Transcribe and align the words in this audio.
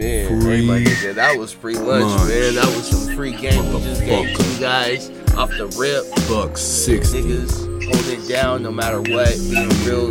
Man, 0.00 0.32
everybody 0.32 0.84
did. 0.84 1.16
That 1.16 1.36
was 1.36 1.52
free 1.52 1.74
lunch, 1.74 2.04
Lunch. 2.04 2.28
man. 2.30 2.54
That 2.54 2.64
was 2.74 2.88
some 2.88 3.14
free 3.14 3.32
game 3.32 3.70
we 3.74 3.80
just 3.82 4.00
gave 4.00 4.30
you 4.30 4.58
guys 4.60 5.10
off 5.36 5.50
the 5.50 5.66
rip. 5.78 6.04
Buck 6.26 6.56
six 6.56 7.10
Niggas 7.10 7.84
hold 7.84 8.06
it 8.06 8.26
down 8.26 8.62
no 8.62 8.72
matter 8.72 9.00
what. 9.02 9.28
Being 9.38 9.68
real. 9.84 10.08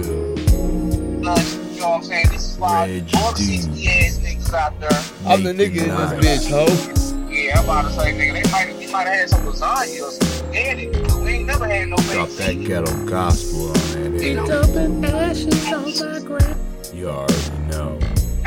Lunch, 1.23 1.53
you 1.73 1.81
know 1.81 1.89
what 1.89 1.95
I'm 1.97 2.03
saying? 2.03 2.27
This 2.29 2.51
is 2.51 2.57
why 2.59 2.87
Reg 2.87 3.09
all 3.17 3.31
the 3.31 3.37
60 3.39 3.87
ass 3.87 4.17
niggas 4.19 4.53
out 4.53 4.79
there. 4.79 4.89
I'm 5.25 5.41
the 5.43 5.53
nigga 5.53 5.81
in 5.81 6.19
this 6.19 6.45
bitch, 6.45 6.49
ho. 6.51 7.29
Yeah, 7.31 7.57
I'm 7.57 7.63
about 7.65 7.85
to 7.85 7.93
say, 7.93 8.13
nigga, 8.13 8.43
they 8.43 8.51
might, 8.51 8.77
they 8.79 8.91
might 8.91 9.07
have 9.07 9.19
had 9.19 9.29
some 9.31 9.41
lasagna 9.45 10.01
or 10.07 10.11
some 10.11 10.27
spaghetti. 10.27 10.87
but 10.91 11.15
We 11.21 11.29
ain't 11.31 11.47
never 11.47 11.67
had 11.67 11.87
no 11.87 11.95
Drop 11.95 12.29
that 12.29 12.45
chicken. 12.45 12.63
ghetto 12.63 13.05
gospel 13.05 13.67
on 13.69 14.13
that. 14.13 14.23
You 14.23 14.39
ass. 14.39 14.47
know? 14.49 14.61
dumping 14.63 15.05
ashes 15.05 15.73
on 15.73 16.11
my 16.13 16.19
ground. 16.19 16.59
You 16.93 17.09
already 17.09 17.67
know. 17.69 17.99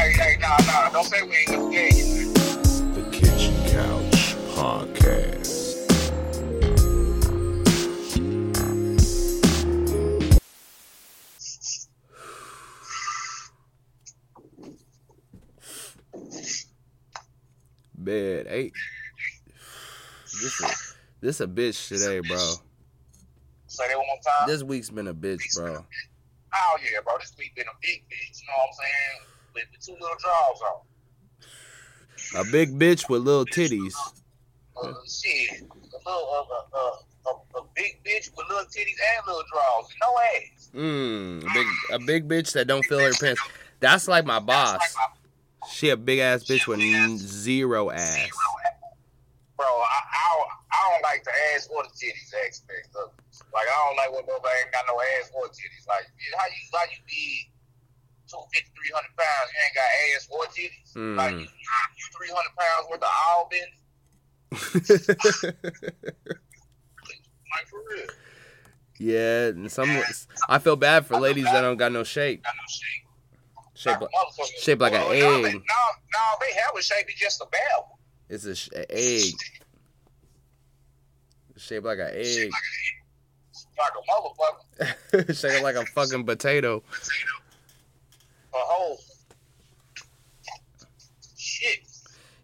Hey, 0.03 0.11
hey, 0.15 0.37
nah, 0.41 0.57
nah, 0.67 0.89
don't 0.89 1.05
say 1.05 1.23
we 1.23 1.37
ain't 1.37 1.51
never 1.51 1.71
gave 1.71 1.95
you. 1.95 2.33
The 2.33 3.09
Kitchen 3.13 3.55
Couch 3.71 4.35
Podcast. 4.51 5.87
Man, 17.97 18.47
hey. 18.49 18.73
This 20.25 20.61
is 20.61 20.97
this 21.21 21.41
a 21.41 21.47
bitch 21.47 21.87
today, 21.87 22.19
bro. 22.27 22.55
Say 23.69 23.87
that 23.87 23.97
one 23.97 24.07
more 24.09 24.17
time. 24.17 24.49
This 24.49 24.65
week's 24.65 24.91
been 24.91 25.07
a 25.07 25.15
bitch, 25.15 25.55
bro. 25.55 25.87
Oh, 26.55 26.79
yeah, 26.83 26.99
bro. 27.05 27.19
This 27.21 27.33
week 27.39 27.55
been 27.55 27.67
a 27.69 27.79
big 27.81 28.03
bitch. 28.11 28.41
You 28.41 28.49
know 28.49 28.55
what 28.57 28.67
I'm 28.67 28.73
saying? 28.73 29.32
With 29.55 29.65
the 29.73 29.79
two 29.85 29.93
little 29.93 30.17
draws 30.21 30.61
on. 30.63 32.47
A 32.47 32.51
big 32.51 32.79
bitch 32.79 33.09
with 33.09 33.23
little 33.23 33.45
titties. 33.45 33.95
Uh, 34.83 34.93
shit. 35.07 35.63
A 35.63 36.09
little, 36.09 36.29
uh, 36.33 36.77
uh, 36.77 36.79
uh, 36.79 36.97
a, 37.27 37.59
a 37.59 37.63
big 37.75 38.03
bitch 38.05 38.31
with 38.37 38.49
little 38.49 38.65
titties 38.65 38.99
and 39.17 39.27
little 39.27 39.45
draws 39.53 39.91
and 39.91 39.99
no 40.01 40.19
ass. 40.19 40.71
Mmm, 40.75 41.43
a 41.43 41.55
big 41.55 41.67
a 41.91 41.99
big 42.07 42.29
bitch 42.29 42.53
that 42.55 42.67
don't 42.67 42.85
feel 42.87 43.01
her 43.01 43.13
pants. 43.13 43.43
That's 43.81 44.09
like 44.09 44.25
my 44.25 44.39
boss. 44.39 44.81
She 45.71 45.91
a 45.91 45.97
big 45.97 46.21
ass 46.21 46.45
bitch 46.45 46.67
with 46.67 46.81
n- 46.81 47.19
zero 47.19 47.91
ass. 47.91 48.29
Bro, 49.57 49.67
I, 49.67 49.71
I, 49.71 50.37
don't, 50.37 50.49
I 50.73 50.91
don't 50.91 51.03
like 51.03 51.25
the 51.25 51.31
ass 51.55 51.69
or 51.71 51.83
the 51.85 51.91
titties 51.91 52.33
aspect. 52.49 52.89
Like, 52.95 53.69
I 53.69 53.87
don't 53.87 53.97
like 53.97 54.11
when 54.11 54.27
nobody 54.27 54.55
ain't 54.65 54.73
got 54.73 54.85
no 54.89 54.99
ass 55.21 55.31
or 55.35 55.47
titties. 55.49 55.87
Like, 55.87 56.07
how 56.37 56.47
you, 56.47 56.63
how 56.73 56.85
you 56.91 56.99
be 57.07 57.52
250, 58.33 58.73
300 58.73 59.13
pounds, 59.17 59.47
you 59.53 59.59
ain't 59.61 59.77
got 59.77 59.89
ass 60.17 60.25
or 60.33 60.45
titties? 60.49 60.89
Like, 61.17 61.33
you, 61.33 61.45
Mm. 61.45 61.53
you 62.01 62.07
300 62.17 62.57
pounds 62.57 62.85
worth 62.91 63.03
of 63.05 63.13
all 63.29 63.45
business? 63.53 63.79
Like, 67.55 67.67
for 67.69 67.81
real. 67.91 68.07
yeah, 68.99 69.49
and 69.49 69.71
some 69.71 69.91
I 70.49 70.59
feel 70.59 70.77
bad 70.77 71.05
for 71.07 71.19
ladies 71.21 71.45
that 71.45 71.61
don't 71.61 71.77
got 71.77 71.93
no 71.93 72.03
shape. 72.05 72.43
Got 72.45 72.55
no 72.57 72.63
shape. 72.69 73.07
Shape 73.75 74.01
Like 74.01 74.03
like, 74.03 74.11
a 74.11 74.15
motherfucker. 74.43 74.59
shaped 74.63 74.81
like 74.81 74.93
an 74.95 75.01
Well, 75.01 75.11
no, 75.11 75.43
they- 75.43 75.49
egg. 75.49 75.55
No, 75.55 75.61
no, 75.61 76.37
they 76.41 76.53
have 76.61 76.77
a 76.79 76.83
shape, 76.83 77.07
it's 77.09 77.21
just 77.21 77.41
a 77.43 77.47
bad 77.47 77.61
one. 77.79 77.99
it's 78.29 78.45
a, 78.45 78.55
sh- 78.55 78.69
a 78.75 78.85
egg. 78.91 79.35
Shaped 81.57 81.85
like 81.85 81.99
an 81.99 82.11
egg. 82.13 82.51
Like 83.79 83.93
a 83.97 84.03
motherfucker. 84.11 85.35
Shaped 85.41 85.63
like 85.63 85.77
a 85.77 85.85
fucking 85.87 86.25
potato. 86.27 86.83
A 88.55 88.59
whole. 88.59 88.99
Shit. 91.37 91.81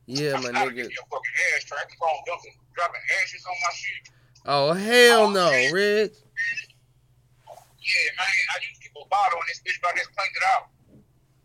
Yeah, 0.06 0.40
my 0.40 0.48
nigga. 0.48 0.74
give 0.74 0.90
you 0.90 1.02
a 1.04 1.08
fucking 1.12 1.36
ass 1.54 1.64
track. 1.64 1.90
Keep 1.90 2.00
on 2.00 2.08
dumping, 2.26 2.56
dropping 2.74 3.00
ashes 3.20 3.44
on 3.44 3.56
my 3.60 3.74
shit. 3.74 4.02
Oh 4.46 4.72
hell 4.72 5.30
no, 5.30 5.50
Rich. 5.50 6.16
Yeah, 7.88 8.10
man. 8.16 8.26
I 8.26 8.56
used 8.64 8.80
to 8.80 8.88
keep 8.88 8.97
a 8.97 9.08
bottle 9.08 9.38
on 9.38 9.44
this 9.48 9.60
bitch, 9.60 9.80
but 9.82 9.92
I 9.92 9.98
just 9.98 10.08
cleaned 10.16 10.36
it 10.36 10.44
out. 10.56 10.68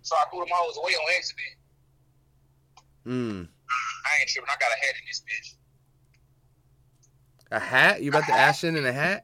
So 0.02 0.16
I 0.16 0.24
threw 0.30 0.40
them 0.40 0.50
hoes 0.52 0.78
away 0.78 0.92
on 0.92 1.12
accident. 1.18 1.56
Mm. 3.06 3.48
I 4.06 4.12
ain't 4.20 4.30
tripping. 4.30 4.50
I 4.50 4.56
got 4.60 4.72
a 4.72 4.80
hat 4.80 4.96
in 4.96 5.06
this 5.08 5.24
bitch. 5.28 5.56
A 7.52 7.60
hat? 7.60 8.02
You 8.02 8.10
about 8.10 8.26
to 8.26 8.34
ash 8.34 8.64
in 8.64 8.76
in 8.76 8.86
a 8.86 8.92
hat? 8.92 9.24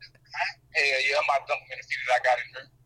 Hell 0.75 0.85
yeah, 0.85 1.17
I'm 1.17 1.23
about 1.25 1.47
to 1.47 1.53
dump 1.53 1.61
them 1.63 1.71
in 1.71 1.79
the 1.81 1.87
few 1.87 1.99
that 2.07 2.19
I 2.19 2.23
got 2.23 2.37
in 2.39 2.47
there. 2.53 2.78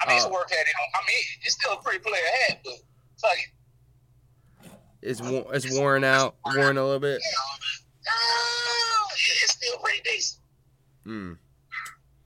I 0.00 0.08
mean, 0.08 0.16
it's 0.18 0.26
Oh. 0.26 0.30
work 0.32 0.50
at 0.52 0.58
it. 0.58 0.74
I 0.94 0.98
mean, 1.06 1.24
it's 1.42 1.54
still 1.54 1.72
a 1.72 1.82
pretty 1.82 1.98
player 2.00 2.22
hat, 2.48 2.60
but 2.64 2.74
fuck 3.20 3.32
it. 3.38 4.70
It's 5.02 5.20
it's 5.22 5.78
worn 5.78 6.04
out, 6.04 6.36
worn 6.44 6.76
a 6.78 6.84
little 6.84 6.98
bit. 7.00 7.20
Oh, 8.08 9.06
it's 9.42 9.52
still 9.52 9.78
pretty 9.78 10.00
decent. 10.02 10.40
Mm. 11.06 11.38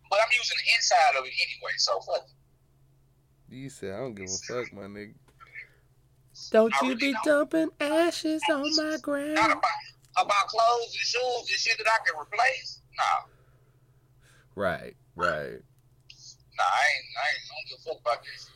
But 0.08 0.18
I'm 0.20 0.28
using 0.36 0.56
the 0.66 0.74
inside 0.74 1.18
of 1.18 1.24
it 1.24 1.32
anyway, 1.32 1.72
so 1.76 2.00
fuck 2.00 2.24
it. 2.26 3.54
You 3.54 3.68
said 3.70 3.94
I 3.94 3.98
don't 3.98 4.14
give 4.14 4.26
a 4.30 4.38
fuck, 4.52 4.72
my 4.72 4.82
nigga. 4.82 5.14
Don't 6.50 6.72
you 6.80 6.88
really 6.88 6.94
be 6.94 7.12
don't. 7.24 7.50
dumping 7.50 7.70
ashes 7.80 8.42
on 8.50 8.62
my 8.76 8.82
Not 8.92 9.02
ground. 9.02 9.32
about, 9.38 9.62
about 10.16 10.46
clothes 10.48 10.84
and 10.92 10.94
shoes 10.94 11.40
and 11.40 11.48
shit 11.58 11.76
that 11.78 11.86
I 11.86 11.98
can 12.08 12.18
replace. 12.20 12.80
Nah, 12.96 13.24
Right, 14.54 14.96
right. 15.16 15.58
Nah, 16.60 16.68
I 16.68 16.84
ain't, 16.92 17.06
I 17.16 17.24
ain't, 17.32 17.40
I 17.40 17.54
don't 17.56 17.66
give 17.68 17.78
a 17.78 17.82
fuck 17.88 18.00
about 18.00 18.24
this. 18.24 18.50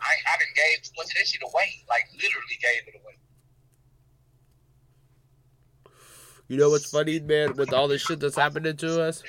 I, 0.00 0.12
I 0.28 0.38
didn't 0.38 0.56
gave 0.56 0.82
too 0.82 0.92
much 0.96 1.06
of 1.06 1.16
that 1.18 1.26
shit 1.26 1.42
away. 1.42 1.84
Like, 1.88 2.08
literally 2.12 2.58
gave 2.60 2.94
it 2.94 3.00
away. 3.00 3.16
You 6.48 6.58
know 6.58 6.70
what's 6.70 6.90
funny, 6.90 7.20
man? 7.20 7.56
With 7.56 7.72
all 7.72 7.88
this 7.88 8.02
shit 8.02 8.20
that's 8.20 8.36
happening 8.36 8.76
to 8.76 9.02
us, 9.02 9.22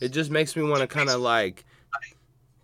it 0.00 0.10
just 0.10 0.30
makes 0.30 0.54
me 0.54 0.62
want 0.62 0.82
to 0.82 0.86
kind 0.86 1.08
of 1.08 1.20
like, 1.20 1.64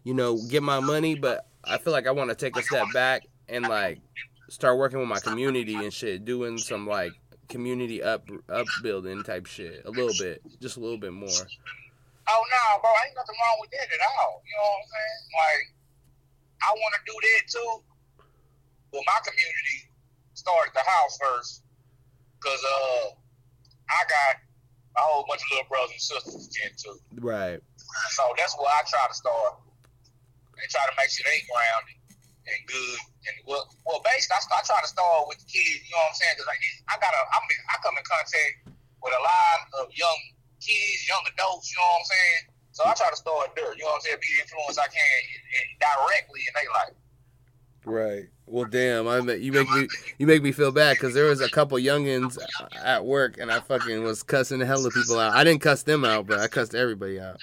you 0.04 0.14
know, 0.14 0.38
get 0.48 0.62
my 0.62 0.80
money, 0.80 1.14
but 1.14 1.46
I 1.64 1.78
feel 1.78 1.92
like 1.92 2.06
I 2.06 2.12
want 2.12 2.30
to 2.30 2.36
take 2.36 2.56
a 2.56 2.62
step 2.62 2.86
back 2.92 3.26
and 3.48 3.66
like 3.66 4.00
start 4.48 4.78
working 4.78 5.00
with 5.00 5.08
my 5.08 5.18
community 5.18 5.74
and 5.74 5.92
shit, 5.92 6.24
doing 6.24 6.58
some 6.58 6.86
like 6.86 7.12
community 7.48 8.02
up 8.02 8.28
upbuilding 8.48 9.22
type 9.24 9.46
shit, 9.46 9.82
a 9.84 9.90
little 9.90 10.14
bit, 10.18 10.42
just 10.60 10.76
a 10.76 10.80
little 10.80 10.98
bit 10.98 11.12
more. 11.12 11.28
Oh, 12.24 12.42
no, 12.48 12.64
bro, 12.80 12.90
ain't 13.04 13.12
nothing 13.12 13.36
wrong 13.36 13.58
with 13.60 13.70
that 13.76 13.88
at 13.88 14.02
all. 14.16 14.40
You 14.48 14.54
know 14.56 14.64
what 14.64 14.80
I'm 14.80 14.88
saying? 14.88 15.22
Like, 15.36 15.64
I 16.64 16.70
want 16.72 16.92
to 16.96 17.02
do 17.04 17.16
that 17.20 17.42
too. 17.52 17.72
But 18.92 19.02
my 19.04 19.18
community 19.26 19.92
started 20.32 20.72
the 20.72 20.84
house 20.86 21.18
first. 21.20 21.62
Because 22.40 22.60
uh, 22.60 23.04
I 23.92 24.00
got 24.08 24.32
a 24.96 25.02
whole 25.04 25.24
bunch 25.28 25.42
of 25.44 25.48
little 25.52 25.68
brothers 25.68 25.96
and 25.96 26.04
sisters 26.04 26.48
into. 26.60 26.96
Right. 27.20 27.60
So 28.16 28.22
that's 28.36 28.54
where 28.56 28.68
I 28.68 28.80
try 28.88 29.04
to 29.08 29.16
start 29.16 29.64
and 30.54 30.66
try 30.70 30.84
to 30.86 30.94
make 30.96 31.10
sure 31.10 31.26
they 31.26 31.42
grounded 31.44 31.98
and 32.46 32.60
good. 32.68 33.00
And 33.28 33.36
well, 33.48 33.64
well, 33.88 34.00
basically, 34.04 34.36
I, 34.38 34.60
I 34.60 34.62
try 34.64 34.80
to 34.80 34.90
start 34.90 35.28
with 35.28 35.40
the 35.40 35.48
kids. 35.48 35.82
You 35.88 35.92
know 35.96 36.04
what 36.04 36.14
I'm 36.14 36.20
saying? 36.20 36.36
Because 36.36 36.50
I, 36.52 36.56
I 36.92 36.94
got 37.00 37.12
a, 37.12 37.20
I 37.32 37.38
mean, 37.44 37.60
I 37.72 37.74
come 37.80 37.96
in 37.96 38.04
contact 38.04 38.54
with 39.00 39.14
a 39.16 39.22
lot 39.24 39.58
of 39.80 39.92
young 39.96 40.20
kids, 40.64 41.08
young 41.08 41.20
adults. 41.28 41.70
You 41.70 41.76
know 41.76 41.88
what 41.92 42.00
I'm 42.00 42.08
saying? 42.08 42.42
So 42.72 42.80
I 42.86 42.94
try 42.94 43.10
to 43.10 43.16
start 43.16 43.52
there. 43.54 43.72
You 43.76 43.84
know 43.84 43.92
what 43.92 43.94
I'm 43.96 44.00
saying? 44.00 44.18
Be 44.20 44.28
the 44.36 44.42
influence 44.42 44.78
I 44.78 44.88
can 44.88 45.20
directly 45.78 46.40
in 46.40 46.52
their 46.56 46.72
life. 46.72 46.96
Right. 47.84 48.24
Well, 48.46 48.64
damn, 48.64 49.08
I 49.08 49.18
you 49.34 49.52
make 49.52 49.70
me 49.70 49.88
you 50.18 50.26
make 50.26 50.42
me 50.42 50.52
feel 50.52 50.72
bad 50.72 50.96
because 50.96 51.14
there 51.14 51.26
was 51.26 51.40
a 51.40 51.50
couple 51.50 51.76
youngins 51.78 52.38
at 52.82 53.04
work 53.04 53.38
and 53.38 53.52
I 53.52 53.60
fucking 53.60 54.02
was 54.02 54.22
cussing 54.22 54.58
the 54.58 54.66
hell 54.66 54.84
of 54.86 54.92
people 54.92 55.18
out. 55.18 55.34
I 55.34 55.44
didn't 55.44 55.60
cuss 55.60 55.82
them 55.82 56.04
out, 56.04 56.26
but 56.26 56.40
I 56.40 56.48
cussed 56.48 56.74
everybody 56.74 57.20
out. 57.20 57.38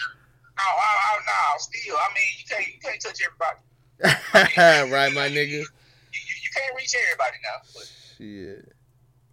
Oh, 0.59 0.63
oh, 0.63 0.97
oh, 1.05 1.19
no, 1.25 1.57
still, 1.57 1.95
I 1.95 2.07
mean, 2.13 2.23
you 2.37 2.45
can't, 2.49 2.67
you 2.67 2.79
can't 2.81 3.01
touch 3.01 3.19
everybody. 3.25 4.91
right, 4.91 5.13
my 5.13 5.27
nigga. 5.27 5.49
You, 5.49 5.59
you, 5.59 6.35
you 6.43 6.49
can't 6.55 6.75
reach 6.77 6.95
everybody 7.07 7.37
now. 7.43 7.69
But 7.73 7.91
Shit. 8.17 8.71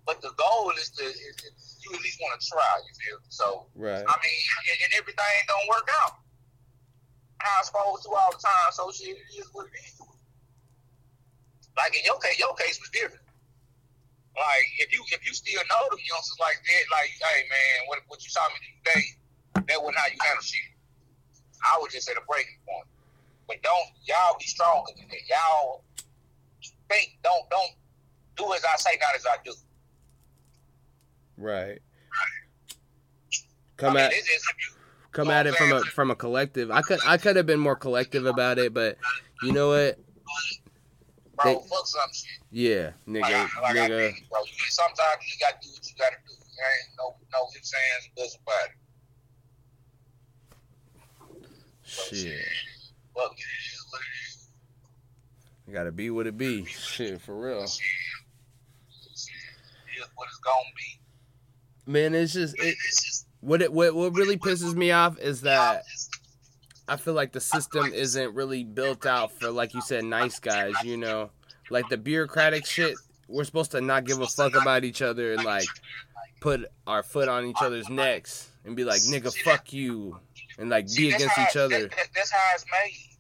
But 0.07 0.23
the 0.23 0.31
goal 0.39 0.73
is 0.79 0.89
to 0.91 1.05
is 1.05 1.68
you 1.89 1.97
at 1.97 2.03
least 2.05 2.21
want 2.21 2.37
to 2.37 2.43
try. 2.45 2.73
You 2.85 2.93
feel 3.01 3.19
so. 3.29 3.67
Right. 3.75 4.05
I 4.05 4.15
mean, 4.21 4.41
and, 4.69 4.79
and 4.85 4.93
everything 5.01 5.35
don't 5.49 5.69
work 5.69 5.89
out. 6.05 6.21
How 7.41 7.63
I'm 7.63 7.65
supposed 7.65 8.03
to 8.05 8.11
all 8.13 8.33
the 8.35 8.43
time. 8.43 8.71
So 8.75 8.91
shit, 8.93 9.17
it 9.17 9.31
is 9.39 9.49
what 9.53 9.67
it 9.67 9.77
is. 9.81 9.97
Like 11.79 11.95
in 11.95 12.03
your 12.05 12.19
case, 12.19 12.39
your 12.39 12.55
case 12.59 12.77
was 12.83 12.91
different. 12.91 13.23
Like 14.35 14.67
if 14.79 14.93
you 14.93 15.03
if 15.15 15.23
you 15.27 15.35
still 15.35 15.63
know 15.71 15.83
them 15.91 16.03
youngsters 16.03 16.39
like 16.39 16.59
that, 16.59 16.85
like 16.91 17.11
hey 17.15 17.47
man, 17.47 17.77
what 17.87 18.03
what 18.07 18.23
you 18.23 18.31
saw 18.31 18.43
me 18.51 18.59
today, 18.83 19.03
that 19.55 19.79
wasn't 19.79 19.99
how 19.99 20.11
you 20.11 20.19
handle 20.19 20.43
shit. 20.43 20.67
I 21.63 21.79
was 21.79 21.91
just 21.95 22.11
at 22.11 22.19
a 22.19 22.25
breaking 22.27 22.59
point. 22.67 22.87
But 23.47 23.63
don't 23.63 23.91
y'all 24.07 24.39
be 24.39 24.47
stronger 24.47 24.93
than 24.95 25.07
that. 25.11 25.25
Y'all 25.27 25.83
think 26.91 27.19
don't 27.23 27.47
don't 27.51 27.75
do 28.37 28.47
as 28.55 28.63
I 28.63 28.77
say, 28.79 28.95
not 28.99 29.15
as 29.15 29.27
I 29.27 29.39
do. 29.43 29.55
Right. 31.39 31.79
Come 33.77 33.93
I 33.93 33.95
mean, 33.95 34.05
at 34.07 34.13
it's 34.13 34.53
come 35.13 35.31
at 35.31 35.47
it 35.47 35.55
from 35.55 35.73
a 35.73 35.81
from 35.83 36.11
a 36.11 36.17
collective. 36.17 36.71
I 36.71 36.83
could 36.83 36.99
I 37.07 37.17
could 37.17 37.37
have 37.37 37.47
been 37.47 37.61
more 37.61 37.77
collective 37.77 38.27
about 38.27 38.59
it, 38.59 38.75
but 38.75 38.99
you 39.43 39.53
know 39.53 39.69
what? 39.69 39.99
bro, 41.37 41.55
They- 41.55 41.61
fuck 41.69 41.87
some 41.87 42.01
shit. 42.13 42.29
Yeah, 42.51 42.91
Like, 43.07 43.23
nigga, 43.23 43.49
I, 43.57 43.61
like 43.61 43.77
I 43.77 43.89
nigga. 43.89 44.13
mean, 44.13 44.25
bro, 44.31 44.41
you, 44.41 44.53
sometimes 44.71 45.23
you 45.23 45.39
gotta 45.41 45.57
do 45.63 45.69
what 45.71 45.87
you 45.87 45.95
gotta 45.97 46.17
do. 46.27 46.35
There 46.35 46.67
ain't 46.67 46.97
no 46.99 47.15
no 47.33 47.47
ifs, 47.57 47.73
ands, 47.95 48.07
and 48.07 48.15
buts 48.17 48.35
about 48.43 48.67
it. 48.67 48.73
Shit, 51.85 52.45
Fuck 53.15 53.33
it, 53.33 53.39
it 53.39 53.73
is 53.73 53.87
what 53.91 54.01
it 54.01 54.15
is. 54.27 54.49
gotta 55.73 55.93
be 55.93 56.11
what 56.11 56.27
it 56.27 56.37
be. 56.37 56.65
Shit, 56.65 57.21
for 57.21 57.35
real. 57.39 57.67
Shit. 57.67 57.81
Shit. 59.15 59.35
It 59.97 60.01
is 60.03 60.09
what 60.17 60.27
it's 60.29 60.39
gonna 60.39 60.57
be. 60.77 60.98
Man, 61.89 62.15
it's 62.15 62.35
just 62.35 62.55
it. 62.59 62.77
What 63.41 63.63
it 63.63 63.73
what 63.73 63.95
what 63.95 64.13
really 64.15 64.37
pisses 64.37 64.75
me 64.75 64.91
off 64.93 65.19
is 65.19 65.41
that 65.41 65.85
I 66.87 66.97
feel 66.97 67.15
like 67.15 67.33
the 67.33 67.41
system 67.41 67.93
isn't 67.95 68.35
really 68.35 68.63
built 68.63 69.07
out 69.07 69.33
for 69.33 69.51
like 69.51 69.73
you 69.73 69.81
said, 69.81 70.05
nice 70.05 70.39
guys. 70.39 70.75
You 70.85 70.99
know, 70.99 71.31
like 71.71 71.89
the 71.89 71.97
bureaucratic 71.97 72.67
shit. 72.67 72.95
We're 73.27 73.45
supposed 73.45 73.71
to 73.71 73.81
not 73.81 74.05
give 74.05 74.21
a 74.21 74.27
fuck 74.27 74.55
about 74.55 74.85
each 74.85 75.01
other 75.01 75.33
and 75.33 75.45
like 75.45 75.67
put 76.41 76.71
our 76.87 77.03
foot 77.03 77.29
on 77.29 77.47
each 77.47 77.57
other's 77.63 77.89
necks 77.89 78.51
and 78.67 78.77
be 78.77 78.85
like, 78.85 79.01
nigga, 79.03 79.35
fuck 79.43 79.73
you, 79.73 80.19
and 80.59 80.69
like 80.69 80.87
be 80.95 81.09
against 81.11 81.39
each 81.39 81.57
other. 81.57 81.81
that- 81.81 81.91
that- 81.91 82.09
that's 82.15 82.31
how 82.31 82.39
it's 82.55 82.65
made. 82.71 83.17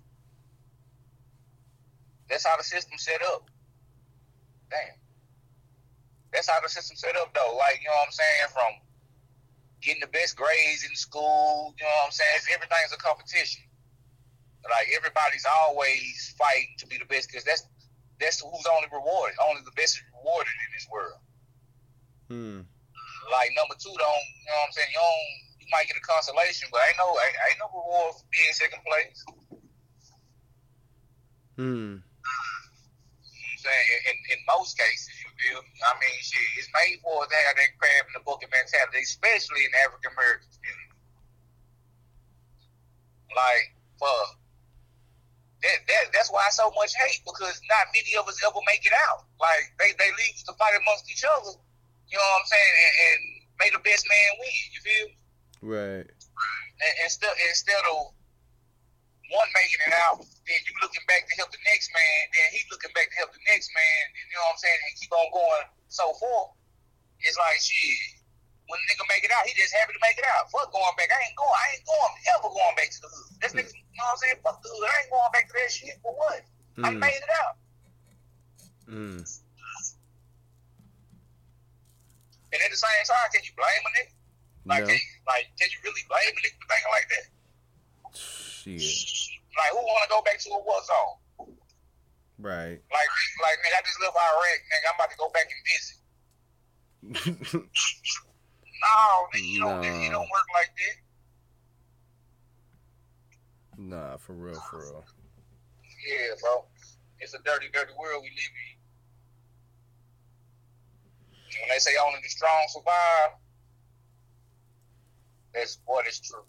That's 2.29 2.47
how 2.47 2.57
the 2.59 2.65
system's 2.65 3.03
set 3.03 3.23
up. 3.23 3.51
Damn. 4.71 4.98
That's 6.39 6.47
how 6.47 6.63
the 6.63 6.71
system 6.71 6.95
set 6.95 7.19
up, 7.19 7.35
though. 7.35 7.59
Like, 7.59 7.83
you 7.83 7.91
know 7.91 7.99
what 7.99 8.07
I'm 8.07 8.15
saying? 8.15 8.47
From 8.55 8.71
getting 9.83 9.99
the 9.99 10.15
best 10.15 10.39
grades 10.39 10.87
in 10.87 10.95
school, 10.95 11.75
you 11.75 11.83
know 11.83 11.91
what 12.07 12.07
I'm 12.07 12.15
saying? 12.15 12.31
It's, 12.39 12.47
everything's 12.47 12.95
a 12.95 13.01
competition. 13.03 13.67
Like, 14.63 14.87
everybody's 14.95 15.43
always 15.67 16.35
fighting 16.39 16.79
to 16.79 16.87
be 16.87 16.95
the 16.95 17.11
best 17.11 17.27
because 17.27 17.43
that's 17.43 17.67
that's 18.23 18.39
who's 18.39 18.67
only 18.71 18.87
rewarded. 18.95 19.35
Only 19.43 19.63
the 19.67 19.75
best 19.75 19.99
is 19.99 20.07
rewarded 20.15 20.55
in 20.55 20.71
this 20.75 20.87
world. 20.91 21.19
Hmm. 22.31 22.61
Like 23.31 23.51
number 23.55 23.75
two, 23.79 23.95
don't 23.95 23.99
you 23.99 24.47
know 24.47 24.63
what 24.63 24.71
I'm 24.71 24.75
saying? 24.75 24.91
You 24.95 25.03
don't 25.03 25.31
you 25.63 25.67
might 25.71 25.87
get 25.87 25.99
a 25.99 26.05
consolation, 26.07 26.69
but 26.71 26.83
ain't 26.87 26.99
no 26.99 27.09
ain't, 27.15 27.39
ain't 27.51 27.61
no 27.63 27.69
reward 27.71 28.15
for 28.15 28.27
being 28.31 28.55
second 28.55 28.83
place. 28.87 29.19
Hmm. 31.59 31.99
You 31.99 32.07
know 33.27 33.43
what 33.43 33.55
I'm 33.55 33.63
saying 33.63 33.87
in, 34.07 34.17
in 34.35 34.39
most 34.47 34.79
cases, 34.79 35.18
you 35.39 35.55
feel? 35.55 35.63
me? 35.63 35.71
I 35.87 35.95
mean, 36.03 36.19
shit, 36.19 36.43
it's 36.59 36.69
made 36.75 36.99
for 37.03 37.23
us 37.23 37.31
to 37.31 37.39
have 37.47 37.55
that 37.55 37.71
crab 37.79 38.11
in 38.11 38.15
the 38.19 38.25
bucket 38.27 38.51
mentality, 38.51 39.07
especially 39.07 39.63
in 39.63 39.73
African 39.87 40.11
American 40.11 40.51
community. 40.51 40.99
Like, 43.35 43.71
fuck. 44.03 44.35
That, 45.63 45.79
that, 45.91 46.05
that's 46.15 46.31
why 46.31 46.47
so 46.55 46.71
much 46.79 46.95
hate 46.95 47.23
because 47.27 47.59
not 47.67 47.91
many 47.91 48.15
of 48.15 48.31
us 48.31 48.39
ever 48.47 48.63
make 48.67 48.87
it 48.87 48.95
out. 49.11 49.27
Like 49.43 49.75
they, 49.79 49.91
they 49.99 50.11
leave 50.15 50.39
to 50.47 50.55
fight 50.55 50.79
amongst 50.79 51.11
each 51.11 51.27
other. 51.27 51.59
You 52.07 52.15
know 52.15 52.23
what 52.23 52.43
I'm 52.43 52.47
saying? 52.47 52.75
And, 52.79 52.95
and 52.95 53.19
may 53.59 53.69
the 53.75 53.83
best 53.83 54.07
man 54.07 54.31
win. 54.39 54.55
You 54.71 54.81
feel? 54.87 55.07
me? 55.11 55.19
Right. 55.63 56.07
and 56.07 56.95
instead 57.03 57.35
instead 57.51 57.83
of 57.91 58.15
one 59.33 59.49
making 59.53 59.81
it 59.85 59.93
out, 60.09 60.19
then 60.21 60.59
you 60.65 60.73
looking 60.81 61.05
back 61.05 61.29
to 61.29 61.33
help 61.37 61.53
the 61.53 61.61
next 61.69 61.93
man, 61.93 62.21
then 62.33 62.47
he 62.57 62.65
looking 62.73 62.93
back 62.97 63.13
to 63.13 63.17
help 63.21 63.31
the 63.37 63.45
next 63.49 63.69
man, 63.77 64.01
and 64.17 64.25
you 64.29 64.35
know 64.37 64.45
what 64.49 64.57
I'm 64.57 64.61
saying, 64.65 64.81
and 64.89 64.93
keep 64.97 65.13
on 65.13 65.29
going 65.33 65.67
so 65.93 66.07
forth. 66.17 66.57
It's 67.21 67.37
like 67.37 67.61
shit. 67.61 68.21
When 68.69 68.77
a 68.77 68.85
nigga 68.93 69.05
make 69.09 69.25
it 69.25 69.33
out, 69.33 69.49
he 69.49 69.57
just 69.57 69.73
happy 69.73 69.97
to 69.97 70.03
make 70.05 70.21
it 70.21 70.29
out. 70.29 70.53
Fuck 70.53 70.69
going 70.69 70.97
back. 71.01 71.09
I 71.09 71.17
ain't 71.25 71.37
going. 71.41 71.57
I 71.57 71.67
ain't 71.73 71.85
going 71.89 72.13
ever 72.37 72.53
going 72.53 72.77
back 72.77 72.93
to 72.93 73.01
the 73.01 73.09
hood. 73.09 73.29
That's 73.41 73.53
niggas, 73.57 73.73
you 73.73 73.81
know 73.97 74.05
what 74.13 74.13
I'm 74.13 74.21
saying? 74.21 74.39
Fuck 74.45 74.61
the 74.61 74.69
hood. 74.69 74.85
I 74.85 74.95
ain't 75.01 75.09
going 75.13 75.33
back 75.33 75.45
to 75.49 75.55
that 75.57 75.71
shit 75.73 75.97
for 76.05 76.13
what? 76.13 76.41
I 76.85 76.89
Hmm. 76.93 77.01
made 77.01 77.17
it 77.17 77.33
out. 77.43 77.55
Hmm. 78.85 79.25
And 82.49 82.59
at 82.65 82.71
the 82.73 82.81
same 82.81 83.05
time, 83.09 83.29
can 83.33 83.41
you 83.45 83.53
blame 83.57 83.83
a 83.85 83.91
nigga? 83.97 84.13
Like, 84.69 84.85
No. 84.85 84.89
can, 84.93 85.01
like, 85.29 85.47
can 85.57 85.69
you 85.73 85.79
really 85.85 86.05
blame 86.09 86.29
a 86.33 86.41
nigga 86.45 86.57
for 86.61 86.69
thinking 86.69 86.93
like 86.93 87.09
that? 87.09 87.25
Shit. 88.77 89.39
Like, 89.57 89.71
who 89.73 89.79
want 89.79 90.03
to 90.05 90.11
go 90.13 90.21
back 90.23 90.39
to 90.41 90.51
a 90.51 90.59
war 90.63 90.77
zone? 90.85 91.17
Right. 92.39 92.79
Like, 92.93 93.11
like, 93.43 93.59
nigga, 93.65 93.79
I 93.79 93.83
just 93.87 94.01
left 94.03 94.15
Iraq, 94.15 94.61
nigga. 94.69 94.87
I'm 94.91 94.95
about 95.01 95.11
to 95.11 95.17
go 95.17 95.29
back 95.33 95.49
and 95.49 95.63
visit. 95.73 97.65
No, 98.81 99.27
nigga, 99.35 99.43
you 99.45 99.59
don't, 99.59 99.81
Nah. 99.83 100.11
don't 100.11 100.31
work 100.31 100.47
like 100.55 100.71
that. 100.79 100.97
nah, 103.77 104.17
for 104.19 104.35
real, 104.35 104.61
for 104.71 104.79
real. 104.79 105.05
Yeah, 106.07 106.35
bro. 106.41 106.65
It's 107.19 107.35
a 107.35 107.39
dirty, 107.45 107.67
dirty 107.73 107.93
world 107.99 108.23
we 108.23 108.29
live 108.29 108.55
in. 108.55 108.77
When 111.61 111.69
they 111.71 111.79
say 111.81 111.91
only 112.07 112.21
the 112.23 112.29
strong 112.29 112.67
survive, 112.69 113.31
that's 115.53 115.79
what 115.85 116.07
is 116.07 116.21
true. 116.21 116.45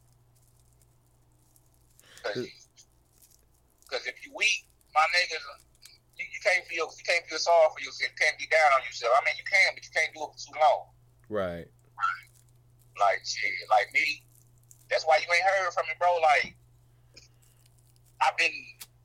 Because 2.23 4.05
if 4.05 4.15
you 4.25 4.31
weak, 4.35 4.65
my 4.93 5.01
niggas, 5.17 5.41
you, 6.17 6.25
you 6.25 6.39
can't 6.43 6.65
feel 6.67 6.85
you 6.91 7.03
can't 7.05 7.25
feel 7.25 7.39
sorry 7.39 7.69
for 7.73 7.79
yourself. 7.81 8.11
You 8.11 8.17
can't 8.19 8.37
be 8.37 8.47
down 8.47 8.69
on 8.77 8.85
yourself. 8.85 9.13
I 9.17 9.25
mean, 9.25 9.35
you 9.37 9.45
can, 9.47 9.73
but 9.73 9.83
you 9.83 9.91
can't 9.93 10.13
do 10.13 10.21
it 10.23 10.29
for 10.33 10.39
too 10.39 10.55
long. 10.59 10.81
Right. 11.29 11.67
Like 12.99 13.21
shit, 13.25 13.53
like 13.69 13.89
me. 13.93 14.23
That's 14.89 15.05
why 15.05 15.17
you 15.21 15.27
ain't 15.31 15.45
heard 15.45 15.71
from 15.73 15.85
me, 15.87 15.93
bro. 15.97 16.09
Like 16.21 16.55
I've 18.21 18.35
been, 18.37 18.51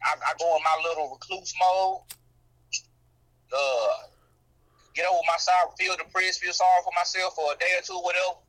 I, 0.03 0.17
I 0.19 0.33
go 0.39 0.57
in 0.57 0.63
my 0.65 0.77
little 0.83 1.13
recluse 1.15 1.55
mode. 1.61 2.03
Uh, 3.55 4.11
get 4.95 5.07
over 5.07 5.21
my 5.31 5.37
side, 5.39 5.71
feel 5.79 5.95
depressed, 5.97 6.41
feel 6.41 6.53
sorry 6.53 6.83
for 6.83 6.93
myself 6.97 7.35
for 7.37 7.53
a 7.53 7.57
day 7.59 7.71
or 7.79 7.83
two, 7.83 7.95
whatever. 8.03 8.43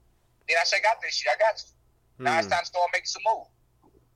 Then 0.49 0.57
I 0.59 0.65
say, 0.65 0.81
got 0.81 0.97
this 1.01 1.13
shit. 1.13 1.31
I 1.31 1.37
got. 1.37 1.61
Now 2.17 2.37
it's 2.39 2.47
Hmm. 2.47 2.53
time 2.53 2.61
to 2.61 2.65
start 2.65 2.89
making 2.93 3.05
some 3.05 3.21
move. 3.27 3.45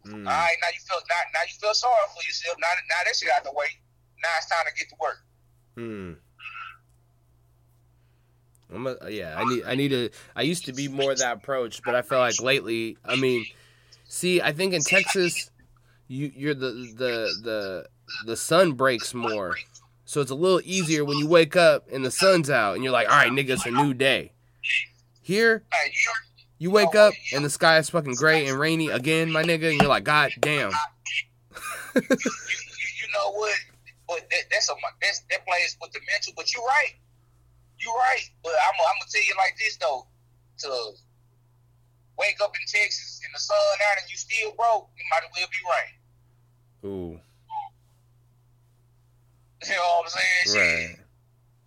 Hmm. 0.05 0.27
All 0.27 0.33
right, 0.33 0.55
now 0.61 0.67
you 0.73 0.79
feel 0.79 0.97
now, 1.09 1.15
now 1.33 1.41
you 1.41 1.53
feel 1.59 1.73
sorry 1.73 1.95
for 2.15 2.23
yourself. 2.23 2.57
Now, 2.59 2.67
now 2.67 3.03
that 3.05 3.15
shit 3.15 3.29
out 3.35 3.43
the 3.43 3.51
way. 3.51 3.67
Now 4.21 4.29
it's 4.37 4.47
time 4.47 4.65
to 4.67 4.73
get 4.73 4.89
to 4.89 4.95
work. 4.99 5.23
Hmm. 5.75 6.13
I'm 8.73 8.87
a, 8.87 9.09
yeah, 9.09 9.35
I 9.37 9.43
need 9.45 9.63
I 9.65 9.75
need 9.75 9.89
to 9.89 10.09
I 10.35 10.43
used 10.43 10.65
to 10.65 10.73
be 10.73 10.87
more 10.87 11.15
that 11.15 11.37
approach, 11.37 11.81
but 11.83 11.95
I 11.95 12.01
feel 12.01 12.19
like 12.19 12.39
lately, 12.39 12.97
I 13.03 13.15
mean, 13.15 13.45
see, 14.07 14.41
I 14.41 14.53
think 14.53 14.73
in 14.73 14.81
Texas 14.81 15.49
you 16.07 16.31
you're 16.35 16.53
the 16.53 16.71
the 16.95 17.33
the 17.43 17.85
the 18.25 18.35
sun 18.35 18.73
breaks 18.73 19.13
more. 19.13 19.55
So 20.05 20.21
it's 20.21 20.31
a 20.31 20.35
little 20.35 20.61
easier 20.63 21.05
when 21.05 21.17
you 21.17 21.27
wake 21.27 21.55
up 21.55 21.87
and 21.91 22.03
the 22.03 22.11
sun's 22.11 22.49
out 22.49 22.75
and 22.75 22.83
you're 22.83 22.93
like, 22.93 23.09
"All 23.09 23.15
right, 23.15 23.31
nigga, 23.31 23.51
it's 23.51 23.65
a 23.65 23.71
new 23.71 23.93
day." 23.93 24.33
Here, 25.21 25.63
you, 26.59 26.71
wake 26.71 26.95
up 26.95 27.13
and 27.33 27.43
the 27.43 27.49
sky 27.49 27.77
is 27.77 27.89
fucking 27.89 28.15
gray 28.15 28.47
and 28.47 28.59
rainy 28.59 28.89
again, 28.89 29.31
my 29.31 29.43
nigga, 29.43 29.71
and 29.71 29.79
you're 29.79 29.89
like, 29.89 30.03
"God 30.03 30.31
damn." 30.39 30.71
you, 31.95 32.01
you, 32.03 32.09
you 32.11 33.07
know 33.15 33.31
what? 33.31 33.55
But 34.07 34.29
that, 34.29 34.43
that's 34.51 34.69
a 34.69 34.73
that's 35.01 35.21
that 35.31 35.45
plays 35.45 35.77
with 35.81 35.91
the 35.91 35.99
mental. 36.11 36.33
But 36.35 36.53
you're 36.53 36.65
right. 36.65 36.93
You're 37.79 37.95
right. 37.95 38.29
But 38.43 38.53
I'm 38.63 38.73
I'm 38.75 38.95
gonna 38.99 39.11
tell 39.11 39.23
you 39.23 39.33
like 39.37 39.55
this 39.57 39.77
though. 39.77 40.05
To 40.59 40.91
wake 42.19 42.35
up 42.43 42.51
in 42.51 42.61
Texas 42.67 43.21
in 43.23 43.31
the 43.31 43.39
sun 43.39 43.55
out 43.89 44.01
and 44.01 44.11
you 44.11 44.17
still 44.17 44.51
broke, 44.59 44.89
you 44.97 45.05
might 45.09 45.23
as 45.23 45.31
well 45.31 45.47
be 45.47 45.63
right. 45.65 45.93
Ooh. 46.85 47.19
You 49.67 49.75
know 49.75 49.99
what 49.99 50.07
I'm 50.07 50.09
saying? 50.15 50.55
Shit. 50.55 50.55
Right. 50.55 51.05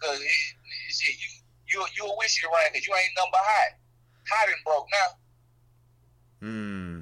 Cause 0.00 0.18
it, 0.18 0.92
shit, 0.92 1.14
you 1.14 1.28
you 1.68 1.86
you'll 1.94 2.16
wish 2.16 2.42
it 2.42 2.46
right 2.48 2.72
because 2.72 2.86
you 2.86 2.94
ain't 2.94 3.12
nothing 3.16 3.30
but 3.32 3.44
hot. 3.44 3.76
Hot 4.32 4.48
and 4.48 4.62
broke 4.64 4.88
now. 4.88 5.08
Hmm. 6.40 6.96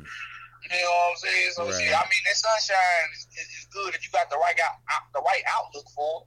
You 0.66 0.68
know 0.82 0.90
what 0.90 1.10
I'm 1.14 1.16
saying? 1.22 1.50
So 1.54 1.62
Right. 1.64 1.94
I 1.94 2.04
mean 2.10 2.22
that 2.26 2.36
sunshine 2.36 3.06
is, 3.14 3.26
is, 3.38 3.48
is 3.58 3.64
good 3.70 3.94
if 3.94 4.02
you 4.04 4.10
got 4.10 4.28
the 4.30 4.36
right 4.36 4.58
out, 4.60 4.82
out 4.90 5.06
the 5.14 5.22
right 5.22 5.42
outlook 5.46 5.86
for 5.94 6.22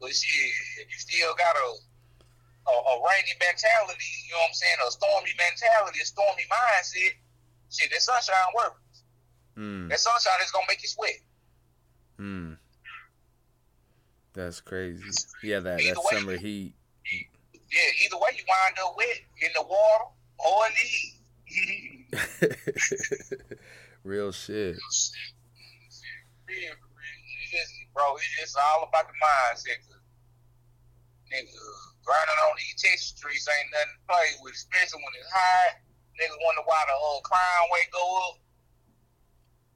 But 0.00 0.12
shit, 0.12 0.52
if 0.80 0.88
you 0.92 0.98
still 0.98 1.32
got 1.36 1.56
a, 1.56 1.68
a 2.68 2.72
a 2.72 2.94
rainy 3.00 3.32
mentality, 3.40 4.12
you 4.28 4.32
know 4.36 4.44
what 4.44 4.52
I'm 4.52 4.54
saying, 4.56 4.76
a 4.86 4.90
stormy 4.90 5.32
mentality, 5.38 6.00
a 6.02 6.04
stormy 6.04 6.44
mindset, 6.50 7.12
shit, 7.72 7.88
that 7.92 8.02
sunshine 8.02 8.52
works. 8.56 8.80
Hmm. 9.56 9.88
That 9.88 10.00
sunshine 10.00 10.40
is 10.44 10.50
gonna 10.50 10.66
make 10.68 10.82
you 10.82 10.88
sweat. 10.88 11.20
Hmm. 12.18 12.52
That's 14.34 14.60
crazy. 14.60 15.00
Yeah, 15.42 15.60
that 15.60 15.80
Either 15.80 15.94
that 15.94 16.00
way. 16.04 16.18
summer 16.20 16.36
heat. 16.36 16.74
Yeah, 17.76 18.08
either 18.08 18.16
way 18.16 18.32
you 18.32 18.44
wind 18.48 18.80
up 18.80 18.96
wet 18.96 19.20
in 19.44 19.52
the 19.52 19.60
water 19.60 20.08
or 20.40 20.64
in 20.64 20.72
the 20.80 20.86
heat. 21.44 22.08
Real 24.06 24.32
shit. 24.32 24.80
real, 26.46 26.72
real. 26.72 27.66
Bro, 27.92 28.16
it's 28.16 28.32
just 28.38 28.56
all 28.56 28.86
about 28.88 29.10
the 29.10 29.16
mindset. 29.18 29.82
Nigga, 31.26 31.52
grinding 32.06 32.40
on 32.46 32.54
these 32.54 32.80
Texas 32.80 33.12
streets 33.18 33.50
ain't 33.50 33.66
nothing 33.74 33.98
to 33.98 34.02
play 34.06 34.28
with, 34.40 34.54
especially 34.54 35.02
when 35.02 35.10
it's 35.18 35.28
hot. 35.34 35.82
Niggas 36.16 36.38
wonder 36.38 36.62
why 36.64 36.80
the 36.86 36.94
uh, 36.94 37.18
crime 37.26 37.66
rate 37.74 37.90
go 37.90 38.06
up 38.30 38.38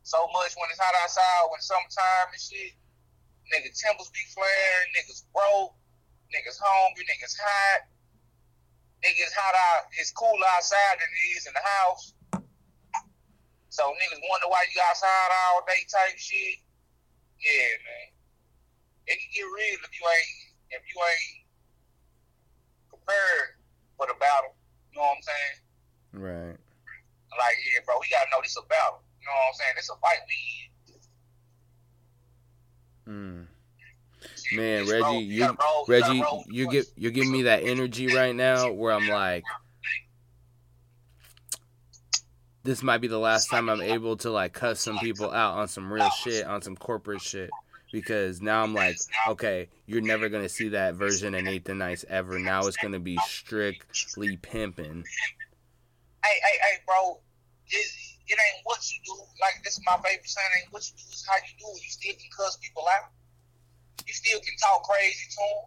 so 0.07 0.31
much 0.31 0.55
when 0.55 0.71
it's 0.71 0.79
hot 0.79 0.95
outside, 1.03 1.51
when 1.51 1.59
it's 1.59 1.67
summertime 1.67 2.31
and 2.31 2.39
shit. 2.41 2.79
niggas 3.51 3.83
temples 3.83 4.15
be 4.15 4.23
flaring, 4.31 4.89
niggas 4.95 5.27
broke, 5.35 5.75
niggas 6.31 6.59
hungry, 6.59 7.05
niggas 7.07 7.37
hot. 7.39 7.87
Niggas 9.01 9.33
hot 9.33 9.57
out, 9.57 9.89
it's 9.97 10.13
cooler 10.13 10.45
outside 10.57 11.01
than 11.01 11.09
it 11.09 11.25
is 11.33 11.49
in 11.49 11.55
the 11.57 11.65
house. 11.65 12.13
So 13.71 13.89
niggas 13.97 14.21
wonder 14.29 14.49
why 14.53 14.67
you 14.75 14.81
outside 14.85 15.31
all 15.33 15.65
day 15.65 15.81
type 15.89 16.19
shit. 16.21 16.61
Yeah, 17.41 17.71
man. 17.81 18.07
It 19.09 19.17
can 19.17 19.31
get 19.33 19.49
real 19.49 19.81
if 19.81 19.93
you 19.97 20.05
ain't 20.05 20.37
if 20.77 20.83
you 20.85 20.97
ain't 21.01 21.41
prepared 22.93 23.57
for 23.97 24.05
the 24.05 24.19
battle. 24.21 24.53
You 24.93 25.01
know 25.01 25.09
what 25.09 25.17
I'm 25.17 25.25
saying? 25.25 25.57
Right. 26.21 26.59
Like, 27.39 27.57
yeah, 27.73 27.81
bro, 27.87 27.97
we 28.03 28.11
gotta 28.13 28.29
know 28.29 28.43
this 28.43 28.59
a 28.61 28.67
battle. 28.69 29.01
You 29.23 29.27
know 29.31 29.33
what 29.33 29.55
I'm 29.55 29.57
saying? 29.57 29.75
This 29.81 29.89
a 29.89 29.97
fight 30.03 30.21
we 30.29 30.61
Mm. 33.11 33.47
Man, 34.53 34.87
Just 34.87 34.93
roll- 34.93 35.15
Reggie, 35.15 35.25
you 35.25 35.45
roll- 35.47 35.55
gotta 35.55 35.93
Reggie, 35.93 36.23
roll 36.23 36.45
you 36.49 36.71
get 36.71 36.87
you're 36.97 37.11
giving 37.13 37.33
me 37.33 37.43
that 37.43 37.63
energy 37.65 38.15
right 38.15 38.35
now 38.35 38.73
where 38.73 38.93
I'm 38.93 39.09
like, 39.09 39.45
this 42.63 42.83
might 42.83 42.99
be 42.99 43.09
the 43.09 43.19
last 43.19 43.49
time 43.49 43.69
I'm 43.69 43.81
able 43.81 44.17
to 44.19 44.31
like 44.31 44.53
cuss 44.53 44.81
some 44.81 44.99
people 44.99 45.31
out 45.31 45.57
on 45.59 45.69
some 45.69 45.93
real 45.93 46.11
shit, 46.11 46.47
on 46.47 46.63
some 46.63 46.77
corporate 46.77 47.23
shit. 47.23 47.51
Because 47.93 48.41
now 48.41 48.63
I'm 48.63 48.73
like, 48.73 48.97
okay, 49.29 49.69
you're 49.87 50.01
never 50.01 50.29
gonna 50.29 50.49
see 50.49 50.69
that 50.69 50.95
version 50.95 51.35
of 51.35 51.43
Nathan 51.43 51.79
Nice 51.79 52.05
ever. 52.09 52.39
Now 52.39 52.67
it's 52.67 52.77
gonna 52.77 53.01
be 53.01 53.19
strictly 53.27 54.37
pimping. 54.37 55.05
Hey, 56.25 56.31
hey, 56.45 56.59
hey, 56.63 56.77
bro. 56.87 57.19
It, 57.67 57.87
it 58.29 58.39
ain't 58.39 58.61
what 58.65 58.79
you 58.93 58.99
do. 59.05 59.15
Like 59.41 59.65
this 59.65 59.73
is 59.79 59.83
my 59.85 59.97
favorite 60.05 60.29
saying. 60.29 60.47
Ain't 60.63 60.73
what 60.73 60.87
you 60.87 60.93
do 60.97 61.03
is 61.13 61.25
how 61.29 61.35
you 61.37 61.53
do 61.59 61.67
it. 61.77 61.83
You 61.83 61.91
still 61.91 62.13
can 62.13 62.31
cuss 62.37 62.59
people 62.63 62.85
out. 62.95 63.11
You 64.07 64.15
still 64.15 64.41
can 64.41 64.57
talk 64.61 64.85
crazy 64.85 65.27
to 65.31 65.41
him. 65.41 65.65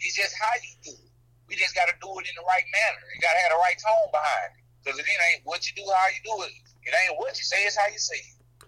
It's 0.00 0.16
just 0.16 0.34
how 0.38 0.52
you 0.60 0.72
do 0.82 0.94
it. 0.96 1.12
We 1.48 1.56
just 1.56 1.74
got 1.74 1.86
to 1.86 1.94
do 2.00 2.10
it 2.18 2.26
in 2.26 2.34
the 2.36 2.46
right 2.46 2.64
manner. 2.72 3.04
You 3.14 3.20
got 3.20 3.32
to 3.32 3.40
have 3.44 3.52
the 3.52 3.60
right 3.60 3.78
tone 3.78 4.08
behind 4.10 4.50
it. 4.56 4.62
Because 4.82 4.98
it 4.98 5.06
ain't 5.06 5.42
what 5.44 5.62
you 5.68 5.76
do, 5.76 5.84
how 5.86 6.08
you 6.10 6.22
do 6.24 6.42
it. 6.44 6.52
It 6.82 6.94
ain't 7.06 7.18
what 7.18 7.38
you 7.38 7.44
say, 7.44 7.62
it's 7.64 7.76
how 7.76 7.86
you 7.86 7.98
say 7.98 8.16
it. 8.16 8.66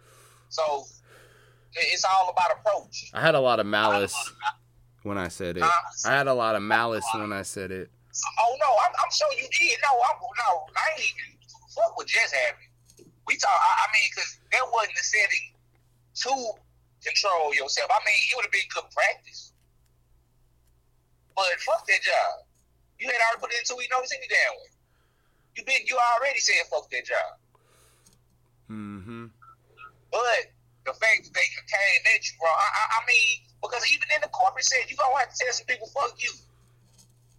So 0.48 0.84
it's 1.74 2.04
all 2.04 2.30
about 2.30 2.52
approach. 2.52 3.10
I 3.12 3.20
had 3.20 3.34
a 3.34 3.40
lot 3.40 3.58
of 3.58 3.66
malice 3.66 4.14
when 5.02 5.18
I 5.18 5.28
said 5.28 5.56
it. 5.56 5.64
Huh? 5.64 6.08
I 6.08 6.14
had 6.14 6.28
a 6.28 6.34
lot 6.34 6.54
of 6.54 6.62
malice 6.62 7.06
when 7.14 7.32
I 7.32 7.42
said 7.42 7.72
it. 7.72 7.90
Oh 8.38 8.56
no, 8.60 8.70
I'm, 8.86 8.94
I'm 9.02 9.10
sure 9.10 9.26
you 9.34 9.48
did. 9.58 9.78
No, 9.82 9.98
I'm 9.98 10.20
no, 10.22 10.66
I 10.76 10.86
ain't 10.94 11.02
even 11.02 11.34
fuck 11.74 11.96
what 11.96 12.06
just 12.06 12.32
happened. 12.32 12.70
We 13.26 13.36
talk. 13.36 13.50
I, 13.50 13.72
I 13.82 13.86
mean, 13.90 14.08
because 14.14 14.38
that 14.52 14.62
wasn't 14.70 14.94
the 14.94 15.02
setting 15.02 15.50
to 16.14 16.52
control 17.04 17.54
yourself. 17.54 17.92
I 17.92 18.00
mean, 18.02 18.16
it 18.16 18.32
would 18.34 18.48
have 18.48 18.54
been 18.54 18.68
good 18.72 18.88
practice. 18.90 19.52
But 21.36 21.52
fuck 21.62 21.86
that 21.86 22.02
job. 22.02 22.48
You 22.98 23.10
had 23.10 23.20
already 23.20 23.40
put 23.42 23.52
it. 23.52 23.68
You 23.68 23.90
know 23.90 24.00
it's 24.00 24.14
any 24.14 24.26
damn 24.30 24.54
way. 24.58 24.70
You 25.58 25.62
been. 25.66 25.82
You 25.86 25.98
already 25.98 26.40
said 26.40 26.64
fuck 26.70 26.88
that 26.90 27.04
job. 27.04 27.30
Mm-hmm. 28.70 29.28
But 30.14 30.54
the 30.86 30.94
fact 30.94 31.26
that 31.26 31.34
they 31.34 31.48
came 31.66 32.02
at 32.14 32.22
you, 32.22 32.34
bro. 32.38 32.48
I, 32.48 32.68
I, 32.70 32.84
I 32.96 33.00
mean, 33.04 33.44
because 33.60 33.82
even 33.90 34.06
in 34.14 34.22
the 34.22 34.30
corporate 34.30 34.64
set, 34.64 34.86
you 34.86 34.96
gonna 34.96 35.18
have 35.18 35.32
to 35.32 35.36
tell 35.36 35.52
some 35.52 35.66
people 35.66 35.90
fuck 35.90 36.14
you. 36.22 36.32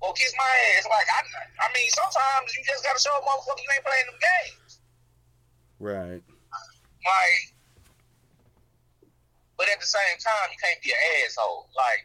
Or 0.03 0.11
kiss 0.13 0.35
my 0.35 0.51
ass. 0.75 0.85
Like 0.91 1.07
I, 1.07 1.23
I 1.63 1.67
mean, 1.71 1.87
sometimes 1.95 2.51
you 2.51 2.61
just 2.67 2.83
gotta 2.83 2.99
show 2.99 3.15
a 3.15 3.23
motherfucker 3.23 3.63
you 3.63 3.71
ain't 3.71 3.85
playing 3.87 4.07
them 4.11 4.19
games. 4.19 4.71
Right. 5.79 6.23
Like, 7.05 7.54
but 9.57 9.67
at 9.71 9.79
the 9.79 9.87
same 9.87 10.17
time, 10.19 10.51
you 10.51 10.59
can't 10.59 10.81
be 10.83 10.91
an 10.91 11.01
asshole. 11.23 11.69
Like, 11.75 12.03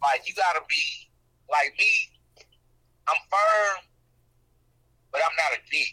like 0.00 0.28
you 0.28 0.34
gotta 0.34 0.60
be 0.68 1.08
like 1.50 1.72
me. 1.78 1.92
I'm 3.04 3.20
firm, 3.28 3.84
but 5.12 5.20
I'm 5.20 5.36
not 5.36 5.58
a 5.58 5.60
dick. 5.68 5.92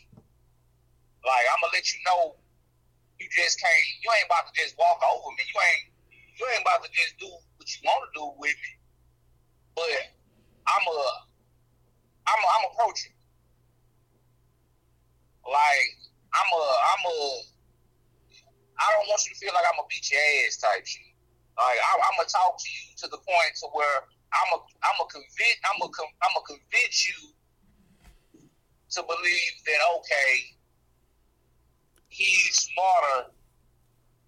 Like 1.27 1.45
I'm 1.51 1.59
gonna 1.59 1.75
let 1.75 1.85
you 1.91 1.99
know, 2.07 2.35
you 3.19 3.27
just 3.29 3.59
can't. 3.59 3.85
You 4.01 4.09
ain't 4.17 4.25
about 4.25 4.47
to 4.47 4.53
just 4.55 4.73
walk 4.79 5.03
over 5.03 5.29
me. 5.35 5.43
You 5.45 5.57
ain't. 5.59 5.83
You 6.39 6.43
ain't 6.55 6.63
about 6.65 6.81
to 6.83 6.89
just 6.89 7.19
do 7.19 7.27
what 7.27 7.67
you 7.69 7.79
want 7.85 8.01
to 8.07 8.09
do 8.17 8.25
with 8.39 8.55
me. 8.55 8.71
But 9.75 9.93
I'm 10.65 10.85
a. 10.87 10.99
I'm 12.25 12.39
a, 12.39 12.47
I'm 12.47 12.63
approaching. 12.73 13.13
Like 15.45 15.89
I'm 16.33 16.49
a. 16.49 16.63
I'm 16.63 17.03
a. 17.05 17.19
I 18.81 18.87
don't 18.97 19.05
want 19.05 19.21
you 19.29 19.37
to 19.37 19.39
feel 19.39 19.53
like 19.53 19.65
I'm 19.69 19.77
a 19.77 19.85
beat 19.85 20.09
your 20.09 20.17
ass 20.41 20.57
type 20.57 20.81
shit. 20.81 21.05
Like 21.53 21.77
I, 21.77 21.89
I'm 22.01 22.15
gonna 22.17 22.25
talk 22.25 22.57
to 22.57 22.69
you 22.69 22.97
to 22.97 23.07
the 23.13 23.21
point 23.21 23.53
to 23.61 23.69
where 23.77 24.09
I'm 24.33 24.49
a, 24.57 24.59
I'm 24.81 24.97
a 24.97 25.05
convince, 25.05 25.59
I'm 25.69 25.77
a, 25.85 25.87
I'm 26.25 26.33
a 26.33 26.43
convince 26.49 26.97
you 27.05 27.29
to 28.97 28.99
believe 29.05 29.53
that 29.69 29.79
okay, 30.01 30.57
he's 32.09 32.73
smarter. 32.73 33.29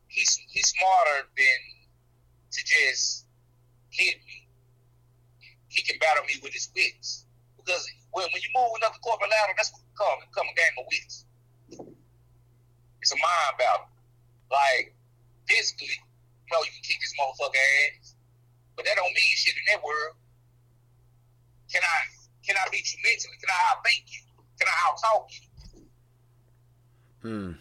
He's 0.08 0.38
he's 0.54 0.70
smarter 0.70 1.26
than 1.34 1.60
to 2.54 2.60
just 2.62 3.26
hit 3.90 4.22
me. 4.30 4.48
He 5.70 5.82
can 5.82 5.98
battle 5.98 6.24
me 6.26 6.38
with 6.44 6.54
his 6.54 6.70
wits 6.76 7.26
because 7.58 7.90
when, 8.12 8.26
when 8.30 8.42
you 8.46 8.52
move 8.54 8.78
the 8.78 8.94
corporate 9.02 9.32
ladder, 9.32 9.54
that's 9.58 9.74
what 9.74 9.82
come 9.98 10.46
a 10.46 10.54
game 10.54 10.78
of 10.78 10.86
wits. 10.86 11.26
It's 13.02 13.12
a 13.12 13.16
mind 13.16 13.58
battle. 13.58 13.93
Like 14.54 14.94
physically, 15.50 15.98
you 15.98 16.52
know, 16.54 16.62
you 16.62 16.70
can 16.78 16.86
kick 16.86 17.02
this 17.02 17.18
motherfucker 17.18 17.58
ass, 17.58 18.14
but 18.78 18.86
that 18.86 18.94
don't 18.94 19.10
mean 19.10 19.34
shit 19.34 19.58
in 19.58 19.66
that 19.74 19.82
world. 19.82 20.14
Can 21.74 21.82
I 21.82 21.98
can 22.46 22.54
I 22.62 22.70
beat 22.70 22.86
you 22.94 23.02
mentally? 23.02 23.34
Can 23.42 23.50
I 23.50 23.60
outthink 23.74 24.06
you? 24.14 24.22
Can 24.62 24.70
I 24.70 24.78
outtalk 24.86 25.26
you? 25.34 25.44
Hmm. 27.26 27.52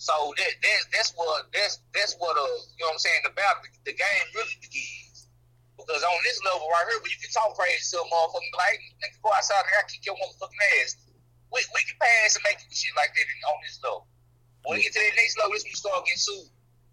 So 0.00 0.12
that, 0.36 0.52
that 0.58 0.80
that's 0.90 1.14
what 1.14 1.46
that's 1.54 1.78
that's 1.94 2.18
what 2.18 2.34
uh 2.34 2.50
you 2.74 2.82
know 2.82 2.90
what 2.90 2.98
I'm 2.98 3.04
saying 3.04 3.22
the 3.22 3.30
battle 3.38 3.62
the 3.86 3.94
game 3.94 4.26
really 4.34 4.58
begins. 4.58 5.30
Because 5.78 6.02
on 6.02 6.18
this 6.26 6.38
level 6.46 6.66
right 6.70 6.86
here, 6.86 6.98
where 6.98 7.14
you 7.14 7.20
can 7.22 7.30
talk 7.30 7.54
crazy 7.54 7.78
to 7.94 8.02
a 8.02 8.06
motherfucking 8.10 8.56
like 8.58 8.82
and 9.06 9.10
go 9.22 9.30
outside 9.30 9.62
there 9.70 9.78
and 9.78 9.90
kick 9.90 10.06
your 10.06 10.18
motherfucking 10.18 10.62
ass. 10.82 10.98
We, 11.50 11.62
we 11.70 11.82
can 11.86 11.98
pass 12.02 12.34
and 12.34 12.42
make 12.42 12.58
shit 12.74 12.94
like 12.98 13.14
that 13.14 13.26
on 13.46 13.58
this 13.62 13.78
level. 13.82 14.10
When 14.64 14.78
we 14.78 14.82
get 14.82 14.92
to 14.92 14.98
that 14.98 15.16
next 15.16 15.38
level, 15.38 15.52
this 15.52 15.64
when 15.64 15.70
you 15.70 15.76
start 15.76 16.04
getting 16.04 16.18
sued, 16.18 16.48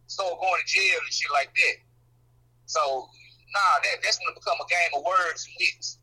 start 0.08 0.40
going 0.40 0.62
to 0.66 0.68
jail 0.68 1.00
and 1.04 1.14
shit 1.14 1.32
like 1.32 1.54
that. 1.56 1.78
So 2.66 2.80
nah, 2.80 3.80
that 3.84 4.04
that's 4.04 4.20
when 4.20 4.34
it 4.34 4.36
become 4.36 4.58
a 4.60 4.68
game 4.70 5.00
of 5.00 5.04
words 5.06 5.48
and 5.48 5.56
wits. 5.60 5.98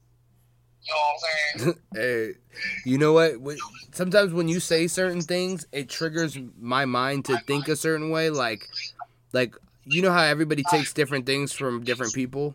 You 0.83 0.95
know 0.95 1.01
what 1.01 1.67
I'm 1.67 1.75
saying? 1.75 1.75
hey, 1.95 2.91
you 2.91 2.99
know 2.99 3.13
what? 3.13 3.35
Sometimes 3.93 4.33
when 4.33 4.49
you 4.49 4.61
say 4.61 4.87
certain 4.87 5.21
things, 5.21 5.67
it 5.73 5.89
triggers 5.89 6.39
my 6.59 6.85
mind 6.85 7.27
to 7.27 7.39
think 7.47 7.69
a 7.69 7.77
certain 7.77 8.11
way. 8.11 8.31
Like, 8.31 8.69
like 9.33 9.55
you 9.85 10.03
know 10.03 10.13
how 10.13 10.23
everybody 10.23 10.63
takes 10.71 10.93
different 10.93 11.27
things 11.27 11.53
from 11.53 11.85
different 11.85 12.15
people. 12.15 12.55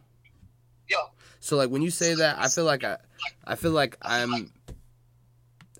Yeah. 0.89 0.97
So 1.39 1.57
like 1.57 1.69
when 1.69 1.81
you 1.81 1.91
say 1.91 2.15
that, 2.15 2.37
I 2.39 2.47
feel 2.47 2.65
like 2.65 2.83
I, 2.83 2.97
I 3.45 3.55
feel 3.55 3.71
like 3.71 3.97
I'm, 4.01 4.51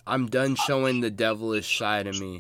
I'm 0.05 0.27
done 0.27 0.55
showing 0.55 1.01
the 1.01 1.09
devilish 1.09 1.77
side 1.77 2.07
of 2.07 2.19
me. 2.19 2.39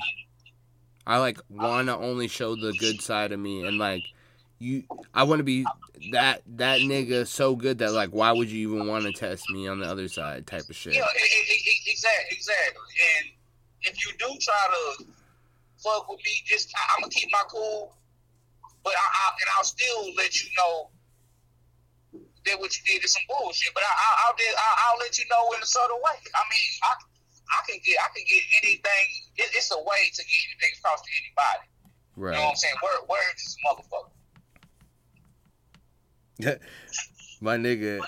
I 1.05 1.17
like 1.17 1.39
want 1.49 1.87
to 1.87 1.97
only 1.97 2.27
show 2.27 2.55
the 2.55 2.73
good 2.73 3.01
side 3.01 3.31
of 3.31 3.39
me, 3.39 3.65
and 3.65 3.77
like 3.77 4.03
you, 4.59 4.83
I 5.13 5.23
want 5.23 5.39
to 5.39 5.43
be 5.43 5.65
that 6.11 6.41
that 6.57 6.79
nigga 6.79 7.27
so 7.27 7.55
good 7.55 7.79
that 7.79 7.91
like 7.91 8.09
why 8.09 8.31
would 8.31 8.49
you 8.49 8.69
even 8.69 8.87
want 8.87 9.05
to 9.05 9.11
test 9.11 9.49
me 9.49 9.67
on 9.67 9.79
the 9.79 9.85
other 9.85 10.07
side 10.07 10.47
type 10.47 10.69
of 10.69 10.75
shit. 10.75 10.95
Yeah, 10.95 11.05
exactly, 11.87 12.37
exactly. 12.37 12.81
And 13.19 13.31
if 13.81 14.05
you 14.05 14.11
do 14.17 14.27
try 14.39 14.65
to 14.99 15.05
fuck 15.77 16.09
with 16.09 16.19
me, 16.19 16.31
just 16.45 16.73
I'm 16.95 17.01
gonna 17.01 17.11
keep 17.11 17.29
my 17.31 17.43
cool, 17.49 17.93
but 18.83 18.93
I, 18.93 19.03
I 19.03 19.29
and 19.41 19.49
I'll 19.57 19.63
still 19.65 20.13
let 20.15 20.41
you 20.41 20.49
know 20.57 20.89
that 22.45 22.59
what 22.59 22.75
you 22.77 22.83
did 22.85 23.03
is 23.03 23.13
some 23.13 23.23
bullshit. 23.27 23.73
But 23.73 23.83
I, 23.83 23.91
I, 23.91 24.27
I'll 24.27 24.35
I, 24.35 24.89
I'll 24.89 24.99
let 24.99 25.17
you 25.19 25.25
know 25.29 25.51
in 25.53 25.61
a 25.61 25.65
subtle 25.65 25.97
way. 25.97 26.15
I 26.35 26.43
mean, 26.49 26.69
I, 26.83 26.93
I 27.53 27.61
can 27.69 27.79
get 27.85 27.97
I 28.01 28.09
can 28.15 28.25
get 28.27 28.43
anything. 28.61 29.07
It, 29.37 29.51
it's 29.53 29.71
a 29.71 29.77
way 29.77 30.09
to 30.13 30.21
get 30.23 30.39
anything 30.49 30.73
across 30.79 31.01
to 31.01 31.09
anybody. 31.21 31.69
Right. 32.15 32.33
You 32.33 32.37
know 32.37 32.45
what 32.45 32.51
I'm 32.51 32.55
saying? 32.57 32.75
Word, 32.81 33.07
words 33.09 33.41
is 33.41 33.57
motherfucker. 33.65 34.09
my 37.41 37.57
nigga, 37.57 38.01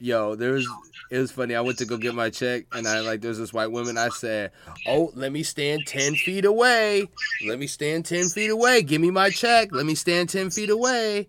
yo, 0.00 0.34
there 0.34 0.52
was 0.52 0.68
it 1.10 1.18
was 1.18 1.32
funny. 1.32 1.54
I 1.54 1.62
went 1.62 1.78
to 1.78 1.86
go 1.86 1.96
get 1.96 2.14
my 2.14 2.28
check, 2.28 2.66
and 2.72 2.86
I 2.86 3.00
like 3.00 3.22
there's 3.22 3.38
this 3.38 3.52
white 3.52 3.70
woman. 3.72 3.96
I 3.96 4.10
said, 4.10 4.52
"Oh, 4.86 5.10
let 5.14 5.32
me 5.32 5.42
stand 5.42 5.86
ten 5.86 6.14
feet 6.14 6.44
away. 6.44 7.08
Let 7.46 7.58
me 7.58 7.66
stand 7.66 8.04
ten 8.04 8.28
feet 8.28 8.50
away. 8.50 8.82
Give 8.82 9.00
me 9.00 9.10
my 9.10 9.30
check. 9.30 9.72
Let 9.72 9.86
me 9.86 9.94
stand 9.94 10.28
ten 10.28 10.50
feet 10.50 10.68
away." 10.70 11.28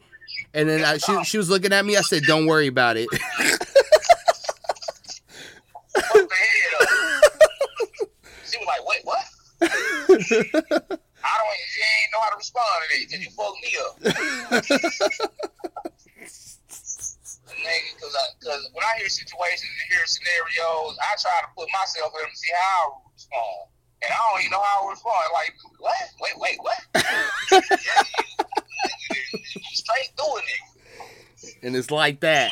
And 0.54 0.68
then 0.68 0.84
I, 0.84 0.98
she 0.98 1.24
she 1.24 1.38
was 1.38 1.50
looking 1.50 1.72
at 1.72 1.86
me. 1.86 1.96
I 1.96 2.02
said, 2.02 2.24
"Don't 2.24 2.46
worry 2.46 2.68
about 2.68 2.98
it." 2.98 3.08
Fuck 5.94 6.14
the 6.14 6.36
head 6.36 6.74
up. 6.82 6.90
she 8.46 8.58
was 8.58 8.68
like, 8.68 8.86
"Wait, 8.86 9.02
what?" 9.04 9.24
I 10.20 11.34
don't. 11.38 11.56
She 11.70 11.82
ain't 11.82 12.12
know 12.12 12.22
how 12.22 12.30
to 12.32 12.38
respond 12.38 12.68
to 12.68 12.88
that 12.90 13.00
because 13.00 13.22
you 13.24 13.32
fucked 13.32 13.60
me 13.64 13.72
up. 13.80 13.94
Nigga, 17.60 17.92
because 18.40 18.70
when 18.74 18.84
I 18.84 19.00
hear 19.00 19.10
situations 19.10 19.68
and 19.68 19.92
hear 19.92 20.06
scenarios, 20.06 20.98
I 21.02 21.16
try 21.20 21.42
to 21.44 21.48
put 21.58 21.68
myself 21.74 22.14
in 22.16 22.22
them 22.24 22.32
to 22.32 22.38
see 22.38 22.52
how 22.56 22.64
I 22.64 22.88
would 22.96 23.12
respond. 23.14 23.68
And 24.02 24.12
I 24.14 24.18
don't 24.18 24.40
even 24.40 24.52
know 24.52 24.64
how 24.64 24.80
I 24.80 24.86
would 24.86 24.96
respond. 24.96 25.24
Like, 25.34 25.54
what? 25.80 25.98
Wait, 26.24 26.36
wait, 26.40 26.58
what? 26.64 26.80
you, 29.12 29.22
you 29.56 29.76
straight 29.76 30.12
doing 30.16 30.44
it. 30.48 31.56
and 31.64 31.76
it's 31.76 31.92
like 31.92 32.22
that. 32.22 32.52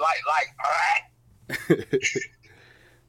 Like, 0.00 0.22
like, 0.26 0.48
all 0.58 0.72
right. 0.74 1.02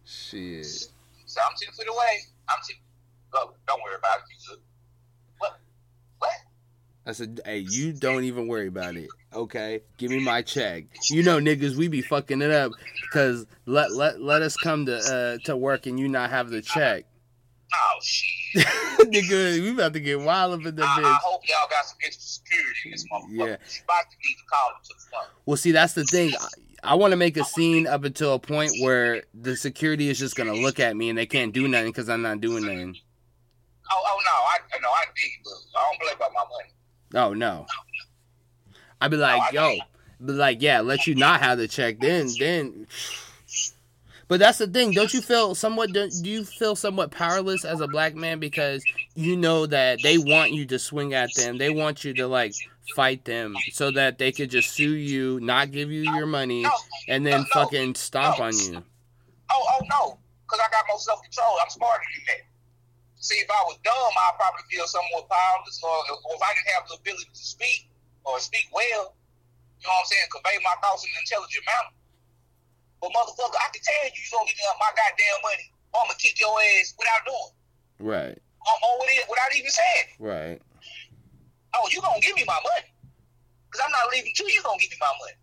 Shit. 0.06 0.66
So 0.66 1.42
I'm 1.42 1.56
ten 1.58 1.72
feet 1.74 1.88
away. 1.88 2.20
I'm 2.50 2.60
ten. 2.68 2.78
Look, 3.34 3.58
don't 3.68 3.82
worry 3.82 3.96
about 3.96 4.18
it. 4.20 4.24
You 4.30 4.36
good? 4.50 4.62
What? 5.40 5.60
What? 6.20 6.32
I 7.12 7.14
said, 7.14 7.42
hey, 7.44 7.58
you 7.70 7.92
don't 7.92 8.24
even 8.24 8.48
worry 8.48 8.68
about 8.68 8.96
it. 8.96 9.10
Okay, 9.34 9.82
give 9.98 10.12
me 10.12 10.22
my 10.22 10.42
check. 10.42 10.86
You 11.10 11.24
know, 11.24 11.40
niggas, 11.40 11.76
we 11.76 11.90
be 11.90 12.02
fucking 12.02 12.42
it 12.42 12.52
up 12.52 12.72
because 13.02 13.46
let 13.66 13.92
let 13.92 14.22
let 14.22 14.42
us 14.42 14.56
come 14.56 14.86
to 14.86 14.96
uh, 14.96 15.38
to 15.44 15.58
work 15.58 15.88
and 15.88 16.00
you 16.00 16.08
not 16.08 16.30
have 16.30 16.50
the 16.50 16.62
check. 16.62 17.06
Oh 17.74 18.00
shit. 18.02 18.66
Nigga, 19.00 19.62
we 19.62 19.70
about 19.70 19.94
to 19.94 20.02
get 20.02 20.20
wild 20.20 20.60
up 20.60 20.66
in 20.66 20.76
the 20.76 20.84
I, 20.84 20.88
I 20.88 21.20
hope 21.24 21.40
y'all 21.48 21.70
got 21.70 21.86
some 21.86 21.98
extra 22.06 22.22
security 22.22 22.80
in 22.84 22.92
this 22.92 23.06
motherfucker. 23.10 23.30
Yeah. 23.32 23.84
About 23.86 24.12
to 24.12 24.18
need 24.28 24.36
to 24.36 24.44
call 24.52 24.72
to 24.84 24.94
the 24.94 25.10
front. 25.10 25.28
Well, 25.46 25.56
see, 25.56 25.72
that's 25.72 25.94
the 25.94 26.04
thing. 26.04 26.34
I, 26.84 26.92
I 26.92 26.96
want 26.96 27.12
to 27.12 27.16
make 27.18 27.38
a 27.38 27.46
scene 27.46 27.88
up 27.88 28.04
until 28.04 28.34
a 28.34 28.40
point 28.40 28.74
where 28.82 29.24
the 29.34 29.56
security 29.56 30.10
is 30.10 30.20
just 30.20 30.36
gonna 30.36 30.54
look 30.54 30.82
at 30.82 30.98
me 30.98 31.08
and 31.08 31.18
they 31.18 31.26
can't 31.26 31.54
do 31.54 31.66
nothing 31.70 31.92
because 31.94 32.10
I'm 32.10 32.24
not 32.24 32.42
doing 32.42 32.66
nothing. 32.66 32.98
Oh, 33.90 34.04
oh 34.06 34.20
no, 34.26 34.32
I 34.32 34.58
no, 34.82 34.90
I 34.90 35.04
dig, 35.16 35.32
but 35.46 35.80
I 35.80 35.88
don't 35.90 36.02
play 36.02 36.14
about 36.16 36.32
my 36.34 36.44
money. 36.44 36.71
Oh 37.14 37.34
no. 37.34 37.66
I'd 39.00 39.12
be 39.12 39.18
like, 39.18 39.52
yo, 39.52 39.78
be 40.24 40.34
like, 40.34 40.62
yeah, 40.62 40.82
let 40.82 41.08
you 41.08 41.16
not 41.16 41.42
have 41.42 41.58
the 41.58 41.68
check. 41.68 42.00
Then, 42.00 42.30
then. 42.40 42.88
But 44.28 44.40
that's 44.40 44.60
the 44.60 44.68
thing. 44.68 44.92
Don't 44.92 45.14
you 45.14 45.22
feel 45.22 45.56
somewhat? 45.56 45.92
Do 45.92 46.08
you 46.24 46.46
feel 46.46 46.76
somewhat 46.76 47.12
powerless 47.12 47.66
as 47.66 47.82
a 47.82 47.88
black 47.88 48.16
man 48.16 48.40
because 48.40 48.82
you 49.16 49.36
know 49.36 49.66
that 49.66 50.00
they 50.04 50.18
want 50.18 50.52
you 50.52 50.66
to 50.68 50.80
swing 50.80 51.14
at 51.14 51.34
them? 51.36 51.58
They 51.58 51.70
want 51.70 52.06
you 52.06 52.14
to 52.14 52.28
like 52.28 52.54
fight 52.96 53.26
them 53.26 53.56
so 53.72 53.92
that 53.92 54.20
they 54.20 54.32
could 54.32 54.50
just 54.50 54.72
sue 54.72 54.94
you, 54.94 55.40
not 55.42 55.72
give 55.72 55.92
you 55.92 56.04
your 56.14 56.28
money, 56.28 56.66
and 57.10 57.26
then 57.26 57.44
fucking 57.46 57.96
stomp 57.96 58.40
on 58.40 58.56
you. 58.58 58.82
Oh, 59.52 59.66
oh 59.70 59.86
no, 59.90 60.18
because 60.46 60.66
I 60.66 60.72
got 60.72 60.86
more 60.88 61.00
self 61.00 61.22
control. 61.24 61.58
I'm 61.62 61.70
smarter 61.70 62.04
than 62.16 62.38
that. 62.38 62.51
See, 63.22 63.38
if 63.38 63.46
I 63.54 63.62
was 63.70 63.78
dumb, 63.86 64.14
I'd 64.18 64.34
probably 64.42 64.66
feel 64.66 64.90
somewhat 64.90 65.30
powerless, 65.30 65.78
or, 65.86 65.94
or 66.26 66.34
if 66.34 66.42
I 66.42 66.52
didn't 66.58 66.74
have 66.74 66.90
the 66.90 66.98
ability 66.98 67.30
to 67.30 67.44
speak 67.46 67.86
or 68.26 68.42
speak 68.42 68.66
well, 68.74 69.14
you 69.78 69.86
know 69.86 69.94
what 69.94 70.06
I'm 70.06 70.10
saying, 70.10 70.26
convey 70.34 70.58
my 70.66 70.74
thoughts 70.82 71.06
in 71.06 71.14
an 71.14 71.22
intelligent 71.22 71.62
manner. 71.70 71.94
But 72.98 73.14
motherfucker, 73.14 73.62
I 73.62 73.70
can 73.70 73.82
tell 73.86 74.02
you, 74.10 74.18
you 74.18 74.26
gonna 74.34 74.50
give 74.50 74.58
me 74.58 74.66
my 74.82 74.90
goddamn 74.98 75.40
money, 75.46 75.66
I'm 75.94 76.10
gonna 76.10 76.18
kick 76.18 76.34
your 76.42 76.54
ass 76.82 76.98
without 76.98 77.22
doing, 77.30 77.50
it. 77.54 78.02
Right, 78.02 78.38
or, 78.66 78.76
or 78.82 78.94
with- 79.06 79.30
without 79.30 79.54
even 79.54 79.70
saying. 79.70 80.10
it. 80.10 80.18
right. 80.18 80.60
Oh, 81.78 81.86
you 81.94 82.02
gonna 82.02 82.20
give 82.26 82.34
me 82.36 82.44
my 82.50 82.58
money? 82.58 82.90
Cause 83.70 83.80
I'm 83.86 83.94
not 83.94 84.10
leaving 84.12 84.34
you. 84.36 84.46
You 84.50 84.60
gonna 84.66 84.82
give 84.82 84.92
me 84.92 84.98
my 85.00 85.14
money. 85.22 85.38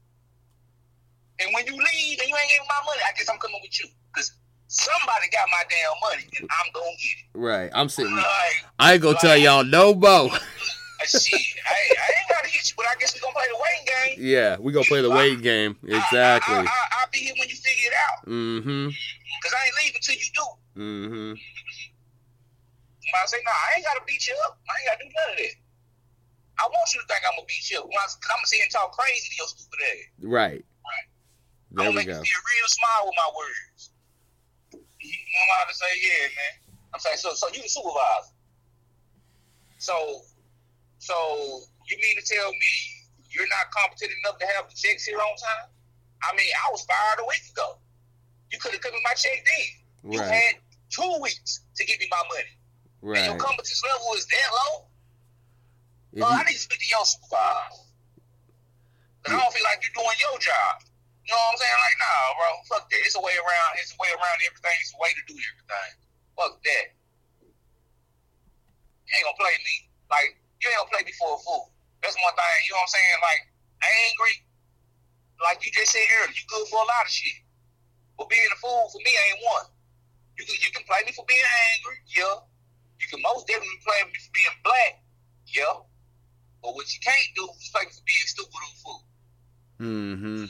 And 1.40 1.48
when 1.54 1.64
you 1.64 1.72
leave 1.78 2.18
and 2.20 2.26
you 2.28 2.34
ain't 2.36 2.50
giving 2.52 2.68
my 2.68 2.82
money, 2.84 3.00
I 3.06 3.14
guess 3.16 3.30
I'm 3.30 3.38
coming 3.38 3.62
with 3.62 3.72
you. 3.80 3.88
Cause 4.12 4.34
somebody 4.68 5.26
got 5.32 5.48
my 5.50 5.64
damn 5.68 5.96
money, 6.04 6.28
and 6.38 6.48
I'm 6.48 6.72
gonna 6.72 6.96
get 7.00 7.16
it. 7.24 7.28
Right. 7.34 7.70
I'm 7.74 7.88
sitting. 7.88 8.14
Like, 8.14 8.26
I 8.78 8.94
ain't 8.94 9.02
gonna 9.02 9.18
tell 9.18 9.36
y'all 9.36 9.64
no 9.64 9.90
uh, 9.90 10.28
shit, 11.06 11.40
I, 11.66 11.72
I 11.72 12.08
ain't 12.20 12.28
gotta 12.28 12.48
hit 12.48 12.68
you, 12.68 12.74
but 12.76 12.86
I 12.86 12.94
guess 13.00 13.14
we 13.14 13.20
gonna 13.20 13.32
play 13.32 13.48
the 13.50 13.58
waiting 13.58 13.86
game. 13.86 14.26
yeah, 14.28 14.56
we 14.60 14.72
gonna 14.72 14.84
play 14.86 15.02
the 15.02 15.10
waiting 15.10 15.42
game. 15.42 15.76
Exactly. 15.82 16.54
I, 16.54 16.60
I, 16.60 16.62
I, 16.62 17.00
I'll 17.00 17.10
be 17.12 17.18
here 17.18 17.34
when 17.38 17.48
you 17.48 17.56
figure 17.56 17.90
it 17.90 17.96
out. 17.96 18.26
Mm-hmm. 18.28 18.88
Cause 19.42 19.54
I 19.54 19.66
ain't 19.66 19.76
leaving 19.84 20.02
till 20.02 20.14
you 20.14 20.30
do. 20.34 20.46
Mm-hmm. 20.82 21.32
I 23.08 23.26
say, 23.26 23.38
nah, 23.44 23.50
I 23.50 23.68
ain't 23.76 23.86
gotta 23.86 24.04
beat 24.06 24.26
you 24.28 24.36
up. 24.46 24.60
I 24.68 24.72
ain't 24.78 24.86
gotta 24.92 25.02
do 25.04 25.10
none 25.16 25.30
of 25.32 25.38
that. 25.38 25.56
I 26.58 26.64
want 26.66 26.88
you 26.92 27.00
to 27.00 27.06
think 27.06 27.22
I'm 27.24 27.38
gonna 27.38 27.46
beat 27.46 27.70
you 27.70 27.78
up. 27.78 27.86
I'm 27.86 28.18
gonna 28.20 28.46
sit 28.50 28.60
and 28.60 28.70
talk 28.70 28.92
crazy 28.92 29.30
to 29.30 29.36
your 29.38 29.48
stupid 29.48 29.80
ass. 29.80 30.06
Right. 30.22 30.62
There 31.70 31.86
I'm 31.86 31.94
we 31.94 32.02
gonna 32.02 32.06
make 32.06 32.10
go. 32.10 32.18
you 32.18 32.26
feel 32.26 32.44
real 32.58 32.68
smile 32.68 33.02
with 33.06 33.16
my 33.16 33.30
words. 33.32 33.90
You 35.08 35.16
know 35.32 35.54
how 35.56 35.64
to 35.64 35.74
say, 35.74 35.90
yeah, 36.04 36.24
man. 36.28 36.54
I'm 36.92 37.00
saying, 37.00 37.16
so, 37.16 37.32
so 37.32 37.48
you 37.48 37.62
the 37.62 37.68
supervisor. 37.68 38.32
So, 39.78 39.94
so 40.98 41.14
you 41.88 41.96
mean 42.02 42.16
to 42.20 42.24
tell 42.24 42.50
me 42.50 42.72
you're 43.30 43.48
not 43.48 43.70
competent 43.72 44.10
enough 44.24 44.38
to 44.40 44.46
have 44.56 44.68
the 44.68 44.76
checks 44.76 45.04
here 45.04 45.16
on 45.16 45.36
time? 45.36 45.68
I 46.22 46.34
mean, 46.36 46.50
I 46.66 46.72
was 46.72 46.82
fired 46.84 47.20
a 47.22 47.26
week 47.28 47.44
ago. 47.52 47.78
You 48.50 48.58
could 48.58 48.72
have 48.72 48.82
given 48.82 49.00
my 49.04 49.14
check 49.14 49.44
then. 49.44 50.12
You 50.12 50.20
Right. 50.20 50.34
had 50.34 50.54
two 50.90 51.18
weeks 51.20 51.60
to 51.76 51.84
give 51.84 51.98
me 52.00 52.08
my 52.10 52.22
money. 52.28 53.18
And 53.18 53.26
your 53.32 53.36
competence 53.36 53.82
level 53.84 54.14
is 54.14 54.26
that 54.26 54.48
low? 54.52 54.88
If 56.12 56.22
Well, 56.22 56.32
I 56.32 56.42
need 56.44 56.54
to 56.54 56.58
speak 56.58 56.80
to 56.80 56.88
your 56.90 57.04
supervisor. 57.04 57.84
Cause 59.22 59.34
I 59.34 59.40
don't 59.40 59.52
feel 59.54 59.64
like 59.64 59.80
you're 59.82 60.02
doing 60.04 60.16
your 60.20 60.38
job. 60.40 60.82
You 61.28 61.36
know 61.36 61.44
what 61.44 61.52
I'm 61.52 61.60
saying? 61.60 61.80
Like, 61.84 61.98
nah, 62.00 62.24
bro, 62.40 62.48
fuck 62.72 62.84
that. 62.88 63.00
It's 63.04 63.12
a 63.12 63.20
way 63.20 63.36
around. 63.36 63.70
It's 63.84 63.92
a 63.92 64.00
way 64.00 64.08
around 64.16 64.38
everything. 64.48 64.76
It's 64.80 64.96
a 64.96 65.00
way 65.04 65.12
to 65.12 65.22
do 65.28 65.36
everything. 65.36 65.92
Fuck 66.40 66.56
that. 66.64 66.86
You 69.04 69.12
ain't 69.12 69.28
gonna 69.28 69.36
play 69.36 69.52
me. 69.60 69.92
Like, 70.08 70.40
you 70.64 70.72
ain't 70.72 70.80
gonna 70.80 70.88
play 70.88 71.04
me 71.04 71.12
for 71.20 71.36
a 71.36 71.40
fool. 71.44 71.68
That's 72.00 72.16
one 72.16 72.32
thing. 72.32 72.60
You 72.64 72.72
know 72.72 72.80
what 72.80 72.88
I'm 72.88 72.96
saying? 72.96 73.20
Like, 73.20 73.42
angry. 73.84 74.34
Like 75.44 75.60
you 75.60 75.70
just 75.70 75.92
said 75.92 76.08
earlier, 76.16 76.32
you 76.32 76.44
good 76.48 76.64
for 76.72 76.80
a 76.80 76.88
lot 76.88 77.04
of 77.04 77.12
shit. 77.12 77.44
But 78.16 78.32
being 78.32 78.48
a 78.48 78.58
fool 78.58 78.88
for 78.88 78.98
me 79.04 79.12
ain't 79.12 79.44
one. 79.44 79.68
You 80.40 80.48
can, 80.48 80.56
you 80.64 80.70
can 80.72 80.82
play 80.88 81.04
me 81.04 81.12
for 81.12 81.28
being 81.28 81.44
angry, 81.76 81.98
yeah. 82.14 82.40
You 82.98 83.06
can 83.06 83.20
most 83.22 83.46
definitely 83.46 83.78
play 83.84 84.00
me 84.06 84.16
for 84.18 84.32
being 84.34 84.56
black, 84.64 85.02
yeah. 85.46 85.76
But 86.62 86.74
what 86.74 86.86
you 86.90 87.00
can't 87.02 87.30
do 87.36 87.46
is 87.58 87.70
play 87.70 87.86
me 87.86 87.92
for 87.94 88.06
being 88.06 88.26
stupid 88.26 88.58
or 88.58 88.74
fool. 88.82 89.02
Mm-hmm. 89.78 90.46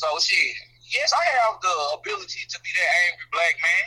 So 0.00 0.08
shit, 0.16 0.56
yes, 0.88 1.12
I 1.12 1.20
have 1.44 1.60
the 1.60 1.76
ability 2.00 2.40
to 2.48 2.56
be 2.64 2.70
that 2.72 2.90
angry 3.04 3.28
black 3.36 3.56
man. 3.60 3.86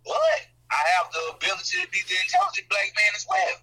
But 0.00 0.48
I 0.72 0.80
have 0.96 1.12
the 1.12 1.36
ability 1.36 1.84
to 1.84 1.88
be 1.92 2.00
the 2.08 2.16
intelligent 2.24 2.64
black 2.72 2.88
man 2.96 3.12
as 3.12 3.28
well. 3.28 3.60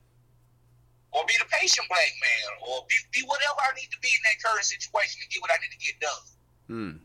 Or 1.17 1.25
be 1.25 1.33
the 1.41 1.49
patient 1.49 1.89
black 1.89 2.13
man. 2.21 2.45
Or 2.61 2.85
be, 2.85 2.93
be 3.09 3.21
whatever 3.25 3.57
I 3.57 3.73
need 3.73 3.89
to 3.89 3.97
be 4.05 4.13
in 4.13 4.21
that 4.29 4.37
current 4.37 4.61
situation 4.69 5.17
to 5.25 5.27
get 5.33 5.41
what 5.41 5.49
I 5.49 5.57
need 5.65 5.73
to 5.73 5.81
get 5.81 5.97
done. 5.97 6.23
Mm. 6.69 6.95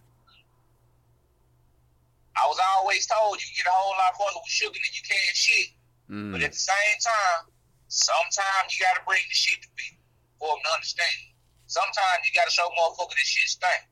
I 2.37 2.45
was 2.45 2.61
always 2.77 3.09
told 3.09 3.40
you 3.40 3.49
can 3.57 3.64
get 3.64 3.73
a 3.73 3.75
whole 3.75 3.97
lot 3.97 4.12
further 4.21 4.37
with 4.37 4.53
sugar 4.53 4.77
than 4.77 4.92
you 4.92 5.01
can 5.09 5.33
shit. 5.33 5.73
But 6.12 6.45
Mm. 6.45 6.45
at 6.45 6.53
the 6.53 6.61
same 6.61 6.97
time, 7.01 7.49
sometimes 7.88 8.77
you 8.77 8.85
gotta 8.85 9.01
bring 9.09 9.25
the 9.25 9.35
shit 9.35 9.64
to 9.64 9.69
people 9.81 10.05
for 10.38 10.53
them 10.53 10.61
to 10.61 10.71
understand. 10.77 11.33
Sometimes 11.66 12.22
you 12.22 12.33
gotta 12.35 12.50
show 12.50 12.70
motherfucker 12.79 13.18
this 13.18 13.26
shit 13.26 13.50
stink. 13.50 13.85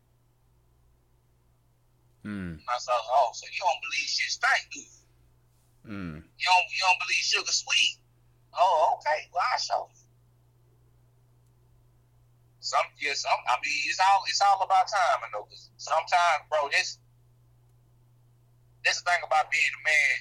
Mm. 2.25 2.57
I 2.65 2.79
said, 2.79 2.95
oh, 2.95 3.31
so 3.35 3.45
you 3.51 3.61
don't 3.61 3.83
believe 3.83 4.09
shit 4.09 4.31
stink, 4.31 4.65
do 4.73 4.81
you? 4.81 4.95
Mm. 5.85 6.17
You 6.23 6.47
don't, 6.49 6.67
you 6.71 6.81
don't 6.81 7.01
believe 7.03 7.25
sugar 7.27 7.53
sweet? 7.53 8.01
Oh, 8.55 8.97
okay. 8.97 9.29
Well, 9.35 9.43
I 9.43 9.59
show 9.59 9.91
you. 9.91 10.01
Some, 12.65 12.89
yeah, 12.97 13.13
some. 13.13 13.37
I 13.45 13.61
mean, 13.61 13.77
it's 13.85 14.01
all, 14.01 14.25
it's 14.25 14.41
all 14.41 14.63
about 14.65 14.89
time, 14.89 15.21
I 15.21 15.29
know. 15.37 15.45
Cause 15.45 15.69
sometimes, 15.77 16.49
bro, 16.49 16.73
this, 16.73 16.97
this 18.87 19.03
the 19.03 19.05
thing 19.05 19.21
about 19.21 19.53
being 19.53 19.69
a 19.69 19.83
man, 19.85 20.15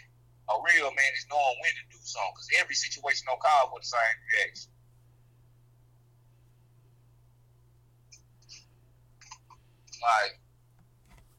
a 0.51 0.55
real 0.59 0.91
man 0.91 1.11
is 1.15 1.23
knowing 1.31 1.55
when 1.63 1.71
to 1.71 1.85
do 1.87 2.01
something. 2.03 2.35
Cause 2.35 2.51
every 2.59 2.75
situation 2.75 3.29
don't 3.31 3.39
call 3.39 3.71
for 3.71 3.79
the 3.79 3.87
same 3.87 4.17
reaction. 4.35 4.72
Like 10.03 10.39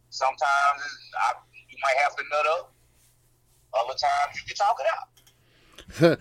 sometimes 0.09 0.81
I, 1.21 1.35
you 1.69 1.77
might 1.85 2.03
have 2.03 2.17
to 2.17 2.23
nut 2.33 2.47
up. 2.59 2.73
Other 3.75 3.99
times 3.99 4.37
you 4.37 4.43
can 4.47 4.57
talk 4.57 4.77
it 4.81 4.87
out. 4.87 5.15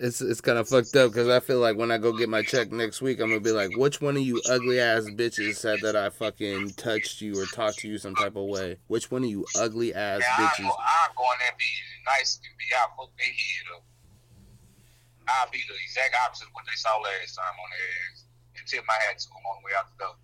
it's 0.00 0.20
it's 0.20 0.40
kind 0.40 0.58
of 0.58 0.68
fucked 0.68 0.94
up 0.94 1.10
because 1.10 1.28
I 1.28 1.40
feel 1.40 1.60
like 1.60 1.76
when 1.78 1.90
I 1.90 1.96
go 1.96 2.12
get 2.12 2.28
my 2.28 2.42
check 2.42 2.70
next 2.70 3.00
week, 3.00 3.20
I'm 3.20 3.28
gonna 3.28 3.40
be 3.40 3.52
like, 3.52 3.74
which 3.76 4.02
one 4.02 4.16
of 4.16 4.22
you 4.22 4.42
ugly 4.50 4.80
ass 4.80 5.04
bitches 5.04 5.56
said 5.56 5.80
that 5.82 5.96
I 5.96 6.10
fucking 6.10 6.70
touched 6.74 7.22
you 7.22 7.40
or 7.40 7.46
talked 7.46 7.78
to 7.78 7.88
you 7.88 7.96
some 7.96 8.14
type 8.14 8.36
of 8.36 8.44
way? 8.44 8.76
Which 8.86 9.10
one 9.10 9.24
of 9.24 9.30
you 9.30 9.46
ugly 9.58 9.94
ass 9.94 10.20
Yeah, 10.20 10.44
bitches? 10.44 10.68
I'm 10.68 11.10
going 11.16 11.38
there 11.40 11.56
be 11.56 11.64
nice 12.04 12.38
and 12.44 12.52
be 12.58 12.64
out 12.76 12.90
fuck 12.96 13.10
their 13.16 13.26
head 13.26 13.76
up. 13.76 13.84
I'll 15.28 15.50
be 15.50 15.60
the 15.68 15.74
exact 15.84 16.14
opposite 16.24 16.48
of 16.48 16.52
what 16.52 16.64
they 16.66 16.76
saw 16.76 16.96
last 16.98 17.34
time 17.34 17.56
on 17.56 17.68
their 17.70 17.88
ass 18.12 18.24
and 18.58 18.66
tip 18.66 18.84
my 18.86 18.94
hat 19.06 19.18
to 19.18 19.28
them 19.28 19.44
on 19.44 19.62
the 19.62 19.66
way 19.66 19.72
out 19.78 19.86
the 19.88 20.04
door. 20.04 20.16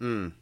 Mm. 0.00 0.32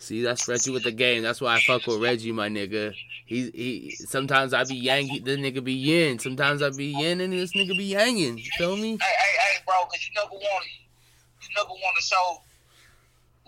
See, 0.00 0.22
that's 0.22 0.48
Reggie 0.48 0.70
with 0.70 0.82
the 0.82 0.90
game. 0.92 1.22
That's 1.22 1.40
why 1.40 1.56
I 1.56 1.60
fuck 1.60 1.86
with 1.86 2.00
Reggie, 2.00 2.32
my 2.32 2.48
nigga. 2.48 2.94
He 3.26 3.50
he. 3.54 3.96
Sometimes 4.06 4.52
I 4.54 4.64
be 4.64 4.74
yang, 4.74 5.06
this 5.22 5.36
nigga 5.38 5.62
be 5.62 5.74
yin. 5.74 6.18
Sometimes 6.18 6.62
I 6.62 6.70
be 6.70 6.86
yin, 6.86 7.20
and 7.20 7.32
this 7.32 7.52
nigga 7.52 7.76
be 7.76 7.92
yanging. 7.92 8.42
You 8.44 8.50
feel 8.56 8.76
me? 8.76 8.96
Hey, 8.96 9.14
hey, 9.14 9.34
hey, 9.38 9.56
bro, 9.66 9.76
because 9.84 10.00
you 10.08 10.12
never 10.16 10.32
want 10.32 10.64
to, 10.64 10.70
you 11.44 11.48
never 11.54 11.68
want 11.70 11.94
to 12.00 12.02
show 12.02 12.42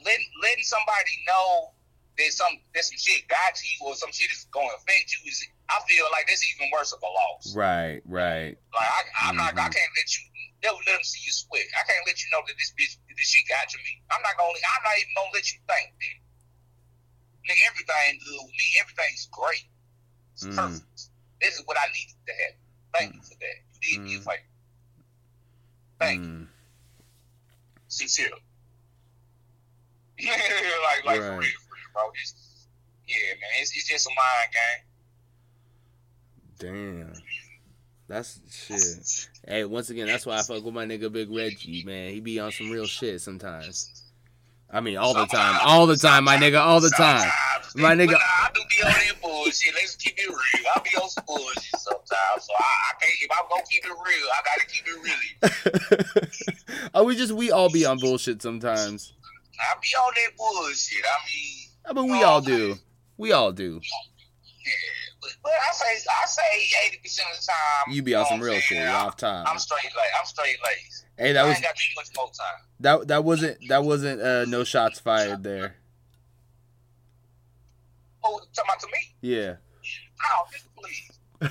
letting 0.05 0.29
letting 0.43 0.65
somebody 0.65 1.15
know 1.27 1.73
that 2.19 2.31
some 2.37 2.53
that 2.75 2.85
some 2.85 2.99
shit 3.01 3.27
got 3.29 3.55
to 3.57 3.65
you 3.65 3.89
or 3.89 3.95
some 3.97 4.13
shit 4.13 4.31
is 4.31 4.47
going 4.53 4.69
to 4.69 4.77
affect 4.77 5.09
you 5.17 5.31
is 5.31 5.41
I 5.73 5.81
feel 5.89 6.05
like 6.13 6.29
that's 6.29 6.45
even 6.55 6.69
worse 6.71 6.93
of 6.93 7.01
a 7.01 7.09
loss. 7.09 7.57
Right, 7.57 8.05
right. 8.05 8.55
Like 8.77 8.91
I, 8.93 9.01
I'm 9.33 9.37
not, 9.37 9.57
I 9.57 9.67
Mhm. 9.67 9.73
can't 9.73 9.93
let 9.97 10.09
you 10.13 10.23
never 10.63 10.77
let 10.87 11.01
them 11.01 11.03
see 11.03 11.25
you 11.25 11.33
sweat. 11.33 11.65
I 11.75 11.83
can't 11.89 12.05
let 12.07 12.21
you 12.21 12.29
know 12.31 12.45
that 12.47 12.55
this 12.61 12.71
bitch, 12.77 12.95
this 13.17 13.29
shit 13.33 13.49
got 13.49 13.67
to 13.73 13.79
me. 13.81 14.05
I'm 14.13 14.21
not 14.21 14.37
gonna, 14.37 14.53
I'm 14.53 14.83
not 14.85 14.95
even 15.01 15.13
gonna 15.17 15.33
let 15.33 15.49
you 15.49 15.59
think 15.65 15.89
that. 15.97 16.17
Nigga, 17.49 17.67
everything 17.67 18.21
good 18.25 18.39
with 18.45 18.53
me. 18.53 18.65
Everything's 18.81 19.29
great. 19.33 19.65
It's 20.35 20.45
Mhm. 20.45 20.57
perfect. 20.57 21.03
This 21.41 21.55
is 21.59 21.63
what 21.67 21.77
I 21.79 21.87
needed 21.93 22.15
to 22.27 22.33
have. 22.33 22.55
Thank 22.99 23.15
you 23.15 23.23
for 23.23 23.35
that. 23.35 23.57
You 23.83 23.95
did 23.97 24.01
me 24.03 24.15
a 24.15 24.19
Mhm. 24.19 24.25
favor. 24.25 24.43
Thank 25.99 26.21
you. 26.23 26.29
Mm. 26.29 26.49
Sincere. 27.89 28.31
like, 30.19 31.05
like 31.05 31.21
for 31.21 31.39
real, 31.39 31.41
for 31.41 31.41
real, 31.41 31.53
bro. 31.93 32.11
It's, 32.15 32.35
yeah, 33.09 33.17
man. 33.41 33.51
It's, 33.61 33.77
it's 33.77 33.89
just 33.89 34.07
a 34.07 34.11
mind 34.11 34.53
game. 34.53 34.85
Damn. 37.11 37.13
That's 38.09 38.41
shit. 38.51 39.29
Hey, 39.49 39.65
once 39.65 39.91
again, 39.91 40.07
that's 40.07 40.25
why 40.25 40.39
I 40.39 40.43
fuck 40.43 40.63
with 40.63 40.73
my 40.75 40.87
nigga 40.87 41.11
Big 41.13 41.29
Reggie, 41.29 41.83
man. 41.85 42.13
He 42.13 42.21
be 42.21 42.39
on 42.39 42.53
some 42.53 42.71
real 42.71 42.87
shit 42.87 43.21
sometimes. 43.21 44.02
I 44.73 44.81
mean, 44.81 44.97
all 44.97 45.13
the 45.15 45.27
time. 45.27 45.59
All 45.65 45.87
the 45.87 45.97
time, 45.97 46.25
my 46.25 46.37
nigga, 46.37 46.61
all 46.61 46.81
the 46.81 46.91
time. 46.91 47.31
My 47.77 47.95
nigga- 47.95 48.17
I 48.17 48.51
do 48.55 48.61
be 48.71 48.83
on 48.85 48.93
that 48.93 49.21
bullshit. 49.23 49.75
Let's 49.75 49.97
keep 49.97 50.15
it 50.19 50.29
real. 50.29 50.67
I 50.75 50.81
be 50.81 50.91
on 50.97 51.09
some 51.11 51.25
bullshit 51.27 51.79
sometimes. 51.79 52.47
So 52.47 52.53
I, 52.59 52.93
can't. 53.01 53.13
If 53.21 53.31
I'm 53.31 53.49
gonna 53.51 53.63
keep 53.71 53.85
it 53.85 53.91
real, 53.91 54.29
I 54.33 54.41
gotta 54.45 54.67
keep 54.67 54.87
it 54.87 56.25
really. 56.65 56.89
oh, 56.95 57.05
we 57.05 57.17
just 57.17 57.33
we 57.33 57.51
all 57.51 57.71
be 57.71 57.85
on 57.85 57.99
bullshit 57.99 58.41
sometimes. 58.43 59.13
I 59.61 59.75
be 59.81 59.89
on 59.97 60.13
that 60.17 60.37
bullshit. 60.37 61.05
I 61.05 61.19
mean, 61.29 61.69
I 61.87 61.93
mean, 61.93 62.13
we 62.13 62.23
all 62.23 62.41
do. 62.41 62.77
We 63.17 63.33
all 63.33 63.53
do. 63.53 63.81
yeah. 64.65 64.73
But, 65.43 65.53
I 65.53 65.73
say, 65.75 66.05
I 66.23 66.27
say, 66.27 66.43
eighty 66.87 66.99
percent 66.99 67.29
of 67.33 67.41
the 67.41 67.47
time, 67.47 67.95
You 67.95 68.03
be 68.03 68.15
on 68.15 68.27
some 68.27 68.41
real 68.41 68.55
shit. 68.55 68.79
saying? 68.79 68.83
You 68.83 68.89
I'm, 68.89 69.07
off 69.07 69.17
time. 69.17 69.45
I'm 69.49 69.59
straight 69.59 69.91
like 69.97 70.09
I'm 70.19 70.25
straight 70.27 70.57
laced. 70.65 71.07
Hey, 71.19 71.33
that 71.33 71.45
I 71.45 71.49
was 71.49 71.57
ain't 71.57 71.65
got 71.65 71.75
too 71.75 71.95
much 71.97 72.07
more 72.17 72.27
time. 72.27 72.61
that 72.81 73.09
that 73.09 73.25
wasn't 73.25 73.59
that 73.69 73.83
wasn't 73.85 74.21
uh, 74.21 74.45
no 74.45 74.63
shots 74.65 75.01
fired 75.01 75.43
there. 75.43 75.77
Oh, 78.25 78.41
talking 78.55 78.71
about 78.71 78.81
to 78.81 78.87
me? 78.87 79.15
Yeah. 79.21 79.57
Oh, 80.25 80.47
please. 80.79 81.19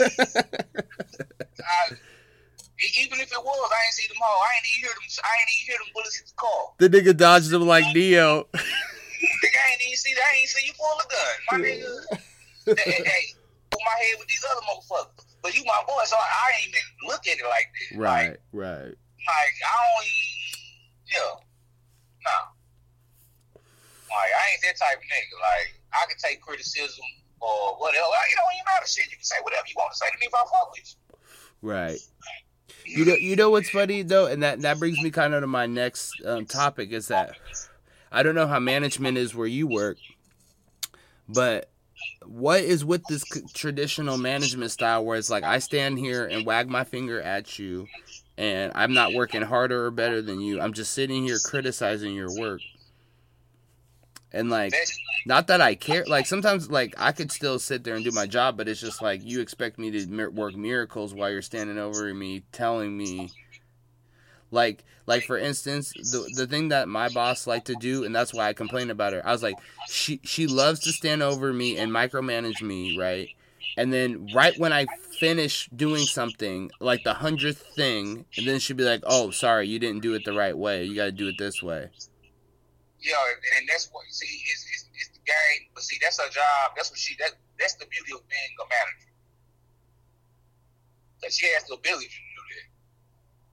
I, 0.00 1.94
even 2.98 3.20
if 3.20 3.30
it 3.30 3.44
was, 3.44 3.70
I 3.72 3.84
ain't 3.84 3.94
see 3.94 4.08
them 4.08 4.16
all. 4.24 4.42
I 4.42 4.54
ain't 4.56 4.66
even 4.76 4.88
hear 4.88 4.94
them. 4.94 5.04
I 5.22 5.36
ain't 5.38 5.50
even 5.54 5.66
hear 5.68 5.78
them 5.78 5.92
bullets 5.94 6.16
hit 6.16 6.26
the 6.26 6.34
car. 6.34 6.72
The 6.78 6.88
nigga 6.90 7.16
dodges 7.16 7.50
them 7.50 7.66
like 7.66 7.84
Neo. 7.94 8.42
Nigga, 8.42 8.58
I 8.58 9.72
ain't 9.72 9.82
even 9.86 9.96
see. 9.96 10.12
I 10.12 10.38
ain't 10.40 10.48
see 10.48 10.66
you 10.66 10.72
pull 10.72 10.98
a 10.98 11.06
gun. 11.06 11.36
My 11.52 11.58
nigga, 11.68 12.20
hey, 12.66 12.74
hey, 13.04 13.24
put 13.70 13.80
my 13.84 13.96
head 14.04 14.16
with 14.18 14.28
these 14.28 14.44
other 14.50 14.60
motherfuckers. 14.66 15.24
But 15.42 15.56
you 15.56 15.64
my 15.64 15.82
boy, 15.86 16.02
so 16.04 16.16
I, 16.16 16.20
I 16.20 16.50
ain't 16.60 16.68
even 16.68 16.80
look 17.08 17.26
at 17.26 17.38
it 17.38 17.44
like 17.48 17.66
that. 17.90 17.98
Like, 17.98 18.00
Right, 18.02 18.36
right. 18.52 18.88
like 18.92 19.54
I 19.64 19.76
don't. 19.80 20.04
even- 20.06 21.10
Yeah, 21.10 21.34
nah. 22.24 22.44
Like 24.10 24.32
I 24.34 24.42
ain't 24.52 24.62
that 24.62 24.76
type 24.78 24.98
of 24.98 25.04
nigga. 25.04 25.36
Like 25.40 25.80
I 25.92 26.06
can 26.08 26.16
take 26.18 26.40
criticism 26.40 27.04
or 27.40 27.76
whatever. 27.78 28.04
Like, 28.10 28.30
it 28.32 28.36
don't 28.36 28.54
even 28.54 28.64
matter. 28.66 28.86
Shit, 28.86 29.06
you 29.10 29.16
can 29.16 29.24
say 29.24 29.36
whatever 29.42 29.64
you 29.66 29.74
want 29.76 29.92
to 29.92 29.98
say 29.98 30.06
to 30.12 30.18
me 30.20 30.26
if 30.26 30.34
I 30.34 30.38
fuck 30.38 30.72
with 30.72 30.94
you. 30.94 31.16
Right. 31.62 31.98
You 32.86 33.04
know, 33.04 33.14
you 33.14 33.36
know 33.36 33.50
what's 33.50 33.70
funny 33.70 34.02
though, 34.02 34.26
and 34.26 34.42
that 34.42 34.60
that 34.62 34.78
brings 34.78 35.00
me 35.00 35.10
kind 35.10 35.34
of 35.34 35.42
to 35.42 35.46
my 35.46 35.66
next 35.66 36.12
um, 36.24 36.44
topic 36.46 36.90
is 36.92 37.08
that 37.08 37.36
I 38.12 38.22
don't 38.22 38.34
know 38.34 38.46
how 38.46 38.58
management 38.58 39.16
is 39.18 39.34
where 39.34 39.46
you 39.46 39.66
work, 39.66 39.96
but 41.28 41.70
what 42.26 42.60
is 42.60 42.84
with 42.84 43.02
this 43.08 43.24
traditional 43.54 44.18
management 44.18 44.70
style 44.70 45.04
where 45.04 45.18
it's 45.18 45.30
like 45.30 45.44
I 45.44 45.58
stand 45.58 45.98
here 45.98 46.26
and 46.26 46.44
wag 46.44 46.68
my 46.68 46.84
finger 46.84 47.20
at 47.20 47.58
you, 47.58 47.86
and 48.36 48.72
I'm 48.74 48.92
not 48.92 49.14
working 49.14 49.42
harder 49.42 49.86
or 49.86 49.90
better 49.90 50.20
than 50.20 50.40
you. 50.40 50.60
I'm 50.60 50.72
just 50.72 50.92
sitting 50.92 51.24
here 51.24 51.38
criticizing 51.44 52.14
your 52.14 52.28
work, 52.38 52.60
and 54.32 54.50
like 54.50 54.74
not 55.26 55.46
that 55.48 55.60
I 55.60 55.74
care. 55.74 56.04
Like 56.06 56.26
sometimes, 56.26 56.70
like 56.70 56.94
I 56.98 57.12
could 57.12 57.32
still 57.32 57.58
sit 57.58 57.84
there 57.84 57.94
and 57.94 58.04
do 58.04 58.10
my 58.12 58.26
job, 58.26 58.56
but 58.56 58.68
it's 58.68 58.80
just 58.80 59.02
like 59.02 59.24
you 59.24 59.40
expect 59.40 59.78
me 59.78 59.90
to 59.90 60.28
work 60.28 60.54
miracles 60.54 61.14
while 61.14 61.30
you're 61.30 61.42
standing 61.42 61.78
over 61.78 62.12
me, 62.12 62.42
telling 62.52 62.96
me, 62.96 63.30
like, 64.50 64.84
like 65.06 65.24
for 65.24 65.38
instance, 65.38 65.92
the 65.92 66.30
the 66.36 66.46
thing 66.46 66.68
that 66.68 66.88
my 66.88 67.08
boss 67.08 67.46
liked 67.46 67.66
to 67.66 67.74
do, 67.74 68.04
and 68.04 68.14
that's 68.14 68.34
why 68.34 68.48
I 68.48 68.52
complained 68.52 68.90
about 68.90 69.12
her. 69.12 69.26
I 69.26 69.32
was 69.32 69.42
like, 69.42 69.56
she 69.88 70.20
she 70.24 70.46
loves 70.46 70.80
to 70.80 70.92
stand 70.92 71.22
over 71.22 71.52
me 71.52 71.76
and 71.76 71.90
micromanage 71.92 72.62
me, 72.62 72.98
right? 72.98 73.28
And 73.76 73.92
then 73.92 74.28
right 74.34 74.58
when 74.58 74.72
I 74.72 74.86
finish 75.18 75.68
doing 75.74 76.04
something, 76.04 76.70
like 76.80 77.04
the 77.04 77.14
hundredth 77.14 77.64
thing, 77.74 78.24
and 78.36 78.46
then 78.46 78.58
she'd 78.58 78.76
be 78.76 78.84
like, 78.84 79.02
"Oh, 79.06 79.30
sorry, 79.30 79.68
you 79.68 79.78
didn't 79.78 80.02
do 80.02 80.14
it 80.14 80.24
the 80.24 80.32
right 80.32 80.56
way. 80.56 80.84
You 80.84 80.96
got 80.96 81.06
to 81.06 81.12
do 81.12 81.28
it 81.28 81.36
this 81.38 81.62
way." 81.62 81.90
Yeah, 83.00 83.14
and 83.58 83.68
that's 83.68 83.88
what 83.92 84.04
see. 84.10 84.26
It's, 84.26 84.66
it's, 84.74 84.88
it's 84.94 85.08
the 85.16 85.24
game, 85.24 85.68
but 85.74 85.82
see, 85.82 85.96
that's 86.02 86.20
her 86.20 86.28
job. 86.28 86.72
That's 86.76 86.90
what 86.90 86.98
she. 86.98 87.16
That 87.18 87.32
that's 87.58 87.74
the 87.74 87.86
beauty 87.86 88.12
of 88.12 88.28
being 88.28 88.52
a 88.60 88.64
manager. 88.68 89.12
That 91.22 91.32
she 91.32 91.46
has 91.52 91.64
the 91.64 91.74
ability. 91.74 92.08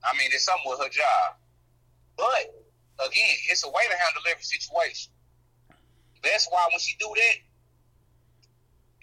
I 0.04 0.16
mean, 0.16 0.30
it's 0.32 0.44
something 0.44 0.70
with 0.70 0.80
her 0.80 0.88
job. 0.88 1.36
But 2.16 2.54
again, 3.04 3.36
it's 3.50 3.64
a 3.64 3.68
way 3.68 3.82
to 3.88 3.96
handle 3.96 4.22
every 4.30 4.42
situation. 4.42 5.12
That's 6.22 6.48
why 6.50 6.66
when 6.70 6.80
she 6.80 6.96
do 6.98 7.10
that, 7.14 7.36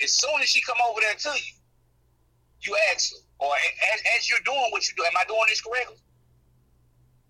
as 0.04 0.14
soon 0.14 0.42
as 0.42 0.50
she 0.50 0.62
come 0.62 0.78
over 0.90 1.00
there 1.00 1.16
to 1.16 1.32
you, 1.40 1.56
you 2.62 2.76
ask 2.92 3.14
her, 3.14 3.22
or 3.40 3.54
as, 3.94 4.00
as 4.18 4.30
you're 4.30 4.44
doing 4.44 4.68
what 4.72 4.88
you 4.88 4.96
do, 4.98 5.04
am 5.04 5.16
I 5.16 5.24
doing 5.28 5.48
this 5.48 5.62
correctly? 5.62 6.00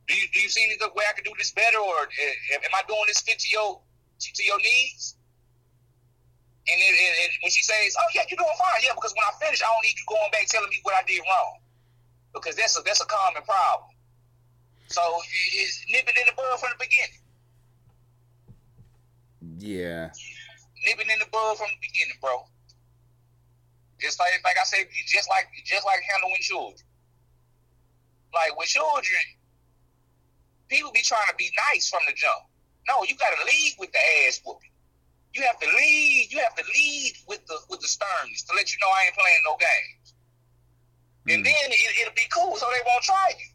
Do 0.08 0.14
you 0.14 0.28
do 0.34 0.40
you 0.40 0.50
see 0.50 0.64
any 0.64 0.78
way 0.78 1.06
I 1.10 1.14
can 1.14 1.26
do 1.26 1.34
this 1.38 1.52
better, 1.52 1.78
or 1.82 2.06
uh, 2.06 2.66
am 2.66 2.74
I 2.74 2.82
doing 2.88 3.06
this 3.08 3.22
fit 3.22 3.40
to 3.40 3.50
your 3.50 3.82
to, 4.20 4.44
your 4.44 4.58
needs? 4.62 5.18
And, 6.66 6.78
it, 6.82 7.32
when 7.42 7.52
she 7.52 7.62
says, 7.62 7.98
"Oh 7.98 8.10
yeah, 8.14 8.22
you're 8.30 8.38
doing 8.38 8.58
fine," 8.58 8.86
yeah, 8.86 8.94
because 8.94 9.14
when 9.18 9.26
I 9.26 9.34
finish, 9.42 9.62
I 9.62 9.70
don't 9.70 9.82
need 9.82 9.98
you 9.98 10.06
going 10.06 10.30
back 10.32 10.46
telling 10.46 10.70
me 10.70 10.78
what 10.84 10.94
I 10.94 11.04
did 11.10 11.22
wrong, 11.26 11.58
because 12.36 12.56
that's 12.56 12.78
a 12.78 12.84
that's 12.84 13.02
a 13.02 13.06
common 13.08 13.42
problem. 13.44 13.90
So 14.88 15.02
it- 15.02 15.54
it's 15.56 15.86
nip 15.90 16.08
it 16.08 16.18
in 16.18 16.28
the 16.28 16.34
bud 16.34 16.60
from 16.60 16.70
the 16.78 16.86
beginning. 16.86 17.22
Yeah. 19.58 20.12
Nip 20.86 21.00
it 21.00 21.10
in 21.10 21.20
the 21.20 21.26
bud 21.32 21.58
from 21.58 21.68
the 21.72 21.80
beginning, 21.82 22.18
bro. 22.22 22.46
Just 24.00 24.20
like 24.20 24.34
like 24.44 24.58
I 24.60 24.64
said, 24.66 24.86
just 25.08 25.30
like 25.30 25.48
just 25.66 25.86
like 25.86 26.02
handling 26.12 26.42
children. 26.42 26.86
Like 28.34 28.58
with 28.60 28.68
children, 28.68 29.22
people 30.68 30.92
be 30.92 31.02
trying 31.02 31.28
to 31.30 31.36
be 31.36 31.50
nice 31.72 31.90
from 31.90 32.02
the 32.08 32.14
jump. 32.14 32.44
No, 32.88 33.04
you 33.04 33.16
got 33.16 33.32
to 33.40 33.46
lead 33.46 33.76
with 33.80 33.92
the 33.94 34.00
ass 34.28 34.42
whooping. 34.46 34.70
You 35.34 35.42
have 35.44 35.60
to 35.60 35.68
lead. 35.68 36.28
You 36.30 36.40
have 36.40 36.54
to 36.56 36.64
lead 36.76 37.14
with 37.28 37.46
the 37.48 37.58
with 37.70 37.80
the 37.80 37.88
sternness 37.88 38.44
to 38.44 38.56
let 38.56 38.72
you 38.72 38.78
know 38.82 38.90
I 38.92 39.06
ain't 39.06 39.16
playing 39.16 39.42
no 39.46 39.56
games. 39.58 40.05
And 41.28 41.42
Mm. 41.42 41.46
then 41.46 41.66
it, 41.72 41.98
it'll 42.02 42.14
be 42.14 42.28
cool, 42.34 42.56
so 42.58 42.70
they 42.72 42.82
won't 42.86 43.04
try 43.04 43.30
you. 43.40 43.50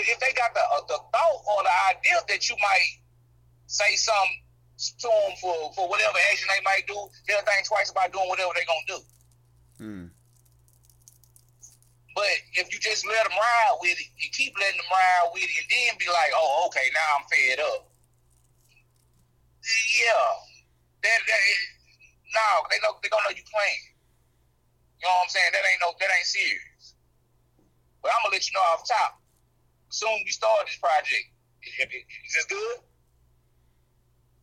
If, 0.00 0.08
if 0.08 0.18
they 0.20 0.32
got 0.32 0.54
the 0.54 0.60
uh, 0.60 0.82
the 0.86 0.98
thought 1.12 1.40
or 1.48 1.62
the 1.64 1.74
idea 1.90 2.18
that 2.28 2.48
you 2.48 2.56
might 2.62 3.00
say 3.66 3.96
something 3.96 4.42
to 4.78 5.08
them 5.08 5.34
for 5.40 5.72
for 5.74 5.88
whatever 5.88 6.18
action 6.30 6.46
they 6.54 6.62
might 6.62 6.86
do, 6.86 6.94
they'll 7.26 7.42
think 7.42 7.66
twice 7.66 7.90
about 7.90 8.12
doing 8.12 8.28
whatever 8.28 8.52
they're 8.54 8.68
gonna 8.70 8.86
do. 8.86 9.00
Mm. 9.80 10.10
But 12.14 12.34
if 12.54 12.72
you 12.72 12.78
just 12.78 13.06
let 13.06 13.22
them 13.26 13.34
ride 13.38 13.76
with 13.80 13.98
it, 13.98 14.06
you 14.18 14.30
keep 14.30 14.54
letting 14.58 14.78
them 14.78 14.90
ride 14.90 15.30
with 15.34 15.42
it, 15.42 15.54
and 15.58 15.68
then 15.70 15.98
be 15.98 16.06
like, 16.10 16.30
oh, 16.34 16.66
okay, 16.70 16.86
now 16.94 17.08
I'm 17.18 17.26
fed 17.30 17.58
up. 17.62 17.90
Yeah, 19.98 20.30
that 21.02 21.18
that 21.26 21.42
is, 21.50 21.60
no, 22.34 22.46
they 22.70 22.78
know 22.82 22.94
they 23.02 23.08
gonna 23.08 23.24
know 23.26 23.34
you 23.34 23.42
playing. 23.46 23.84
You 25.02 25.06
know 25.06 25.14
what 25.14 25.26
I'm 25.26 25.30
saying? 25.30 25.50
That 25.54 25.62
ain't 25.66 25.80
no, 25.82 25.94
that 25.98 26.10
ain't 26.10 26.26
serious. 26.26 26.77
But 28.08 28.16
I'm 28.16 28.24
gonna 28.24 28.40
let 28.40 28.48
you 28.48 28.56
know 28.56 28.64
off 28.72 28.88
top. 28.88 29.20
Soon 29.90 30.16
we 30.24 30.30
start 30.30 30.64
this 30.64 30.80
project. 30.80 31.28
Is, 31.60 31.92
is 31.92 32.32
this 32.32 32.46
good? 32.48 32.80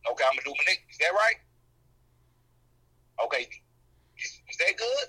Okay, 0.06 0.22
I'm 0.22 0.38
gonna 0.38 0.46
do 0.46 0.54
my. 0.54 0.74
Is 0.86 0.98
that 1.02 1.10
right? 1.10 1.34
Okay, 3.26 3.42
is, 3.42 4.30
is 4.46 4.56
that 4.58 4.70
good? 4.78 5.06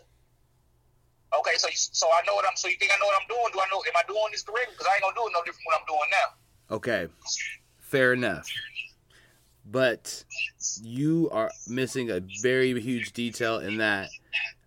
Okay, 1.38 1.54
so 1.58 1.70
so 1.70 2.08
I 2.10 2.26
know 2.26 2.34
what 2.34 2.46
I'm. 2.50 2.58
So 2.58 2.67
you 2.67 2.78
think 2.82 2.89
I 2.91 2.98
know 2.98 3.06
what 3.06 3.22
I'm 3.22 3.28
doing? 3.30 3.46
Do 3.54 3.60
I 3.60 3.70
know? 3.70 3.78
Am 3.78 3.93
I 3.93 4.02
doing 4.08 4.32
this 4.32 4.41
correct? 4.41 4.72
Because 4.72 4.88
I 4.89 4.96
ain't 4.96 5.04
gonna 5.04 5.13
do 5.13 5.28
it 5.28 5.34
no 5.38 5.43
different 5.46 5.65
what 5.67 5.78
I'm 5.78 5.86
doing 5.86 6.10
now. 6.10 6.76
Okay, 6.78 7.08
fair 7.78 8.13
enough. 8.13 8.50
But 9.70 10.24
you 10.82 11.30
are 11.32 11.52
missing 11.67 12.10
a 12.10 12.22
very 12.41 12.74
huge 12.82 13.13
detail 13.13 13.60
in 13.60 13.78
that 13.78 14.10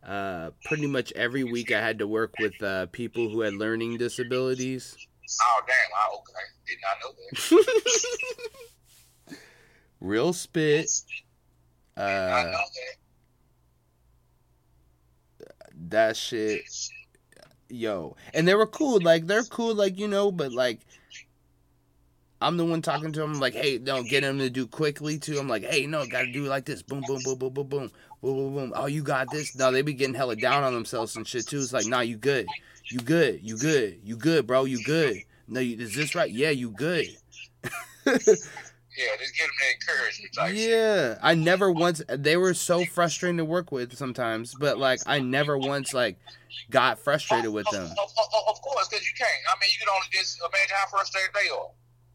uh, 0.07 0.51
pretty 0.65 0.87
much 0.87 1.13
every 1.13 1.45
week 1.45 1.73
I 1.73 1.81
had 1.81 1.99
to 1.99 2.07
work 2.07 2.33
with 2.39 2.61
uh, 2.63 2.87
people 2.87 3.29
who 3.29 3.41
had 3.41 3.55
learning 3.55 3.99
disabilities. 3.99 4.97
Oh 5.43 5.61
damn! 5.67 5.77
I, 5.95 6.09
okay, 6.17 6.47
Did 6.67 6.79
not 6.83 6.97
know 7.03 7.13
that. 9.29 9.39
Real 10.01 10.33
spit. 10.33 10.91
Uh, 11.97 12.03
know 12.03 12.65
that. 15.39 15.47
that 15.91 16.17
shit, 16.17 16.63
yo. 17.69 18.17
And 18.33 18.49
they 18.49 18.55
were 18.55 18.67
cool. 18.67 19.01
Like 19.01 19.27
they're 19.27 19.45
cool. 19.45 19.75
Like 19.75 19.99
you 19.99 20.09
know, 20.09 20.33
but 20.33 20.53
like. 20.53 20.81
I'm 22.41 22.57
the 22.57 22.65
one 22.65 22.81
talking 22.81 23.13
to 23.13 23.21
them, 23.21 23.35
like, 23.35 23.55
hey, 23.55 23.77
don't 23.79 24.09
get 24.09 24.25
him 24.25 24.39
to 24.39 24.49
do 24.49 24.67
quickly 24.67 25.19
too. 25.19 25.39
I'm 25.39 25.49
like, 25.49 25.65
hey, 25.65 25.87
no, 25.87 26.07
gotta 26.07 26.33
do 26.33 26.47
it 26.47 26.49
like 26.49 26.65
this. 26.65 26.83
Boom, 26.83 27.03
boom, 27.07 27.21
boom, 27.23 27.39
boom, 27.39 27.53
boom, 27.53 27.69
boom, 27.69 27.91
boom, 28.23 28.35
boom, 28.37 28.55
boom. 28.55 28.73
Oh, 28.75 28.87
you 28.87 29.03
got 29.03 29.31
this? 29.31 29.55
No, 29.57 29.71
they 29.71 29.83
be 29.83 29.93
getting 29.93 30.15
hella 30.15 30.37
down 30.37 30.65
on 30.65 30.73
themselves 30.73 31.17
and 31.17 31.27
shit 31.27 31.47
too. 31.47 31.59
It's 31.59 31.73
like, 31.73 31.87
nah, 31.87 32.01
you 32.01 32.17
good. 32.17 32.47
You 32.91 32.99
good. 33.01 33.41
You 33.43 33.59
good. 33.59 34.01
You 34.03 34.17
good, 34.17 34.47
bro. 34.47 34.65
You 34.65 34.83
good. 34.85 35.19
No, 35.49 35.61
you, 35.61 35.77
is 35.79 35.95
this 35.95 36.15
right? 36.15 36.31
Yeah, 36.31 36.51
you 36.51 36.71
good. 36.71 37.07
Yeah, 38.99 39.07
just 39.19 39.37
give 39.37 39.47
them 39.47 39.55
the 39.61 39.93
encouragement. 39.95 40.37
Like, 40.37 40.55
Yeah, 40.57 41.19
I 41.23 41.35
never 41.35 41.71
once. 41.71 42.03
They 42.09 42.37
were 42.37 42.55
so 42.55 42.85
frustrating 42.85 43.39
to 43.39 43.45
work 43.45 43.71
with 43.71 43.97
sometimes, 43.97 44.55
but 44.59 44.79
like 44.79 45.01
I 45.07 45.21
never 45.21 45.57
once 45.57 45.95
like 45.95 46.19
got 46.71 46.99
frustrated 46.99 47.53
with 47.53 47.67
them. 47.71 47.85
Of, 47.85 47.91
of, 47.91 48.11
of, 48.19 48.43
of 48.49 48.61
course, 48.61 48.89
because 48.89 49.07
you 49.07 49.15
can't. 49.17 49.31
I 49.49 49.55
mean, 49.61 49.71
you 49.73 49.79
can 49.79 49.89
only 49.95 50.09
just 50.11 50.41
imagine 50.41 50.77
how 50.77 50.89
frustrated 50.89 51.31
they 51.35 51.49
are. 51.51 51.71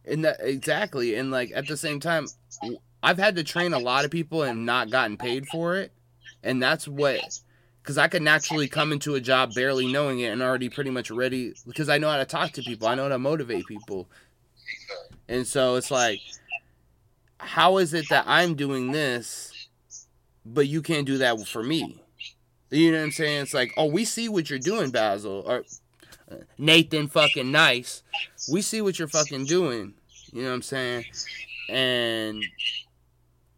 And 0.08 0.24
that 0.24 0.38
exactly, 0.40 1.16
and 1.16 1.32
like 1.32 1.52
at 1.56 1.68
the 1.68 1.78
same 1.78 2.00
time, 2.00 2.28
I've 3.02 3.18
had 3.18 3.36
to 3.38 3.44
train 3.44 3.74
a 3.74 3.80
lot 3.80 4.06
of 4.06 4.12
people 4.12 4.44
and 4.44 4.66
not 4.66 4.92
gotten 4.92 5.18
paid 5.18 5.48
for 5.48 5.76
it, 5.78 5.92
and 6.44 6.62
that's 6.62 6.88
what. 6.88 7.22
Because 7.82 7.98
I 7.98 8.08
could 8.08 8.22
naturally 8.22 8.68
come 8.68 8.92
into 8.92 9.16
a 9.16 9.22
job 9.22 9.54
barely 9.54 9.92
knowing 9.92 10.20
it 10.20 10.32
and 10.32 10.42
already 10.42 10.70
pretty 10.70 10.90
much 10.90 11.12
ready. 11.12 11.54
Because 11.68 11.88
I 11.88 12.00
know 12.00 12.10
how 12.10 12.18
to 12.18 12.26
talk 12.26 12.52
to 12.54 12.64
people, 12.64 12.88
I 12.88 12.96
know 12.96 13.04
how 13.04 13.10
to 13.10 13.20
motivate 13.20 13.66
people, 13.68 14.08
and 15.28 15.48
so 15.48 15.76
it's 15.76 15.92
like, 15.92 16.20
how 17.38 17.78
is 17.78 17.94
it 17.94 18.08
that 18.10 18.26
I'm 18.28 18.56
doing 18.56 18.92
this, 18.92 19.70
but 20.46 20.68
you 20.68 20.82
can't 20.82 21.08
do 21.08 21.18
that 21.20 21.48
for 21.48 21.64
me? 21.64 22.02
You 22.70 22.92
know 22.92 22.98
what 22.98 23.06
I'm 23.06 23.12
saying? 23.12 23.42
It's 23.44 23.54
like, 23.54 23.74
oh, 23.78 23.86
we 23.86 24.06
see 24.06 24.30
what 24.30 24.50
you're 24.50 24.60
doing, 24.60 24.92
Basil, 24.92 25.44
or 25.46 25.64
Nathan, 26.58 27.08
fucking 27.08 27.52
nice. 27.52 28.04
We 28.52 28.62
see 28.62 28.82
what 28.82 28.98
you're 28.98 29.08
fucking 29.08 29.46
doing. 29.46 29.94
You 30.32 30.44
know 30.44 30.50
what 30.50 30.56
I'm 30.56 30.62
saying? 30.64 31.06
And 31.70 32.44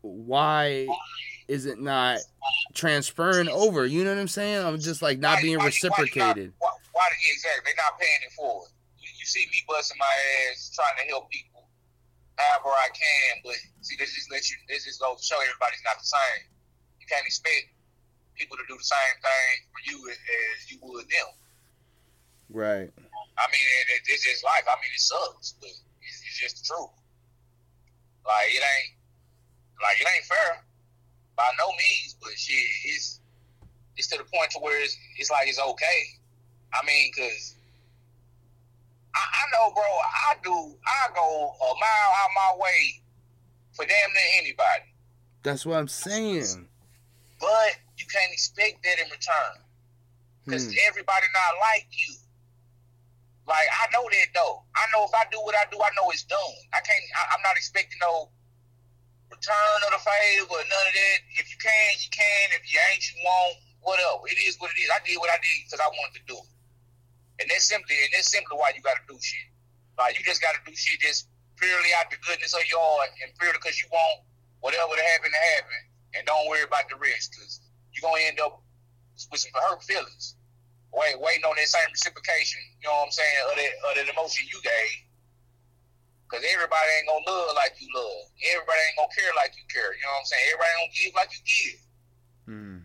why 0.01 0.87
is 1.47 1.65
it 1.65 1.79
not 1.79 2.19
transferring 2.73 3.49
over? 3.49 3.85
You 3.85 4.03
know 4.03 4.13
what 4.13 4.19
I'm 4.19 4.27
saying? 4.27 4.65
I'm 4.65 4.79
just 4.79 5.01
like 5.01 5.19
not 5.19 5.37
Why- 5.37 5.41
being 5.41 5.57
why- 5.57 5.63
why- 5.63 5.67
reciprocated. 5.67 6.53
Why, 6.59 6.71
why, 6.91 7.07
exactly? 7.31 7.61
They're 7.65 7.83
not 7.83 7.99
paying 7.99 8.21
it 8.25 8.33
forward. 8.33 8.69
You, 8.99 9.09
you 9.17 9.25
see 9.25 9.45
me 9.51 9.63
busting 9.67 9.97
my 9.97 10.13
ass 10.51 10.71
trying 10.75 10.97
to 11.03 11.09
help 11.11 11.29
people 11.31 11.67
however 12.37 12.69
I 12.69 12.89
can, 12.93 13.41
but 13.43 13.55
see, 13.81 13.95
this 13.97 14.13
just 14.13 14.29
let 14.31 14.47
you. 14.51 14.57
This 14.69 14.85
just 14.85 15.01
goes 15.01 15.21
to 15.21 15.25
show 15.25 15.39
everybody's 15.41 15.81
not 15.83 15.97
the 15.97 16.05
same. 16.05 16.45
You 17.01 17.07
can't 17.09 17.25
expect 17.25 17.73
people 18.37 18.57
to 18.57 18.63
do 18.69 18.77
the 18.77 18.83
same 18.83 19.15
thing 19.25 19.53
for 19.73 19.81
you 19.89 19.97
as 20.13 20.69
you 20.71 20.77
would 20.83 21.09
them. 21.09 21.29
Right. 22.49 22.89
I 23.37 23.45
mean, 23.51 23.65
it, 23.81 23.85
it, 23.95 24.01
it's 24.07 24.23
just 24.23 24.43
life. 24.43 24.63
I 24.67 24.75
mean, 24.81 24.91
it 24.93 24.99
sucks, 25.01 25.53
but 25.59 25.69
it's, 25.69 26.21
it's 26.25 26.39
just 26.39 26.57
the 26.57 26.73
truth. 26.73 26.89
Like 28.25 28.49
it 28.49 28.63
ain't, 28.63 28.93
like 29.81 30.01
it 30.01 30.07
ain't 30.15 30.25
fair 30.25 30.63
by 31.35 31.47
no 31.59 31.67
means. 31.69 32.15
But 32.21 32.31
shit, 32.35 32.65
it's 32.85 33.19
it's 33.95 34.07
to 34.07 34.17
the 34.17 34.23
point 34.25 34.51
to 34.51 34.59
where 34.59 34.81
it's, 34.83 34.97
it's 35.17 35.29
like 35.31 35.47
it's 35.47 35.59
okay. 35.59 35.99
I 36.73 36.85
mean, 36.85 37.11
cause 37.13 37.55
I, 39.15 39.19
I 39.19 39.43
know, 39.53 39.73
bro. 39.73 39.83
I 39.83 40.35
do. 40.43 40.75
I 40.85 41.07
go 41.15 41.53
a 41.61 41.73
mile 41.79 42.11
out 42.21 42.29
my 42.35 42.57
way 42.63 43.01
for 43.73 43.85
damn 43.85 44.09
near 44.13 44.41
anybody, 44.41 44.89
That's 45.43 45.63
what 45.65 45.77
I'm 45.77 45.87
saying. 45.87 46.67
but 47.39 47.69
you 47.97 48.05
can't 48.11 48.31
expect 48.33 48.83
that 48.83 48.97
in 48.99 49.05
return. 49.11 49.61
Cause 50.49 50.65
Hmm. 50.65 50.73
everybody 50.87 51.27
not 51.33 51.59
like 51.61 51.87
you. 51.91 52.15
Like 53.47 53.67
I 53.71 53.87
know 53.95 54.03
that 54.03 54.27
though. 54.35 54.67
I 54.75 54.83
know 54.91 55.07
if 55.07 55.15
I 55.15 55.23
do 55.31 55.39
what 55.39 55.55
I 55.55 55.63
do, 55.71 55.79
I 55.79 55.87
know 55.95 56.11
it's 56.11 56.27
done. 56.27 56.55
I 56.75 56.83
can't. 56.83 56.99
I, 57.15 57.31
I'm 57.31 57.43
not 57.47 57.55
expecting 57.55 57.97
no 58.03 58.27
return 59.31 59.79
of 59.87 59.91
the 59.95 60.03
favor 60.03 60.51
or 60.51 60.63
none 60.67 60.87
of 60.91 60.95
that. 60.95 61.19
If 61.39 61.47
you 61.47 61.57
can, 61.59 61.91
you 62.03 62.11
can. 62.11 62.45
If 62.59 62.67
you 62.67 62.77
ain't, 62.91 63.03
you 63.07 63.17
won't. 63.23 63.57
Whatever. 63.79 64.27
It 64.27 64.35
is 64.43 64.59
what 64.59 64.75
it 64.75 64.79
is. 64.83 64.91
I 64.91 64.99
did 65.07 65.15
what 65.15 65.31
I 65.31 65.39
did 65.39 65.63
because 65.63 65.79
I 65.79 65.87
wanted 65.87 66.19
to 66.19 66.23
do 66.27 66.35
it. 66.35 66.51
And 67.39 67.47
that's 67.47 67.63
simply, 67.63 67.95
and 68.03 68.11
that's 68.11 68.27
simply 68.27 68.59
why 68.59 68.75
you 68.75 68.83
got 68.83 68.99
to 68.99 69.05
do 69.07 69.15
shit. 69.15 69.47
Like 69.95 70.19
you 70.19 70.27
just 70.27 70.43
got 70.43 70.51
to 70.59 70.61
do 70.67 70.75
shit 70.75 70.99
just 70.99 71.31
purely 71.55 71.89
out 71.97 72.11
the 72.11 72.19
goodness 72.21 72.51
of 72.53 72.67
your 72.69 72.83
heart 72.83 73.15
and 73.23 73.31
purely 73.39 73.55
because 73.57 73.79
you 73.79 73.87
want 73.89 74.27
whatever 74.59 74.91
to 74.91 75.05
happen 75.15 75.31
to 75.31 75.43
happen, 75.55 75.79
and 76.17 76.21
don't 76.25 76.49
worry 76.49 76.63
about 76.67 76.89
the 76.89 76.97
rest 76.97 77.31
because 77.31 77.61
you're 77.93 78.05
gonna 78.05 78.21
end 78.27 78.39
up 78.41 78.61
with 79.31 79.41
some 79.41 79.53
hurt 79.55 79.81
feelings. 79.83 80.36
Wait, 80.97 81.13
waiting 81.21 81.45
on 81.45 81.53
that 81.53 81.69
same 81.69 81.85
reciprocation, 81.93 82.57
you 82.81 82.89
know 82.89 83.05
what 83.05 83.13
I'm 83.13 83.13
saying, 83.13 83.37
of 83.45 83.53
that, 83.53 83.73
of 83.85 83.91
that 84.01 84.07
emotion 84.09 84.49
you 84.49 84.57
gave. 84.65 84.97
Because 86.25 86.41
everybody 86.41 86.89
ain't 86.97 87.07
gonna 87.07 87.23
love 87.29 87.53
like 87.53 87.77
you 87.77 87.87
love. 87.93 88.33
Everybody 88.49 88.81
ain't 88.81 88.97
gonna 88.97 89.13
care 89.13 89.31
like 89.37 89.53
you 89.55 89.63
care. 89.69 89.93
You 89.93 90.03
know 90.03 90.11
what 90.17 90.25
I'm 90.25 90.29
saying? 90.33 90.45
Everybody 90.49 90.71
ain't 90.73 90.81
gonna 90.89 90.97
give 90.97 91.13
like 91.15 91.31
you 91.31 91.41
give. 91.45 91.79
Hmm. 92.49 92.77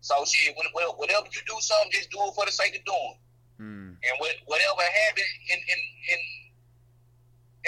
So 0.00 0.24
shit, 0.24 0.56
when- 0.56 0.70
when- 0.72 0.96
whatever 0.96 1.26
you 1.34 1.42
do 1.44 1.58
something, 1.60 1.90
just 1.90 2.08
do 2.14 2.22
it 2.30 2.34
for 2.38 2.46
the 2.46 2.54
sake 2.54 2.78
of 2.78 2.84
doing. 2.86 3.18
it. 3.18 3.20
Hmm. 3.58 3.90
And 4.06 4.14
what- 4.22 4.40
whatever 4.46 4.80
happen 4.80 5.26
in, 5.50 5.58
in, 5.58 5.80
in 6.14 6.20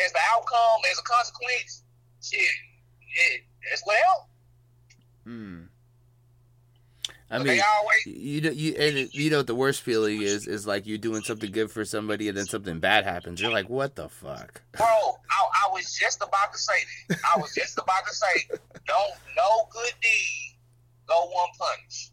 as 0.07 0.13
the 0.15 0.23
outcome, 0.31 0.81
as 0.89 0.99
a 0.99 1.03
consequence, 1.03 1.83
shit, 2.23 2.49
it, 3.27 3.43
that's 3.69 3.83
what 3.85 3.99
helped. 4.07 4.31
Hmm. 5.25 5.67
I 7.33 7.39
mean, 7.39 7.47
they 7.47 7.61
always 7.61 8.07
you 8.07 8.41
know, 8.41 8.51
you 8.51 8.75
and 8.79 8.97
it- 8.99 9.15
you 9.15 9.31
know 9.31 9.39
what 9.39 9.47
the 9.47 9.55
worst 9.55 9.83
feeling 9.83 10.21
is 10.23 10.47
is 10.49 10.67
like 10.67 10.87
you're 10.87 10.99
doing 10.99 11.23
something 11.23 11.51
good 11.53 11.71
for 11.71 11.85
somebody 11.85 12.29
and 12.29 12.37
then 12.37 12.47
something 12.47 12.81
bad 12.81 13.05
happens. 13.05 13.41
You're 13.41 13.53
like, 13.53 13.69
what 13.69 13.95
the 13.95 14.09
fuck? 14.09 14.63
Bro, 14.73 14.87
I, 14.87 15.67
I 15.67 15.71
was 15.73 15.93
just 15.95 16.23
about 16.23 16.53
to 16.53 16.59
say 16.59 16.73
that. 17.09 17.19
I 17.35 17.39
was 17.39 17.55
just 17.55 17.79
about 17.79 18.05
to 18.09 18.15
say, 18.15 18.49
don't 18.87 19.15
no 19.37 19.69
good 19.71 19.93
deed 20.03 20.57
go 21.07 21.31
unpunished. 21.47 22.13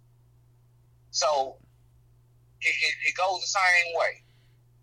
So 1.11 1.57
it, 2.61 2.67
it, 2.69 2.93
it 3.09 3.15
goes 3.17 3.41
the 3.41 3.47
same 3.47 3.93
way. 3.99 4.23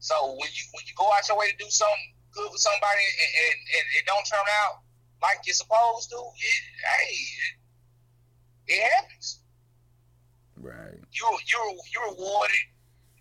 So 0.00 0.14
when 0.32 0.48
you 0.50 0.64
when 0.72 0.84
you 0.86 0.94
go 0.96 1.06
out 1.12 1.28
your 1.28 1.38
way 1.38 1.50
to 1.50 1.56
do 1.56 1.70
something 1.70 2.14
good 2.32 2.50
for 2.50 2.58
somebody 2.58 3.00
and, 3.06 3.32
and, 3.46 3.58
and 3.78 3.84
it 3.98 4.06
don't 4.06 4.26
turn 4.26 4.46
out 4.66 4.80
like 5.22 5.38
you're 5.46 5.54
supposed 5.54 6.10
to, 6.10 6.16
it, 6.16 6.62
hey, 6.82 7.14
it, 7.14 8.74
it 8.74 8.82
happens. 8.90 9.40
Right. 10.64 10.96
You 11.12 11.28
you 11.44 11.60
you're 11.92 12.08
rewarded 12.08 12.64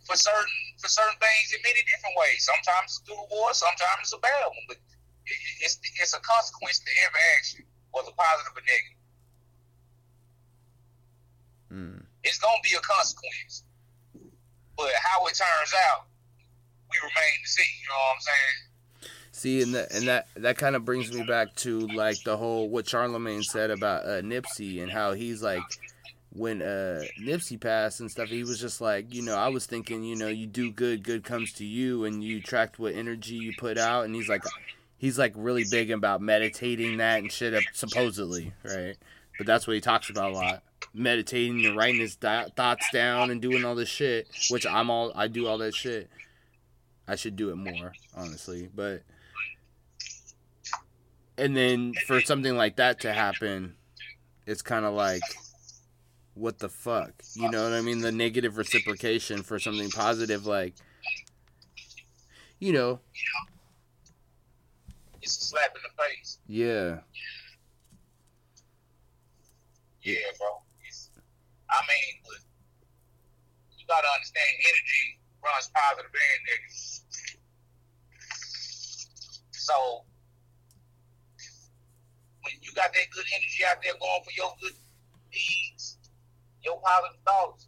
for 0.08 0.16
certain 0.16 0.60
for 0.80 0.88
certain 0.88 1.20
things 1.20 1.52
in 1.52 1.60
many 1.60 1.84
different 1.84 2.16
ways. 2.16 2.48
Sometimes 2.48 2.96
it's 2.96 3.04
a 3.04 3.12
good 3.12 3.20
reward, 3.20 3.52
sometimes 3.52 4.08
it's 4.08 4.16
a 4.16 4.24
bad 4.24 4.48
one, 4.48 4.64
but 4.72 4.80
it, 5.28 5.38
it's 5.60 5.76
it's 6.00 6.16
a 6.16 6.24
consequence 6.24 6.80
to 6.80 6.92
every 7.04 7.20
action, 7.36 7.68
whether 7.92 8.16
positive 8.16 8.56
or 8.56 8.64
negative. 8.64 9.04
Hmm. 11.68 12.00
It's 12.24 12.40
gonna 12.40 12.64
be 12.64 12.80
a 12.80 12.84
consequence, 12.84 13.68
but 14.80 14.96
how 15.04 15.28
it 15.28 15.36
turns 15.36 15.74
out, 15.92 16.08
we 16.88 16.96
remain 17.04 17.36
to 17.44 17.50
see. 17.52 17.68
You 17.84 17.92
know 17.92 18.00
what 18.00 18.16
I'm 18.16 18.24
saying? 18.24 18.58
See, 19.36 19.62
and 19.64 19.76
that 19.76 19.92
and 19.92 20.08
that 20.08 20.28
that 20.38 20.58
kind 20.58 20.78
of 20.78 20.86
brings 20.86 21.12
me 21.12 21.24
back 21.24 21.56
to 21.68 21.88
like 21.92 22.24
the 22.24 22.38
whole 22.38 22.70
what 22.70 22.88
Charlemagne 22.88 23.44
said 23.44 23.72
about 23.72 24.06
uh, 24.06 24.22
Nipsey 24.22 24.82
and 24.82 24.90
how 24.90 25.12
he's 25.12 25.44
like 25.44 25.64
when 26.36 26.62
uh 26.62 27.04
Nipsey 27.22 27.60
passed 27.60 28.00
and 28.00 28.10
stuff. 28.10 28.30
He 28.30 28.44
was 28.44 28.60
just 28.60 28.82
like, 28.82 29.14
you 29.14 29.22
know, 29.22 29.36
I 29.36 29.50
was 29.50 29.66
thinking, 29.66 30.04
you 30.04 30.16
know, 30.16 30.28
you 30.28 30.48
do 30.48 30.72
good, 30.72 31.04
good 31.04 31.24
comes 31.24 31.54
to 31.54 31.66
you, 31.66 32.06
and 32.06 32.24
you 32.24 32.42
track 32.42 32.76
what 32.78 32.96
energy 32.96 33.36
you 33.36 33.54
put 33.58 33.78
out. 33.78 34.06
And 34.06 34.16
he's 34.16 34.30
like, 34.30 34.44
he's 34.98 35.20
like 35.20 35.34
really 35.36 35.64
big 35.70 35.92
about 35.92 36.22
meditating 36.22 36.98
that 36.98 37.20
and 37.20 37.32
shit. 37.32 37.64
Supposedly, 37.74 38.54
right? 38.64 38.96
But 39.38 39.48
that's 39.48 39.68
what 39.68 39.74
he 39.74 39.82
talks 39.82 40.10
about 40.10 40.32
a 40.32 40.36
lot. 40.36 40.64
Meditating 40.94 41.66
and 41.66 41.78
writing 41.78 42.02
his 42.02 42.16
th- 42.16 42.50
thoughts 42.56 42.88
down 42.92 43.32
and 43.32 43.42
doing 43.42 43.66
all 43.66 43.76
this 43.76 43.90
shit, 43.90 44.28
which 44.50 44.66
I'm 44.66 44.90
all 44.90 45.12
I 45.16 45.28
do 45.28 45.48
all 45.48 45.58
that 45.60 45.74
shit. 45.74 46.10
I 47.08 47.16
should 47.16 47.36
do 47.36 47.50
it 47.50 47.56
more, 47.56 47.94
honestly, 48.16 48.70
but 48.74 49.04
and 51.38 51.58
then 51.58 51.94
for 52.08 52.22
something 52.22 52.56
like 52.56 52.78
that 52.78 53.02
to 53.02 53.12
happen, 53.12 53.76
it's 54.46 54.62
kind 54.62 54.86
of 54.86 54.94
like, 54.94 55.22
what 56.36 56.60
the 56.60 56.70
fuck? 56.70 57.12
You 57.36 57.50
know 57.50 57.64
what 57.64 57.74
I 57.74 57.82
mean? 57.82 58.00
The 58.02 58.12
negative 58.12 58.58
reciprocation 58.58 59.44
for 59.44 59.60
something 59.60 59.90
positive, 59.92 60.46
like, 60.46 60.74
you 62.60 62.74
know, 62.74 63.00
It's 65.22 65.38
a 65.38 65.46
slap 65.46 65.76
in 65.76 65.82
the 65.84 66.04
face. 66.04 66.38
yeah, 66.48 67.00
Yeah, 70.02 70.16
bro. 70.38 70.62
It's, 70.88 71.10
I 71.70 71.80
mean, 71.88 72.22
but 72.24 72.40
you 73.78 73.86
gotta 73.88 74.08
understand, 74.16 74.46
energy 74.68 75.20
runs 75.44 75.70
positive 75.74 76.12
and 76.12 76.44
negative. 76.48 77.04
So 79.52 80.04
when 82.44 82.54
you 82.62 82.72
got 82.76 82.92
that 82.94 83.08
good 83.16 83.26
energy 83.34 83.64
out 83.70 83.78
there 83.84 83.94
going 84.00 84.24
for 84.24 84.32
your 84.36 84.52
good 84.62 84.76
deeds, 85.32 85.73
your 86.64 86.80
positive 86.82 87.20
thoughts, 87.26 87.68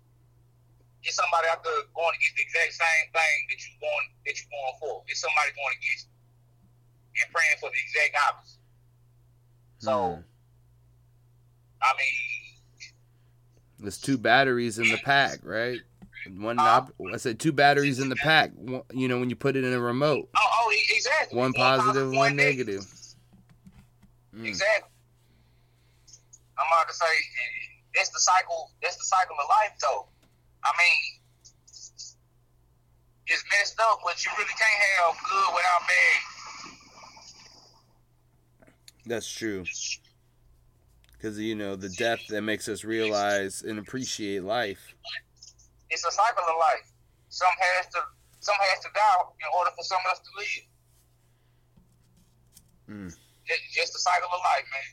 get 1.04 1.14
somebody 1.14 1.48
out 1.52 1.64
there 1.64 1.74
going 1.94 2.14
to 2.14 2.20
get 2.20 2.34
the 2.36 2.44
exact 2.44 2.74
same 2.74 3.06
thing 3.14 3.38
that 3.50 3.60
you 3.62 3.72
going 3.80 4.08
that 4.26 4.36
you 4.40 4.46
going 4.50 4.76
for. 4.80 5.04
Get 5.08 5.18
somebody 5.18 5.50
going 5.56 5.76
to 5.76 5.82
get 5.84 5.98
you 6.02 7.24
and 7.24 7.32
praying 7.34 7.58
for 7.60 7.70
the 7.70 7.80
exact 7.80 8.14
opposite. 8.28 8.60
So 9.80 10.16
Hmm. 10.16 10.22
I 11.82 11.92
mean, 11.98 12.92
There's 13.80 14.00
two 14.00 14.18
batteries 14.18 14.80
in 14.80 14.90
the 14.90 14.98
pack, 14.98 15.40
right? 15.44 15.80
One 16.38 16.58
op- 16.58 16.94
I 17.14 17.18
said 17.18 17.40
two 17.40 17.52
batteries 17.52 18.00
in 18.00 18.10
the 18.10 18.16
pack. 18.16 18.52
You 18.92 19.08
know 19.08 19.20
when 19.20 19.30
you 19.30 19.36
put 19.36 19.56
it 19.56 19.64
in 19.64 19.74
a 19.74 19.80
remote, 19.80 20.28
oh, 20.36 20.40
oh, 20.42 20.74
exactly. 20.90 21.38
one 21.38 21.54
positive, 21.54 22.12
one 22.12 22.36
negative. 22.36 22.82
Mm. 24.36 24.48
Exactly. 24.48 24.90
I'm 26.58 26.66
about 26.72 26.88
to 26.88 26.96
say 26.96 27.06
that's 27.96 28.10
the 28.10 28.20
cycle. 28.20 28.72
That's 28.84 28.98
the 28.98 29.06
cycle 29.06 29.36
of 29.42 29.48
life, 29.50 29.72
though. 29.82 30.08
I 30.64 30.72
mean, 30.78 31.22
it's 33.28 33.44
messed 33.52 33.80
up, 33.80 34.00
but 34.04 34.24
you 34.24 34.32
really 34.38 34.50
can't 34.50 34.84
have 35.00 35.16
good 35.24 35.54
without 35.56 35.82
bad. 35.88 36.20
That's 39.06 39.32
true. 39.32 39.64
Because 41.14 41.40
you 41.40 41.56
know 41.56 41.76
the 41.76 41.90
depth 41.90 42.28
that 42.28 42.42
makes 42.42 42.68
us 42.68 42.84
realize 42.84 43.62
and 43.62 43.80
appreciate 43.80 44.44
life. 44.44 44.94
It's 45.90 46.06
a 46.06 46.12
cycle 46.12 46.44
of 46.44 46.58
life. 46.60 46.92
Some 47.30 47.48
has 47.78 47.88
to, 47.94 48.00
some 48.40 48.56
has 48.60 48.84
to 48.84 48.90
die 48.94 49.24
in 49.40 49.48
order 49.58 49.72
for 49.76 49.84
someone 49.84 50.06
else 50.10 50.20
to 50.20 50.32
live. 50.38 50.66
Mm. 52.90 53.18
Just, 53.48 53.62
just 53.74 53.94
the 53.94 54.00
cycle 54.00 54.28
of 54.28 54.40
life, 54.44 54.66
man. 54.70 54.84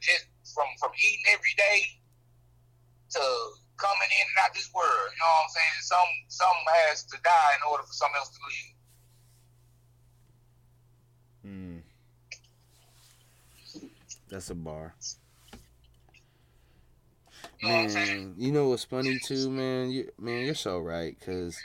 Just 0.00 0.26
from 0.54 0.66
from 0.78 0.90
eating 1.00 1.24
every 1.32 1.54
day 1.56 2.01
to 3.12 3.20
coming 3.76 4.12
in 4.20 4.26
and 4.26 4.44
out 4.44 4.54
this 4.54 4.70
world. 4.74 5.10
You 5.10 5.18
know 5.18 5.30
what 5.30 5.44
I'm 5.44 5.50
saying? 5.50 5.82
Some 5.82 6.10
some 6.28 6.58
has 6.88 7.04
to 7.04 7.16
die 7.22 7.52
in 7.56 7.62
order 7.70 7.82
for 7.84 7.92
someone 7.92 8.18
else 8.18 8.30
to 8.30 8.40
live. 8.48 8.72
Mm. 11.44 11.82
That's 14.28 14.50
a 14.50 14.54
bar. 14.54 14.94
You 17.60 17.68
know 17.68 17.74
what 17.74 17.82
I'm 17.82 17.90
saying? 17.90 18.08
Man, 18.08 18.34
you 18.38 18.52
know 18.52 18.68
what's 18.68 18.84
funny 18.84 19.18
too, 19.18 19.50
man? 19.50 19.90
You, 19.90 20.10
man, 20.18 20.44
you're 20.44 20.54
so 20.54 20.78
right. 20.78 21.16
Cause 21.20 21.56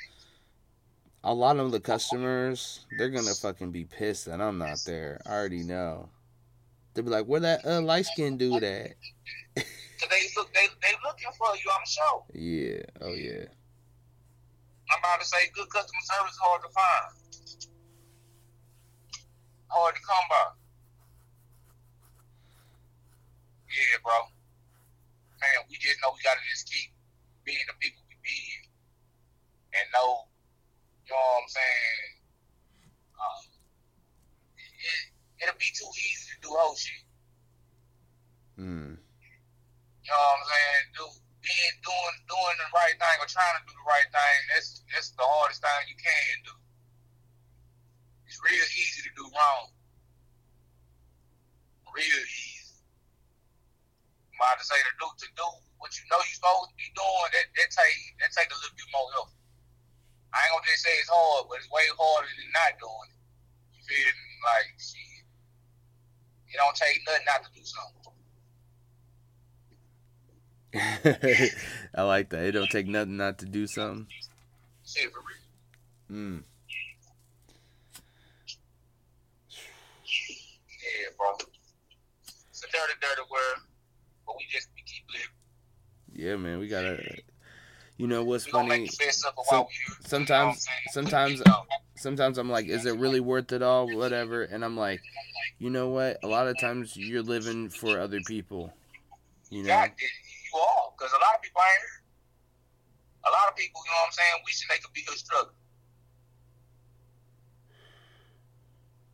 a 1.24 1.34
lot 1.34 1.58
of 1.58 1.72
the 1.72 1.80
customers, 1.80 2.86
they're 2.98 3.10
gonna 3.10 3.34
fucking 3.34 3.72
be 3.72 3.86
pissed 3.86 4.26
that 4.26 4.42
I'm 4.42 4.58
not 4.58 4.80
there. 4.86 5.22
I 5.26 5.32
already 5.32 5.64
know. 5.64 6.10
They'll 6.94 7.06
be 7.06 7.12
like, 7.12 7.26
"Where 7.26 7.40
that 7.42 7.66
uh, 7.66 7.82
light 7.82 8.06
skin 8.06 8.38
dude 8.38 8.64
at?" 8.64 8.94
Cause 10.00 10.10
they 10.10 10.22
look, 10.38 10.54
they 10.54 10.68
they 10.86 10.94
looking 11.02 11.34
for 11.38 11.50
you 11.58 11.66
the 11.66 11.90
show. 11.90 12.26
Yeah. 12.34 12.86
Oh 13.02 13.14
yeah. 13.18 13.50
I'm 14.94 15.00
about 15.00 15.20
to 15.20 15.26
say, 15.26 15.50
good 15.54 15.68
customer 15.70 16.04
service 16.06 16.32
is 16.32 16.40
hard 16.40 16.62
to 16.64 16.72
find, 16.72 17.08
hard 19.68 19.96
to 19.96 20.02
come 20.06 20.26
by. 20.30 20.48
Yeah, 23.68 24.00
bro. 24.06 24.16
Man, 25.42 25.66
we 25.70 25.76
just 25.82 26.00
know 26.02 26.14
we 26.16 26.24
gotta 26.24 26.40
just 26.50 26.72
keep 26.72 26.94
being 27.44 27.66
the 27.68 27.76
people 27.82 28.02
we 28.08 28.16
be, 28.24 28.40
and 29.76 29.86
know, 29.92 30.30
you 31.06 31.12
know 31.12 31.20
what 31.20 31.42
I'm 31.42 31.50
saying. 31.50 32.10
Um, 33.18 33.44
it, 34.56 35.44
it'll 35.44 35.60
be 35.60 35.74
too 35.74 35.90
easy 35.90 36.32
to 36.32 36.48
do 36.48 36.50
whole 36.54 36.78
shit. 36.78 37.04
Mm. 38.62 38.98
You 40.08 40.16
know 40.16 40.24
what 40.24 40.40
I'm 40.40 40.48
saying? 40.48 40.84
Do 40.96 41.06
being 41.44 41.76
doing 41.84 42.18
doing 42.32 42.58
the 42.64 42.70
right 42.72 42.96
thing 42.96 43.18
or 43.20 43.28
trying 43.28 43.60
to 43.60 43.64
do 43.68 43.76
the 43.76 43.84
right 43.84 44.08
thing. 44.08 44.40
That's 44.56 44.80
that's 44.88 45.12
the 45.20 45.28
hardest 45.28 45.60
thing 45.60 45.92
you 45.92 46.00
can 46.00 46.36
do. 46.48 46.56
It's 48.24 48.40
real 48.40 48.68
easy 48.72 49.04
to 49.04 49.12
do 49.20 49.28
wrong. 49.28 49.68
Real 51.92 52.24
easy. 52.24 52.80
I'm 54.32 54.40
about 54.40 54.64
to 54.64 54.66
say 54.68 54.80
to 54.80 54.94
do 54.96 55.12
to 55.12 55.28
do 55.36 55.48
what 55.76 55.92
you 56.00 56.08
know 56.08 56.24
you're 56.24 56.40
supposed 56.40 56.72
to 56.72 56.78
be 56.80 56.88
doing. 56.96 57.30
That 57.36 57.52
that 57.60 57.68
take 57.68 58.00
that 58.24 58.32
take 58.32 58.48
a 58.48 58.56
little 58.64 58.80
bit 58.80 58.88
more 58.96 59.12
help. 59.12 59.36
I 60.32 60.40
ain't 60.48 60.56
gonna 60.56 60.72
just 60.72 60.88
say 60.88 60.96
it's 61.04 61.12
hard, 61.12 61.52
but 61.52 61.60
it's 61.60 61.68
way 61.68 61.84
harder 62.00 62.32
than 62.32 62.48
not 62.56 62.80
doing 62.80 63.12
it. 63.12 63.20
You 63.76 63.84
feel 63.84 64.08
me? 64.08 64.32
Like 64.40 64.72
shit. 64.80 65.28
It 66.48 66.64
don't 66.64 66.80
take 66.80 67.04
nothing 67.04 67.28
not 67.28 67.44
to 67.44 67.52
do 67.52 67.64
something. 67.68 68.17
I 71.96 72.04
like 72.04 72.30
that. 72.30 72.44
It 72.44 72.52
don't 72.52 72.70
take 72.70 72.88
nothing 72.88 73.18
not 73.18 73.40
to 73.40 73.46
do 73.46 73.68
something. 73.68 74.08
Shit 74.86 75.12
for 75.12 75.20
real. 75.20 76.20
Mm. 76.20 76.44
Yeah, 80.06 81.10
bro. 81.18 81.28
It's 82.50 82.64
a 82.64 82.68
dirty, 82.68 82.94
dirty 83.02 83.22
world, 83.32 83.60
but 84.26 84.36
we 84.38 84.46
just 84.50 84.70
we 84.76 84.82
keep 84.84 85.04
living. 85.12 85.28
Yeah, 86.14 86.36
man. 86.38 86.60
We 86.60 86.68
gotta. 86.68 87.02
You 87.98 88.08
know 88.08 88.24
what's 88.24 88.46
funny? 88.46 88.68
make 88.70 88.92
the 88.92 89.06
best 89.06 89.26
of 89.26 89.34
it 89.38 89.46
So- 89.50 89.56
while 89.56 89.68
we 89.68 89.74
here. 89.74 89.96
sometimes- 90.06 90.28
You 90.28 90.36
know 90.36 90.46
what 90.46 91.14
I'm 91.14 91.36
saying? 91.36 91.38
sometimes- 91.38 91.42
sometimes 91.96 92.38
I'm 92.38 92.50
like, 92.50 92.68
is 92.68 92.86
it 92.86 92.96
really 93.00 93.20
worth 93.20 93.52
it 93.52 93.64
all? 93.64 93.88
Whatever. 93.96 94.44
And 94.44 94.64
I'm 94.64 94.78
like, 94.78 95.02
you 95.58 95.72
know 95.72 95.90
what? 95.90 96.20
A 96.24 96.28
lot 96.28 96.48
of 96.48 96.60
times 96.60 96.96
you're 96.96 97.24
living 97.24 97.70
for 97.70 98.00
other 98.00 98.20
people. 98.28 98.72
You 99.50 99.64
know? 99.64 99.86
You 100.58 100.64
are, 100.64 100.90
because 100.98 101.14
a 101.14 101.22
lot 101.22 101.36
of 101.36 101.42
people 101.44 101.62
ain't 101.62 101.78
here. 101.78 102.02
A 103.30 103.32
lot 103.32 103.46
of 103.50 103.56
people, 103.56 103.80
you 103.86 103.92
know 103.94 104.02
what 104.02 104.10
I'm 104.10 104.14
saying, 104.18 104.42
wishing 104.44 104.66
they 104.74 104.80
could 104.82 104.94
be 104.94 105.02
here 105.06 105.14
struggling. 105.14 105.54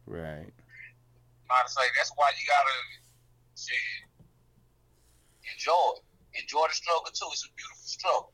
Right. 0.07 0.47
To 0.47 1.69
say 1.69 1.81
that's 1.97 2.11
why 2.15 2.31
you 2.39 2.47
gotta 2.47 2.71
shit, 3.55 3.77
enjoy. 5.53 5.99
Enjoy 6.41 6.65
the 6.67 6.73
struggle 6.73 7.11
too. 7.13 7.27
It's 7.31 7.45
a 7.45 7.51
beautiful 7.53 7.85
struggle. 7.85 8.31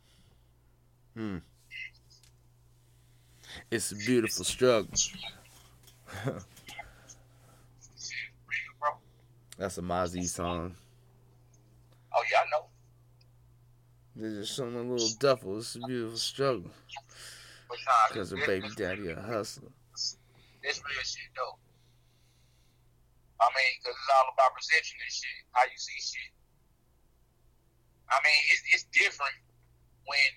Hmm. 1.15 1.37
It's 3.71 3.91
a 3.91 3.95
beautiful 3.95 4.45
struggle. 4.45 4.95
Shit, 4.95 5.19
real, 8.47 8.73
bro. 8.79 8.91
That's 9.57 9.77
a 9.79 9.81
Mozzie 9.81 10.27
song. 10.27 10.75
Oh 12.15 12.23
yeah, 12.31 12.37
I 12.45 12.49
know. 12.51 12.68
There's 14.19 14.35
just 14.35 14.57
some 14.59 14.75
little 14.75 15.15
duffel. 15.17 15.59
It's 15.59 15.75
a 15.75 15.79
beautiful 15.79 16.17
struggle. 16.17 16.71
Because 18.09 18.31
her 18.31 18.43
baby 18.45 18.67
daddy 18.75 19.07
a 19.07 19.15
hustler. 19.15 19.71
This 19.95 20.83
real 20.83 21.05
shit 21.07 21.31
though. 21.39 21.55
I 23.39 23.47
mean, 23.55 23.71
because 23.79 23.95
it's 23.95 24.11
all 24.11 24.27
about 24.35 24.51
perception 24.51 24.99
and 24.99 25.13
shit, 25.15 25.39
how 25.55 25.63
you 25.63 25.79
see 25.79 25.95
shit. 26.03 26.35
I 28.11 28.19
mean, 28.19 28.41
it's, 28.51 28.63
it's 28.75 28.85
different 28.91 29.39
when 30.03 30.31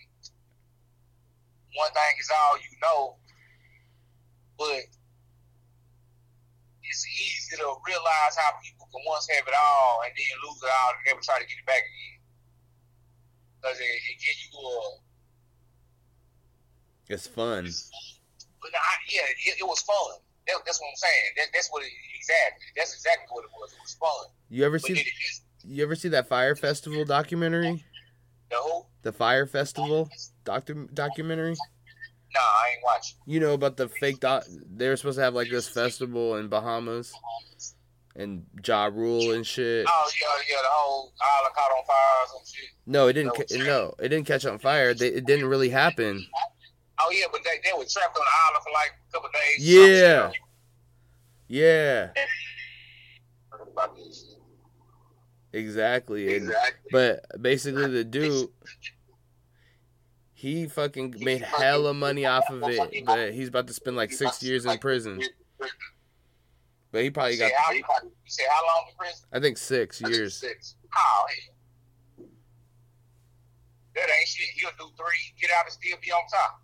one 1.74 1.90
thing 1.90 2.14
is 2.22 2.30
all 2.30 2.54
you 2.62 2.70
know, 2.78 3.18
but 4.54 4.86
it's 6.86 7.02
easy 7.18 7.58
to 7.58 7.66
realize 7.82 8.38
how 8.38 8.54
people 8.62 8.86
can 8.94 9.02
once 9.10 9.26
have 9.34 9.42
it 9.42 9.58
all 9.58 10.06
and 10.06 10.14
then 10.14 10.38
lose 10.46 10.62
it 10.62 10.70
all 10.70 10.94
and 10.94 11.02
never 11.10 11.18
try 11.18 11.42
to 11.42 11.48
get 11.50 11.58
it 11.58 11.66
back 11.66 11.82
again. 11.82 12.11
Because 13.62 13.78
it, 13.78 13.84
it 13.84 14.18
gives 14.18 14.48
you 14.52 14.58
a 14.58 14.60
It's 17.14 17.26
fun. 17.26 17.64
But 18.60 18.70
I, 18.74 18.94
yeah, 19.08 19.20
it, 19.46 19.56
it 19.60 19.64
was 19.64 19.80
fun. 19.82 20.18
That, 20.48 20.56
that's 20.66 20.80
what 20.80 20.88
I'm 20.88 20.96
saying. 20.96 21.22
That, 21.36 21.46
that's 21.54 21.68
what 21.70 21.84
it, 21.84 21.90
exactly. 22.16 22.64
That's 22.76 22.94
exactly 22.94 23.26
what 23.30 23.44
it 23.44 23.50
was. 23.58 23.72
It 23.72 23.78
was 23.82 23.94
fun. 23.94 24.26
You 24.48 24.64
ever 24.64 24.78
But 24.78 24.86
see? 24.86 24.94
just 24.94 25.42
You 25.64 25.82
ever 25.84 25.94
see 25.94 26.08
that 26.08 26.28
Fyre 26.28 26.56
Festival 26.56 27.04
documentary? 27.04 27.84
the 28.50 28.56
whole. 28.58 28.88
The 29.02 29.12
Fyre 29.12 29.46
Festival 29.46 30.08
doctor 30.44 30.74
documentary. 30.92 31.54
Nah, 32.34 32.40
I 32.40 32.70
ain't 32.74 32.82
watching. 32.84 33.16
You 33.26 33.38
know 33.40 33.52
about 33.54 33.76
the 33.76 33.88
fake 33.88 34.20
doc? 34.20 34.44
They 34.74 34.88
were 34.88 34.96
supposed 34.96 35.18
to 35.18 35.24
have 35.24 35.34
like 35.34 35.50
this 35.50 35.68
festival 35.68 36.36
in 36.36 36.48
Bahamas, 36.48 37.12
and 38.16 38.44
Ja 38.66 38.86
Rule 38.86 39.32
and 39.32 39.46
shit. 39.46 39.86
Oh 39.88 40.10
yeah, 40.20 40.28
yeah. 40.50 40.56
The 40.62 40.68
whole 40.70 41.12
island 41.20 41.54
caught 41.54 41.70
on 41.70 41.84
fire 41.86 41.96
or 42.22 42.26
some 42.28 42.54
shit. 42.54 42.68
No, 42.86 43.06
it 43.08 43.12
didn't. 43.14 43.34
ca- 43.34 43.64
No, 43.64 43.94
it 43.98 44.08
didn't 44.08 44.26
catch 44.26 44.44
on 44.46 44.58
fire. 44.58 44.92
They, 44.94 45.08
it 45.08 45.24
didn't 45.26 45.46
really 45.46 45.68
happen. 45.70 46.24
Oh 47.00 47.10
yeah, 47.10 47.24
but 47.32 47.40
they, 47.44 47.58
they 47.64 47.72
were 47.76 47.84
trapped 47.84 48.16
on 48.16 48.22
the 48.22 48.32
island 48.48 48.64
for 48.64 48.72
like 48.72 48.92
a 49.08 49.12
couple 49.12 49.28
of 49.28 49.32
days. 49.34 49.66
Yeah. 49.66 50.30
Yeah, 51.48 52.06
Some 52.06 52.14
shit. 53.60 53.72
About 53.72 53.96
this 53.96 54.24
shit. 55.52 55.60
exactly. 55.60 56.34
And 56.36 56.46
Exactly. 56.46 56.88
but 56.90 57.42
basically, 57.42 57.88
the 57.88 58.04
dude, 58.04 58.48
he 60.32 60.66
fucking 60.66 61.14
made 61.20 61.42
hella 61.42 61.92
money 61.94 62.24
off 62.26 62.48
of 62.50 62.62
it, 62.64 63.04
but 63.04 63.32
he's 63.34 63.48
about 63.48 63.66
to 63.66 63.72
spend 63.74 63.96
like 63.96 64.12
six 64.12 64.42
years 64.42 64.64
in 64.66 64.78
prison. 64.78 65.20
But 66.92 67.00
he 67.00 67.04
You 67.06 67.12
probably 67.12 67.38
got, 67.38 67.50
how, 67.56 67.72
you 67.72 67.82
said 68.26 68.44
how 68.52 68.60
long 68.60 68.84
in 68.90 68.96
prison? 68.96 69.24
I 69.32 69.40
think 69.40 69.56
six 69.56 70.00
years. 70.02 70.36
Six. 70.36 70.76
Oh, 70.94 71.24
hell. 71.26 72.28
That 73.94 74.08
ain't 74.12 74.28
shit. 74.28 74.48
He'll 74.56 74.76
do 74.78 74.92
three, 74.96 75.32
get 75.40 75.50
out 75.56 75.64
and 75.64 75.72
still 75.72 75.96
be 76.04 76.12
on 76.12 76.20
top. 76.28 76.60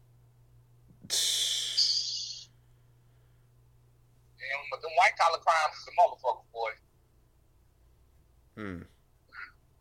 And 4.36 4.60
but 4.70 4.82
them 4.82 4.92
white 4.96 5.16
collar 5.16 5.40
crimes 5.40 5.76
is 5.80 5.88
a 5.88 5.92
motherfucker, 5.96 6.44
boy. 6.52 6.72
Hmm. 8.56 8.82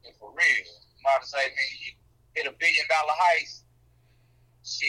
And 0.07 0.15
for 0.17 0.31
real. 0.31 0.63
I'm 0.63 1.03
about 1.03 1.23
to 1.23 1.27
say, 1.27 1.43
man, 1.43 1.71
you 1.83 1.91
hit 2.35 2.47
a 2.47 2.55
billion 2.55 2.85
dollar 2.87 3.15
heist. 3.19 3.63
Shit. 4.63 4.87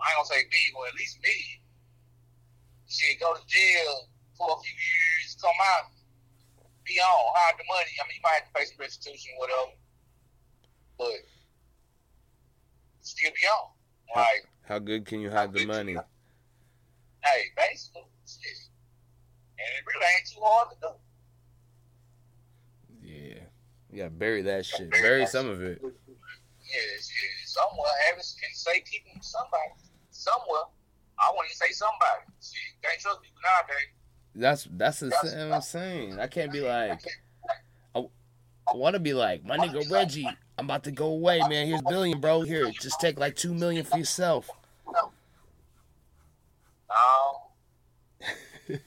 I 0.00 0.12
ain't 0.12 0.16
gonna 0.20 0.28
say 0.28 0.44
billion, 0.44 0.76
well, 0.76 0.88
at 0.88 0.94
least 0.94 1.20
million. 1.24 1.60
Shit, 2.86 3.18
go 3.20 3.32
to 3.32 3.40
jail 3.48 4.08
for 4.36 4.48
a 4.52 4.58
few 4.62 4.72
years, 4.76 5.36
come 5.40 5.50
out, 5.76 5.90
be 6.84 7.00
on, 7.00 7.32
hide 7.34 7.54
the 7.58 7.64
money. 7.68 7.90
I 7.98 8.06
mean, 8.06 8.16
you 8.16 8.22
might 8.22 8.40
have 8.40 8.48
to 8.48 8.54
pay 8.54 8.64
some 8.64 8.76
restitution, 8.78 9.32
or 9.36 9.40
whatever. 9.40 9.72
But 10.98 11.20
still 13.00 13.30
be 13.30 13.46
on. 13.48 13.70
Like, 14.14 14.48
How 14.68 14.78
good 14.78 15.04
can 15.04 15.20
you 15.20 15.30
hide 15.30 15.52
the 15.52 15.66
money? 15.66 15.94
hey, 15.94 17.42
basically, 17.56 18.02
shit. 18.26 18.70
And 19.58 19.68
it 19.78 19.84
really 19.86 20.06
ain't 20.16 20.28
too 20.28 20.40
hard 20.42 20.68
to 20.70 20.76
do. 20.80 20.92
Yeah. 23.02 23.42
Yeah, 23.90 24.08
bury 24.08 24.42
that 24.42 24.66
shit. 24.66 24.90
Bury 24.90 25.26
some 25.26 25.48
of 25.48 25.62
it. 25.62 25.80
Yes, 25.82 27.08
yes. 27.08 27.46
Somewhere, 27.46 27.90
Evans 28.10 28.36
can 28.38 28.52
say 28.52 28.82
people 28.84 29.12
somebody. 29.22 29.72
Somewhere. 30.10 30.68
I 31.18 31.32
want 31.32 31.48
to 31.48 31.56
say 31.56 31.72
somebody. 31.72 32.28
Shit, 32.42 32.76
can't 32.82 33.00
trust 33.00 33.22
people 33.22 33.40
nowadays. 33.40 33.95
That's 34.38 34.68
that's 34.70 35.00
the 35.00 35.10
thing 35.10 35.50
I'm 35.52 35.62
saying. 35.62 36.20
I 36.20 36.26
can't 36.26 36.52
be 36.52 36.60
like 36.60 37.00
I, 37.94 38.00
I 38.00 38.74
want 38.76 38.94
to 38.94 39.00
be 39.00 39.14
like 39.14 39.44
my 39.44 39.56
nigga 39.56 39.90
Reggie. 39.90 40.28
I'm 40.58 40.66
about 40.66 40.84
to 40.84 40.90
go 40.90 41.06
away, 41.06 41.40
man. 41.48 41.66
Here's 41.66 41.80
a 41.80 41.88
billion, 41.88 42.20
bro. 42.20 42.42
Here, 42.42 42.70
just 42.70 43.00
take 43.00 43.18
like 43.18 43.34
two 43.36 43.54
million 43.54 43.84
for 43.84 43.96
yourself. 43.98 44.48
No. 44.92 45.10
Um, 48.70 48.78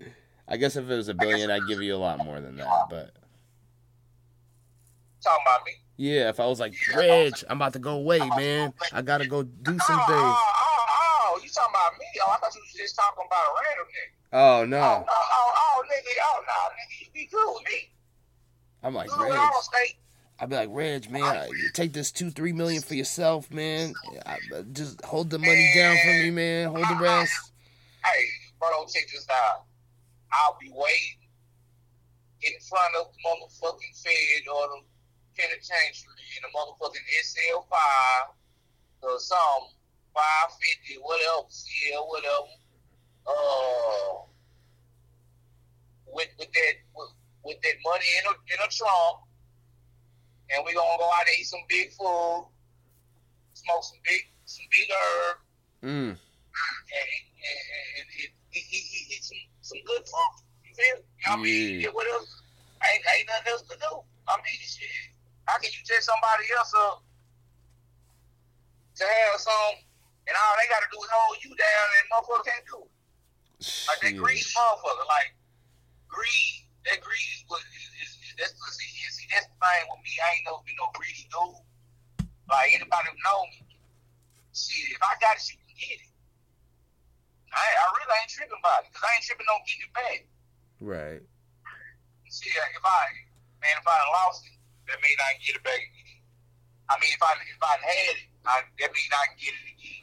I 0.48 0.56
guess 0.56 0.76
if 0.76 0.88
it 0.88 0.94
was 0.94 1.08
a 1.08 1.14
billion, 1.14 1.50
I'd 1.50 1.66
give 1.68 1.80
you 1.82 1.94
a 1.94 1.98
lot 1.98 2.24
more 2.24 2.40
than 2.40 2.56
that. 2.56 2.86
But 2.90 3.10
Talking 5.22 5.44
about 5.46 5.64
me. 5.66 5.72
yeah, 5.96 6.28
if 6.28 6.40
I 6.40 6.46
was 6.46 6.58
like 6.60 6.74
Reg, 6.96 7.34
I'm 7.48 7.58
about 7.58 7.72
to 7.74 7.78
go 7.78 7.92
away, 7.94 8.18
man. 8.36 8.72
I 8.92 9.02
gotta 9.02 9.26
go 9.26 9.42
do 9.42 9.78
some 9.78 10.00
things. 10.06 10.36
Talking 11.54 11.74
about 11.74 11.92
me? 11.98 12.06
Oh, 12.24 12.30
I 12.32 12.36
thought 12.38 12.54
you 12.54 12.60
was 12.60 12.72
just 12.72 12.96
talking 12.96 13.24
about 13.26 13.44
a 13.44 13.52
random 13.62 13.86
nigga. 13.92 14.10
Oh 14.34 14.60
Oh, 14.60 14.64
no, 14.64 14.80
oh, 14.80 15.04
oh, 15.08 15.52
oh, 15.56 15.82
nigga, 15.86 16.12
oh, 16.24 16.40
no, 16.46 16.58
nigga, 16.72 17.00
you 17.00 17.06
be 17.12 17.26
cool 17.32 17.54
with 17.54 17.72
me. 17.72 17.90
I'm 18.82 18.94
like 18.94 19.10
Reg. 19.16 19.38
I'd 20.40 20.48
be 20.48 20.56
like 20.56 20.68
Reg, 20.72 21.10
man. 21.10 21.22
I- 21.22 21.46
you 21.46 21.70
take 21.72 21.92
this 21.92 22.10
two, 22.10 22.30
three 22.30 22.52
million 22.52 22.82
for 22.82 22.94
yourself, 22.94 23.50
man. 23.50 23.94
I, 24.26 24.38
just 24.72 25.04
hold 25.04 25.30
the 25.30 25.38
money 25.38 25.72
down 25.76 25.96
for 26.02 26.12
me, 26.14 26.30
man. 26.30 26.68
Hold 26.70 26.88
the 26.88 26.96
rest. 27.00 27.52
Hey, 28.04 28.24
bro, 28.58 28.68
check 28.92 29.06
this 29.12 29.26
out. 29.30 29.64
I'll 30.32 30.56
be 30.60 30.70
waiting 30.74 31.28
in 32.42 32.52
front 32.68 32.94
of 32.98 33.06
the 33.12 33.18
motherfucking 33.22 34.02
Fed 34.02 34.48
or 34.52 34.66
the 34.68 34.80
penitentiary 35.38 36.10
in 36.36 36.42
the 36.42 36.50
motherfucking 36.58 37.06
SL5 37.22 38.34
or 39.02 39.18
some 40.14 40.22
550, 40.92 41.00
whatever, 41.02 41.46
CL, 41.48 42.08
whatever. 42.08 42.52
Uh, 43.22 44.26
with, 46.12 46.28
with 46.38 46.52
that 46.52 46.74
with, 46.94 47.12
with 47.44 47.58
that 47.62 47.76
money 47.84 48.04
in 48.18 48.24
a, 48.28 48.34
in 48.52 48.58
a 48.66 48.68
trunk, 48.68 49.16
and 50.50 50.64
we 50.66 50.74
gonna 50.74 50.98
go 50.98 51.06
out 51.06 51.24
and 51.26 51.36
eat 51.38 51.46
some 51.46 51.62
big 51.68 51.90
food, 51.92 52.48
smoke 53.54 53.84
some 53.84 53.98
big 54.04 54.20
some 54.44 54.66
big 54.70 54.88
herb, 54.90 55.36
Mm. 55.82 55.88
and, 55.88 56.18
and, 56.18 57.22
and, 57.42 57.62
and 57.98 58.06
eat, 58.20 58.30
eat, 58.52 58.66
eat, 58.70 59.06
eat 59.16 59.22
some, 59.24 59.38
some 59.62 59.78
good 59.86 60.02
food. 60.06 60.34
You 60.66 60.74
feel? 60.74 61.02
I 61.26 61.36
mean, 61.36 61.80
Yeah. 61.80 61.86
yeah. 61.86 61.92
what 61.94 62.06
else? 62.12 62.42
Ain't, 62.82 63.02
ain't 63.18 63.26
nothing 63.28 63.52
else 63.52 63.62
to 63.62 63.76
do. 63.78 64.02
I 64.28 64.36
mean, 64.36 64.58
shit. 64.62 64.86
How 65.46 65.58
can 65.58 65.70
you 65.72 65.82
tell 65.86 66.00
somebody 66.02 66.44
else 66.56 66.72
up 66.76 67.02
to 68.96 69.04
have 69.04 69.40
some, 69.40 69.74
and 70.26 70.34
all 70.38 70.54
they 70.58 70.68
got 70.70 70.82
to 70.84 70.90
do 70.90 70.98
is 71.02 71.10
hold 71.10 71.38
you 71.42 71.52
down, 71.58 71.86
and 71.98 72.04
motherfucker 72.10 72.46
can't 72.46 72.66
do 72.66 72.78
it. 72.86 72.92
Like 73.86 74.00
that 74.02 74.14
greed, 74.18 74.42
motherfucker. 74.54 75.06
Like 75.06 75.34
greed, 76.10 76.66
that 76.86 76.98
greed 77.02 77.28
is 77.38 77.42
what 77.46 77.62
is, 77.62 77.86
is, 78.02 78.10
is 78.18 78.32
that's 78.38 78.54
the 78.54 78.66
see, 78.74 78.90
see 79.10 79.26
that's 79.30 79.46
the 79.46 79.58
thing 79.58 79.82
with 79.90 80.02
me. 80.02 80.12
I 80.18 80.38
ain't 80.38 80.44
never 80.46 80.62
been 80.66 80.78
no 80.78 80.90
greedy 80.94 81.26
dude. 81.30 81.62
Like 82.50 82.74
anybody 82.74 83.06
who 83.10 83.18
know 83.22 83.40
me, 83.54 83.62
shit, 84.50 84.94
if 84.94 85.02
I 85.02 85.14
got 85.22 85.38
it, 85.38 85.46
you 85.46 85.56
can 85.62 85.74
get 85.78 85.98
it. 86.02 86.12
I, 87.52 87.62
I 87.62 87.84
really 87.94 88.16
ain't 88.16 88.32
tripping 88.32 88.58
about 88.58 88.82
it 88.82 88.90
because 88.90 89.04
I 89.04 89.10
ain't 89.14 89.24
tripping 89.28 89.48
on 89.50 89.60
getting 89.68 89.86
it 89.86 89.94
back. 89.94 90.20
Right. 90.82 91.22
See, 92.32 92.48
if 92.48 92.84
I 92.84 93.02
man, 93.60 93.76
if 93.76 93.86
I 93.86 93.98
lost 94.24 94.48
it, 94.48 94.56
that 94.88 94.98
means 95.04 95.20
I 95.20 95.36
can 95.36 95.42
get 95.44 95.54
it 95.60 95.64
back 95.64 95.78
again. 95.78 96.18
I 96.88 96.96
mean, 96.98 97.12
if 97.12 97.22
I 97.22 97.32
if 97.44 97.62
I 97.62 97.74
had 97.78 98.14
it, 98.16 98.28
I, 98.48 98.54
that 98.80 98.90
means 98.90 99.12
I 99.12 99.22
can 99.30 99.38
get 99.38 99.54
it 99.54 99.66
again. 99.68 100.01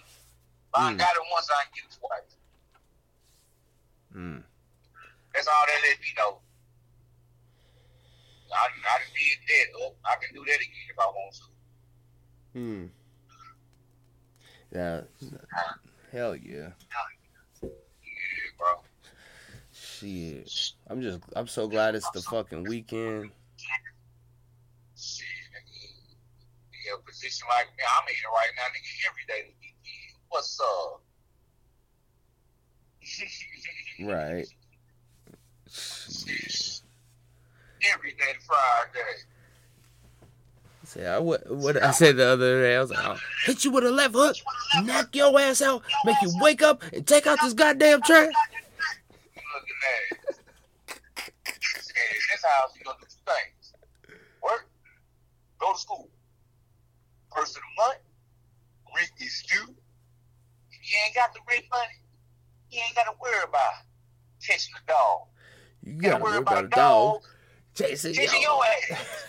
If 0.69 0.75
I 0.75 0.83
done 0.83 0.95
Mm. 0.95 0.99
got 0.99 1.15
it 1.15 1.21
once, 1.31 1.49
I 1.49 1.63
can 1.65 1.71
get 1.73 1.83
it 1.85 1.97
twice. 1.99 2.35
Mm. 4.15 4.43
That's 5.33 5.47
all 5.47 5.65
that 5.65 5.81
let 5.87 5.99
me 5.99 6.07
know. 6.17 6.41
I, 8.53 8.67
I 8.87 8.99
did 9.13 9.39
that. 9.47 9.65
Oh, 9.79 9.95
I 10.05 10.15
can 10.23 10.33
do 10.33 10.43
that 10.45 10.55
again 10.55 10.89
if 10.89 10.99
I 10.99 11.05
want 11.05 11.35
to. 11.35 11.41
Hmm. 12.53 12.85
Yeah. 14.71 15.01
Hell 16.11 16.35
yeah. 16.35 16.69
Yeah, 17.61 17.69
bro. 18.57 18.81
Shit. 19.71 20.49
I'm 20.87 21.01
just. 21.01 21.19
I'm 21.35 21.47
so 21.47 21.67
glad 21.67 21.93
it's 21.95 22.09
the 22.11 22.21
fucking 22.21 22.63
weekend. 22.63 23.31
Shit, 24.97 25.27
nigga. 25.53 25.89
In 26.87 26.93
a 26.95 26.97
position 27.05 27.47
like 27.49 27.67
me, 27.77 27.83
I'm 27.85 28.07
in 28.07 28.13
it 28.15 28.29
right 28.33 28.49
now, 28.57 28.63
nigga, 28.73 29.09
every 29.09 29.25
day. 29.27 29.53
What's 30.29 30.59
up? 30.59 31.01
Right. 34.01 34.47
Every 37.93 38.11
day 38.11 38.33
Friday. 38.45 39.23
Say, 40.85 41.05
I, 41.05 41.19
what, 41.19 41.49
what 41.51 41.81
I 41.81 41.91
said 41.91 42.17
the 42.17 42.25
other 42.25 42.61
day, 42.63 42.75
I 42.75 42.81
was 42.81 42.89
like, 42.89 43.05
I'll 43.05 43.19
hit 43.45 43.63
you 43.63 43.71
with 43.71 43.83
a 43.83 43.91
left 43.91 44.15
hook, 44.15 44.35
knock 44.83 45.15
your 45.15 45.39
ass 45.39 45.61
out, 45.61 45.83
make 46.03 46.19
you 46.21 46.31
wake 46.41 46.63
up 46.63 46.81
and 46.93 47.05
take 47.05 47.27
out 47.27 47.37
this 47.41 47.53
goddamn 47.53 48.01
trash. 48.01 48.31
Look 49.35 49.45
at 49.45 49.79
that. 50.15 50.33
In 51.47 51.53
this 52.31 52.43
house, 52.43 52.71
you 52.75 52.83
gonna 52.83 52.97
do 52.99 53.05
two 53.05 53.17
things. 53.25 53.73
Work, 54.41 54.67
go 55.59 55.73
to 55.73 55.79
school. 55.79 56.09
First 57.35 57.55
of 57.55 57.61
the 57.61 57.83
month, 57.83 57.99
rent 58.95 59.11
is 59.19 59.43
due. 59.51 59.75
You 60.89 60.97
ain't 61.05 61.13
got 61.13 61.29
the 61.33 61.39
rent 61.45 61.65
money, 61.69 62.01
you 62.71 62.81
ain't 62.81 62.95
gotta 62.95 63.11
worry 63.21 63.43
about 63.45 63.85
catching 64.41 64.73
the 64.73 64.81
dog. 64.91 65.27
You 65.85 65.93
You 65.93 66.01
gotta 66.01 66.23
worry 66.23 66.37
about 66.37 66.65
a 66.65 66.67
dog 66.67 67.21
chasing 67.75 68.13
chasing 68.13 68.41
your 68.41 68.57
your 68.57 68.65
ass. 68.65 69.23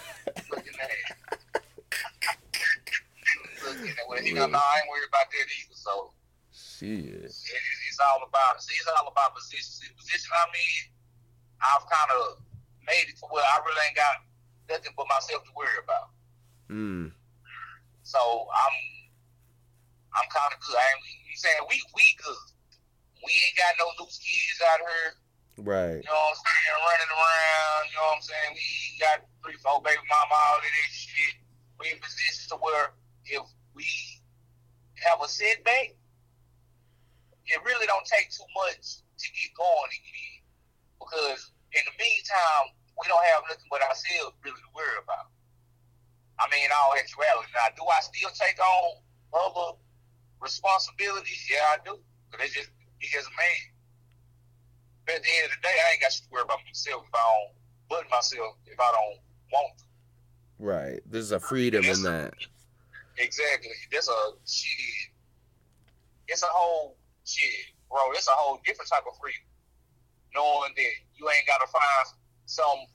Look 0.48 0.64
at 0.64 0.80
at 0.80 0.88
you 4.24 4.32
know, 4.34 4.46
no, 4.48 4.56
I 4.56 4.80
ain't 4.80 4.88
worried 4.88 5.04
about 5.08 5.28
that 5.28 5.46
either. 5.52 5.76
So 5.76 6.12
Shit. 6.48 7.28
it, 7.28 7.28
it's 7.28 8.00
all 8.00 8.24
about 8.24 8.56
see, 8.62 8.72
it's 8.80 8.88
all 8.88 9.08
about 9.08 9.36
position. 9.36 9.68
See, 9.68 9.92
position 10.00 10.32
I'm 10.32 10.48
in, 10.48 10.88
I've 11.60 11.84
kind 11.84 12.08
of 12.16 12.40
made 12.88 13.12
it 13.12 13.20
to 13.20 13.28
where 13.28 13.44
I 13.44 13.60
really 13.60 13.84
ain't 13.84 14.00
got 14.00 14.24
nothing 14.72 14.96
but 14.96 15.04
myself 15.12 15.44
to 15.44 15.52
worry 15.52 15.76
about. 15.84 16.08
Mm. 16.72 17.12
So 18.02 18.48
I'm 18.48 18.76
I'm 20.16 20.24
kind 20.32 20.56
of 20.56 20.60
good. 20.64 20.72
I 20.72 20.88
ain't 20.96 21.19
saying 21.40 21.64
we 21.72 21.80
we 21.96 22.04
good. 22.20 22.46
We 23.24 23.32
ain't 23.32 23.56
got 23.56 23.72
no 23.80 23.88
loose 24.00 24.20
kids 24.20 24.60
out 24.60 24.80
here. 24.84 25.10
Right. 25.60 26.00
You 26.00 26.08
know 26.08 26.16
what 26.16 26.36
I'm 26.36 26.40
saying? 26.40 26.76
Running 26.84 27.12
around. 27.12 27.82
You 27.88 27.96
know 27.96 28.08
what 28.12 28.20
I'm 28.20 28.24
saying? 28.24 28.50
We 28.56 28.68
got 29.00 29.18
three, 29.44 29.58
four 29.60 29.80
baby 29.84 30.04
mama, 30.08 30.36
all 30.36 30.60
of 30.60 30.64
that 30.64 30.90
shit. 30.92 31.36
We 31.76 31.92
in 31.92 32.00
position 32.00 32.48
to 32.52 32.56
where 32.60 32.96
if 33.28 33.44
we 33.72 33.88
have 35.04 35.20
a 35.20 35.28
setback, 35.28 35.96
it 37.48 37.58
really 37.64 37.88
don't 37.88 38.04
take 38.04 38.32
too 38.32 38.46
much 38.56 39.04
to 39.04 39.26
get 39.32 39.52
going 39.56 39.92
again. 39.92 40.36
Because 40.96 41.52
in 41.72 41.82
the 41.88 41.94
meantime, 41.96 42.72
we 42.96 43.08
don't 43.08 43.24
have 43.36 43.48
nothing 43.48 43.68
but 43.68 43.80
ourselves 43.84 44.36
really 44.44 44.60
to 44.60 44.72
worry 44.76 45.00
about. 45.00 45.32
I 46.40 46.48
mean, 46.48 46.68
all 46.72 46.96
actuality. 46.96 47.52
Now, 47.52 47.68
do 47.76 47.84
I 47.84 48.00
still 48.00 48.32
take 48.32 48.56
on 48.56 49.04
other 49.36 49.76
responsibilities? 50.40 51.48
Yeah, 51.50 51.58
I 51.72 51.76
do. 51.84 51.98
But 52.30 52.40
it's 52.40 52.54
just, 52.54 52.68
a 52.68 53.30
man. 53.36 55.16
at 55.16 55.22
the 55.22 55.28
end 55.28 55.44
of 55.46 55.50
the 55.50 55.62
day, 55.62 55.74
I 55.74 55.92
ain't 55.92 56.02
got 56.02 56.12
shit 56.12 56.24
to 56.24 56.30
worry 56.30 56.42
about 56.42 56.60
myself 56.66 57.04
if 57.06 57.14
I 57.14 57.18
don't 57.18 57.60
put 57.90 58.10
myself 58.10 58.54
if 58.66 58.78
I 58.78 58.92
don't 58.92 59.18
want 59.52 59.78
to. 59.78 59.84
Right. 60.58 61.00
There's 61.10 61.32
a 61.32 61.40
freedom 61.40 61.84
in 61.84 62.02
that. 62.02 62.34
Exactly. 63.18 63.72
That's 63.92 64.08
a 64.08 64.30
shit. 64.46 65.10
It's 66.28 66.42
a 66.42 66.50
whole 66.50 66.96
shit, 67.24 67.50
bro. 67.90 67.98
It's 68.12 68.28
a 68.28 68.32
whole 68.32 68.60
different 68.64 68.90
type 68.90 69.02
of 69.10 69.18
freedom. 69.20 69.42
Knowing 70.34 70.72
that 70.76 70.92
you 71.16 71.28
ain't 71.28 71.46
gotta 71.46 71.66
find 71.66 72.14
some 72.46 72.86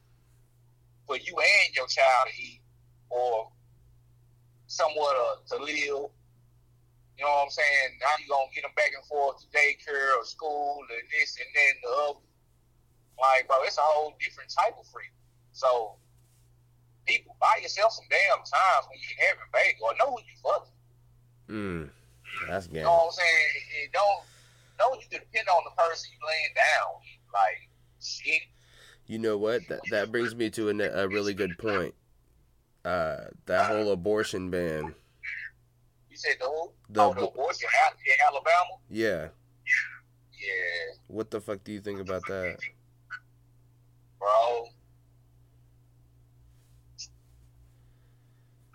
for 1.06 1.18
you 1.18 1.36
and 1.36 1.76
your 1.76 1.88
child 1.88 2.28
to 2.28 2.42
eat 2.42 2.62
or 3.10 3.52
somewhere 4.68 5.14
to, 5.14 5.58
to 5.58 5.64
live. 5.64 6.10
You 7.18 7.24
know 7.24 7.32
what 7.32 7.48
I'm 7.48 7.50
saying? 7.50 7.96
Now 8.02 8.12
you 8.20 8.28
gonna 8.28 8.52
get 8.54 8.64
them 8.64 8.76
back 8.76 8.92
and 8.92 9.06
forth 9.06 9.40
to 9.40 9.48
daycare 9.56 10.20
or 10.20 10.26
school 10.26 10.84
and 10.84 11.08
this 11.12 11.40
and 11.40 11.48
then 11.56 11.74
the 11.84 11.90
other. 12.12 12.26
Like, 13.16 13.48
bro, 13.48 13.64
it's 13.64 13.78
a 13.78 13.82
whole 13.82 14.16
different 14.20 14.52
type 14.52 14.76
of 14.78 14.86
freedom. 14.88 15.16
So, 15.54 15.96
people 17.06 17.36
buy 17.40 17.62
yourself 17.62 17.94
some 17.94 18.04
damn 18.10 18.44
times 18.44 18.84
when 18.92 19.00
you're 19.00 19.28
having 19.28 19.48
baby 19.54 19.80
or 19.80 19.96
know 19.96 20.12
who 20.12 20.20
you 20.20 20.36
fucking. 20.44 20.76
Mm. 21.48 21.90
That's 22.50 22.68
good. 22.68 22.78
You 22.78 22.84
know 22.84 22.92
what 22.92 23.06
I'm 23.06 23.12
saying? 23.12 23.48
It 23.84 23.94
don't 23.94 24.24
know 24.80 25.00
you 25.00 25.08
can 25.10 25.22
depend 25.24 25.48
on 25.48 25.64
the 25.64 25.72
person 25.82 26.12
you 26.12 26.20
laying 26.28 26.56
down. 26.56 27.00
Like 27.34 27.70
shit. 28.02 28.42
You 29.08 29.20
know 29.20 29.38
what? 29.38 29.68
That 29.70 29.82
that 29.92 30.12
brings 30.12 30.36
me 30.36 30.50
to 30.52 30.70
a, 30.70 31.04
a 31.04 31.08
really 31.08 31.34
good 31.34 31.58
point. 31.58 31.94
Uh, 32.84 33.26
that 33.46 33.68
whole 33.72 33.92
abortion 33.92 34.50
ban. 34.50 34.94
You 36.16 36.20
said 36.20 36.38
the 36.40 36.46
who? 36.46 36.72
The 36.92 37.02
oh, 37.02 37.14
the 37.14 37.20
bo- 37.20 37.28
abortion 37.28 37.68
in 38.08 38.14
Alabama. 38.26 38.80
Yeah. 38.90 39.28
Yeah, 40.32 40.96
What 41.08 41.30
the 41.30 41.42
fuck 41.42 41.62
do 41.66 41.74
you 41.74 41.82
think 41.82 42.00
about 42.00 42.22
that? 42.28 42.56
bro. 44.18 44.68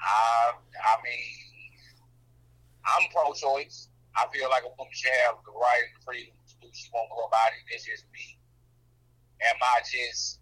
I 0.02 0.52
I 0.52 0.94
mean, 1.02 1.72
I'm 2.84 3.08
pro-choice. 3.10 3.88
I 4.16 4.26
feel 4.36 4.50
like 4.50 4.64
a 4.64 4.68
woman 4.76 4.92
should 4.92 5.12
have 5.24 5.36
the 5.46 5.52
right 5.52 5.80
and 5.80 5.96
the 5.96 6.04
freedom 6.04 6.34
to 6.46 6.54
do 6.60 6.66
what 6.68 6.76
she 6.76 6.90
wants 6.92 7.08
with 7.08 7.24
her 7.24 7.30
body. 7.30 7.56
That's 7.70 7.86
just 7.86 8.04
me. 8.12 8.36
Am 9.48 9.56
I 9.62 9.80
just 9.80 10.40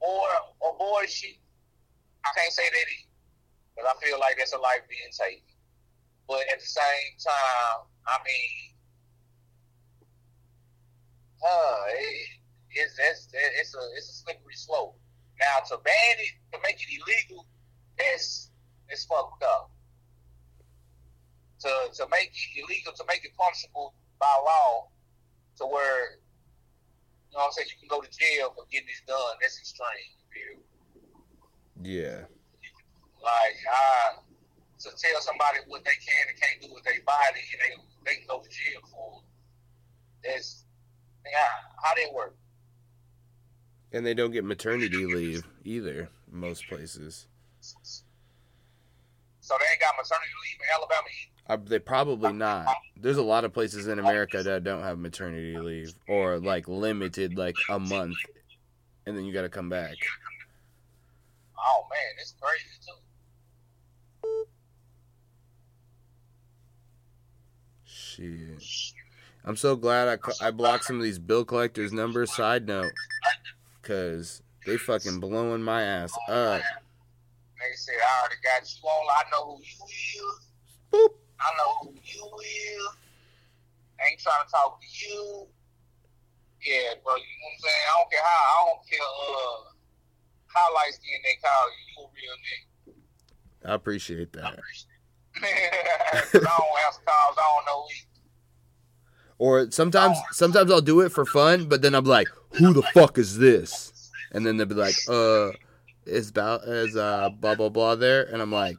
or 0.00 0.26
abortion? 0.74 1.38
I 2.24 2.30
can't 2.36 2.52
say 2.52 2.64
that 2.66 2.74
either. 2.90 3.06
Because 3.76 3.94
I 3.94 4.04
feel 4.04 4.18
like 4.18 4.36
that's 4.38 4.52
a 4.52 4.58
life 4.58 4.82
being 4.90 5.12
taken. 5.14 5.49
But 6.30 6.46
at 6.52 6.60
the 6.60 6.66
same 6.66 7.10
time, 7.18 7.90
I 8.06 8.16
mean, 8.22 8.76
uh, 11.42 11.84
it, 11.88 12.28
it's 12.70 12.94
that- 12.96 13.52
it's 13.58 13.74
a 13.74 13.80
it's 13.96 14.08
a 14.10 14.12
slippery 14.22 14.54
slope. 14.54 14.96
Now 15.40 15.58
to 15.70 15.78
ban 15.78 16.16
it 16.18 16.34
to 16.52 16.60
make 16.62 16.76
it 16.76 16.86
illegal, 16.88 17.46
that's 17.98 18.50
it's 18.88 19.04
fucked 19.06 19.42
up. 19.42 19.72
To 21.62 21.90
to 21.94 22.06
make 22.12 22.30
it 22.30 22.62
illegal, 22.64 22.92
to 22.92 23.04
make 23.08 23.24
it 23.24 23.32
punishable 23.36 23.94
by 24.20 24.32
law, 24.46 24.86
to 25.56 25.66
where 25.66 26.12
you 26.12 27.32
know 27.32 27.40
what 27.40 27.46
I'm 27.46 27.52
saying, 27.54 27.68
you 27.74 27.88
can 27.88 27.88
go 27.88 28.00
to 28.02 28.10
jail 28.16 28.52
for 28.54 28.66
getting 28.70 28.86
this 28.86 29.02
done. 29.04 29.34
That's 29.40 29.58
extreme. 29.58 30.14
you 30.14 30.54
feel? 30.54 30.62
Yeah. 31.82 32.24
Like 33.20 33.56
I 33.68 34.14
to 34.80 34.88
tell 34.96 35.20
somebody 35.20 35.58
what 35.68 35.84
they 35.84 35.96
can 36.00 36.28
and 36.28 36.40
can't 36.40 36.60
do 36.60 36.74
with 36.74 36.84
their 36.84 37.00
body, 37.06 37.40
and 37.52 37.60
they 37.60 38.10
they 38.10 38.16
can 38.16 38.26
go 38.28 38.40
to 38.40 38.48
jail 38.48 38.80
for. 38.90 39.22
That's 40.24 40.64
yeah, 41.24 41.70
how 41.82 41.94
they 41.94 42.06
work. 42.14 42.34
And 43.92 44.06
they 44.06 44.14
don't 44.14 44.30
get 44.30 44.44
maternity 44.44 45.04
leave 45.06 45.44
either. 45.64 46.08
Most 46.30 46.66
places. 46.68 47.26
So 47.60 49.56
they 49.58 49.66
ain't 49.72 49.80
got 49.80 49.94
maternity 49.96 50.30
leave 50.44 50.60
in 50.60 50.66
Alabama 50.74 51.08
either. 51.08 51.30
Uh, 51.50 51.68
they 51.68 51.78
probably 51.80 52.32
not. 52.32 52.68
There's 52.96 53.16
a 53.16 53.22
lot 53.22 53.44
of 53.44 53.52
places 53.52 53.88
in 53.88 53.98
America 53.98 54.42
that 54.42 54.62
don't 54.62 54.82
have 54.82 54.98
maternity 54.98 55.58
leave 55.58 55.92
or 56.06 56.38
like 56.38 56.68
limited, 56.68 57.36
like 57.36 57.56
a 57.68 57.78
month, 57.78 58.16
and 59.06 59.16
then 59.16 59.24
you 59.24 59.32
got 59.32 59.42
to 59.42 59.48
come 59.48 59.68
back. 59.68 59.96
Oh 61.58 61.86
man, 61.90 62.14
it's 62.20 62.34
crazy 62.40 62.64
too. 62.86 62.92
Shit. 68.20 68.94
I'm 69.44 69.56
so 69.56 69.74
glad 69.76 70.20
I, 70.40 70.46
I 70.46 70.50
blocked 70.50 70.84
some 70.84 70.96
of 70.96 71.02
these 71.02 71.18
bill 71.18 71.44
collectors' 71.44 71.92
numbers. 71.92 72.34
Side 72.34 72.66
note, 72.68 72.92
cause 73.82 74.42
they 74.66 74.76
fucking 74.76 75.20
blowing 75.20 75.62
my 75.62 75.82
ass 75.82 76.12
up. 76.28 76.60
They 77.58 77.74
said 77.76 77.94
I 78.04 78.20
already 78.20 78.36
got 78.44 78.62
you 78.68 78.88
on. 78.88 79.06
I 79.08 79.30
know 79.30 79.56
who 79.56 79.62
you 79.62 79.86
is. 80.28 80.40
Boop. 80.92 81.14
I 81.40 81.50
know 81.56 81.88
who 81.88 81.94
you 82.04 82.30
is. 82.40 82.88
ain't 84.06 84.20
trying 84.20 84.44
to 84.44 84.50
talk 84.50 84.80
to 84.80 84.86
you. 85.08 85.46
Yeah, 86.66 86.92
bro. 87.02 87.16
You 87.16 87.22
know 87.22 87.40
what 87.40 87.52
I'm 87.54 87.60
saying? 87.60 87.84
I 87.88 87.92
don't 87.96 88.10
care 88.10 88.22
how. 88.22 88.42
I 88.44 88.66
don't 88.68 88.84
care 88.88 89.00
uh 89.00 89.72
how 90.48 90.74
light 90.74 90.92
skin 90.92 91.20
they 91.24 91.36
call 91.42 91.64
you. 91.70 91.80
You 91.96 92.04
a 92.04 92.08
real 92.12 92.36
nigga. 92.44 93.70
I 93.70 93.74
appreciate 93.74 94.32
that. 94.34 94.58
'Cause 95.40 96.34
I 96.34 96.38
don't 96.40 96.76
answer 96.84 97.00
calls. 97.06 97.36
I 97.38 97.40
don't 97.40 97.64
know 97.64 97.86
either. 97.88 98.09
Or 99.40 99.70
sometimes, 99.70 100.18
sometimes 100.32 100.70
I'll 100.70 100.82
do 100.82 101.00
it 101.00 101.12
for 101.12 101.24
fun, 101.24 101.64
but 101.64 101.80
then 101.80 101.94
I'm 101.94 102.04
like, 102.04 102.28
"Who 102.58 102.74
the 102.74 102.82
fuck 102.82 103.16
is 103.16 103.38
this?" 103.38 104.10
And 104.32 104.44
then 104.44 104.58
they'll 104.58 104.66
be 104.66 104.74
like, 104.74 104.96
"Uh, 105.08 105.52
is 106.04 106.28
about 106.28 106.68
as 106.68 106.94
uh 106.94 107.30
blah 107.40 107.54
blah 107.54 107.70
blah 107.70 107.94
there," 107.94 108.22
and 108.22 108.42
I'm 108.42 108.52
like, 108.52 108.76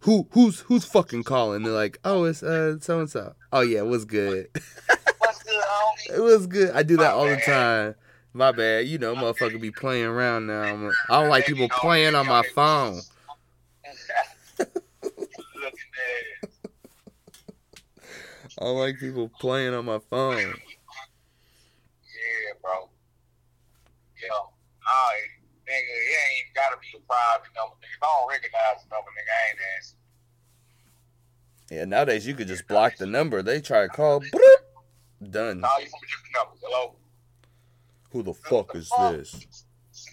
"Who 0.00 0.26
who's 0.32 0.62
who's 0.62 0.84
fucking 0.84 1.22
calling?" 1.22 1.62
They're 1.62 1.72
like, 1.72 2.00
"Oh, 2.04 2.24
it's 2.24 2.42
uh 2.42 2.80
so 2.80 2.98
and 2.98 3.08
so." 3.08 3.34
Oh 3.52 3.60
yeah, 3.60 3.78
it 3.78 3.86
was 3.86 4.04
good. 4.04 4.48
What's 5.18 5.44
good, 5.44 5.62
homie? 5.62 6.10
It 6.16 6.20
was 6.20 6.48
good. 6.48 6.72
I 6.72 6.82
do 6.82 6.96
that 6.96 7.14
all 7.14 7.26
the 7.26 7.36
time. 7.36 7.94
My 8.32 8.50
bad. 8.50 8.88
You 8.88 8.98
know, 8.98 9.14
motherfucker 9.14 9.60
be 9.60 9.70
playing 9.70 10.06
around 10.06 10.48
now. 10.48 10.90
I 11.08 11.20
don't 11.20 11.30
like 11.30 11.46
people 11.46 11.68
playing 11.68 12.16
on 12.16 12.26
my 12.26 12.42
phone. 12.52 13.00
Looking 14.58 14.74
at 16.42 16.50
I 18.58 18.64
don't 18.64 18.78
like 18.78 18.98
people 18.98 19.30
playing 19.40 19.74
on 19.74 19.84
my 19.84 19.98
phone. 20.10 20.38
Yeah, 20.38 20.54
bro. 22.62 22.88
Yeah. 24.22 24.30
I 24.86 25.12
nigga, 25.68 25.74
it 25.74 26.18
ain't 26.32 26.54
gotta 26.54 26.76
be 26.80 26.96
a 26.96 27.00
private 27.06 27.50
number. 27.54 27.74
Nigga, 27.76 27.96
if 27.96 28.02
I 28.02 28.06
don't 28.06 28.28
recognize 28.28 28.82
the 28.82 28.94
number, 28.94 29.10
nigga, 29.10 29.32
I 29.32 29.50
ain't 29.50 29.58
asking. 29.78 29.98
Yeah, 31.70 31.84
nowadays 31.84 32.26
you 32.26 32.34
could 32.34 32.48
just 32.48 32.66
block 32.68 32.96
the 32.96 33.06
number. 33.06 33.42
They 33.42 33.60
try 33.60 33.82
to 33.82 33.88
call. 33.88 34.20
bloop, 34.20 35.30
Done. 35.30 35.60
Call 35.60 35.80
you 35.80 35.88
from 35.88 36.00
a 36.02 36.06
different 36.06 36.34
number. 36.34 36.54
Hello? 36.62 36.94
Who 38.12 38.22
the 38.22 38.34
fuck 38.34 38.74
is 38.76 38.90
this? 38.98 39.64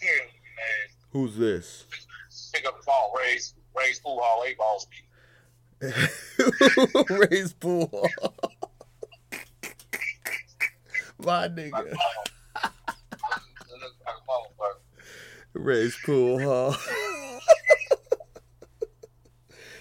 Yeah. 0.02 0.10
Who's 1.10 1.36
this? 1.36 1.86
Pick 2.52 2.66
up 2.66 2.76
the 2.76 2.82
phone, 2.84 3.10
raise, 3.16 3.54
raise 3.76 4.00
pool 4.00 4.20
hall, 4.22 4.44
eight 4.46 4.58
ball 4.58 4.80
speed. 4.80 5.04
Raise 7.30 7.52
pool. 7.52 8.06
My 11.24 11.48
nigga. 11.48 11.72
uh, 11.72 11.80
look 13.80 13.94
like 14.04 14.14
a 14.14 14.24
motherfucker. 14.28 14.80
Raise 15.54 15.96
pool 16.04 16.40
hall. 16.40 16.76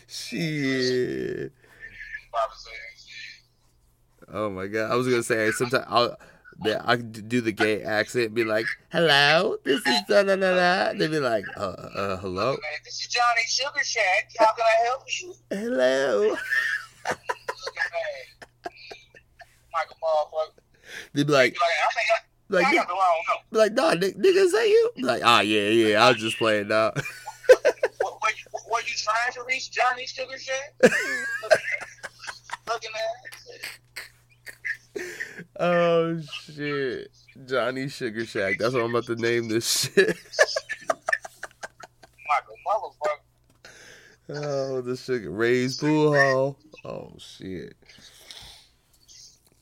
Shit. 0.08 1.52
Probably 2.32 2.58
saying 2.58 2.98
shit. 2.98 3.44
Oh 4.34 4.50
my 4.50 4.68
god. 4.68 4.92
I 4.92 4.96
was 4.96 5.08
gonna 5.08 5.24
say 5.24 5.52
sometimes 5.52 5.86
I'll 5.90 6.18
I 6.86 6.96
do 6.98 7.42
the 7.42 7.52
gay 7.52 7.82
accent 7.82 8.28
and 8.28 8.36
be 8.36 8.44
like, 8.44 8.66
Hello, 8.92 9.58
this 9.66 9.86
is 9.86 10.02
da 10.08 10.24
da 10.24 10.36
da 10.36 10.56
da. 10.56 10.94
They'd 10.98 11.12
be 11.12 11.20
like, 11.20 11.46
uh, 11.58 11.62
uh, 11.62 12.18
hello? 12.18 12.56
This 12.86 13.02
is 13.02 13.08
Johnny 13.08 13.42
Sugar 13.48 13.84
Shack. 13.84 14.32
How 14.38 14.54
can 14.54 14.64
I 14.64 14.86
help 14.86 15.04
you? 15.22 15.34
Hello. 15.50 16.36
That. 17.06 17.18
Motherfucker. 19.74 20.63
They'd 21.14 21.28
be 21.28 21.34
like, 21.34 21.54
like, 21.54 21.70
I 21.86 21.94
think 21.94 22.08
I, 22.12 22.18
like, 22.50 22.66
I 22.66 22.76
got 22.76 22.88
the 22.88 22.94
wrong 22.94 23.24
number. 23.30 23.60
like, 23.60 23.74
nah, 23.74 23.94
ni- 23.94 24.14
nigga, 24.14 24.38
is 24.38 24.52
that 24.52 24.68
you? 24.68 24.92
Be 24.96 25.04
like, 25.04 25.22
ah, 25.24 25.42
yeah, 25.42 25.70
yeah, 25.70 26.04
I 26.04 26.10
was 26.10 26.18
just 26.18 26.38
playing. 26.38 26.70
What, 26.70 26.96
were, 26.96 28.80
you, 28.80 28.96
trying 28.96 29.34
to 29.34 29.44
reach 29.48 29.72
Johnny 29.72 30.06
Sugar 30.06 30.38
Shack? 30.38 30.74
Looking 32.68 32.92
at 32.96 33.34
oh 35.60 36.22
shit, 36.22 37.10
Johnny 37.46 37.90
Sugar 37.90 38.26
Shack. 38.26 38.58
That's 38.60 38.74
what 38.74 38.84
I'm 38.84 38.92
about 38.92 39.06
to 39.06 39.16
name 39.16 39.48
this 39.48 39.92
shit. 39.94 40.08
like 40.08 40.18
a 42.50 42.56
motherfucker. 42.70 43.20
Oh, 44.30 44.82
the 44.82 44.96
sugar 44.96 45.32
raised 45.32 45.82
pool 45.82 46.16
hall. 46.16 46.58
Oh 46.86 47.12
shit. 47.18 47.76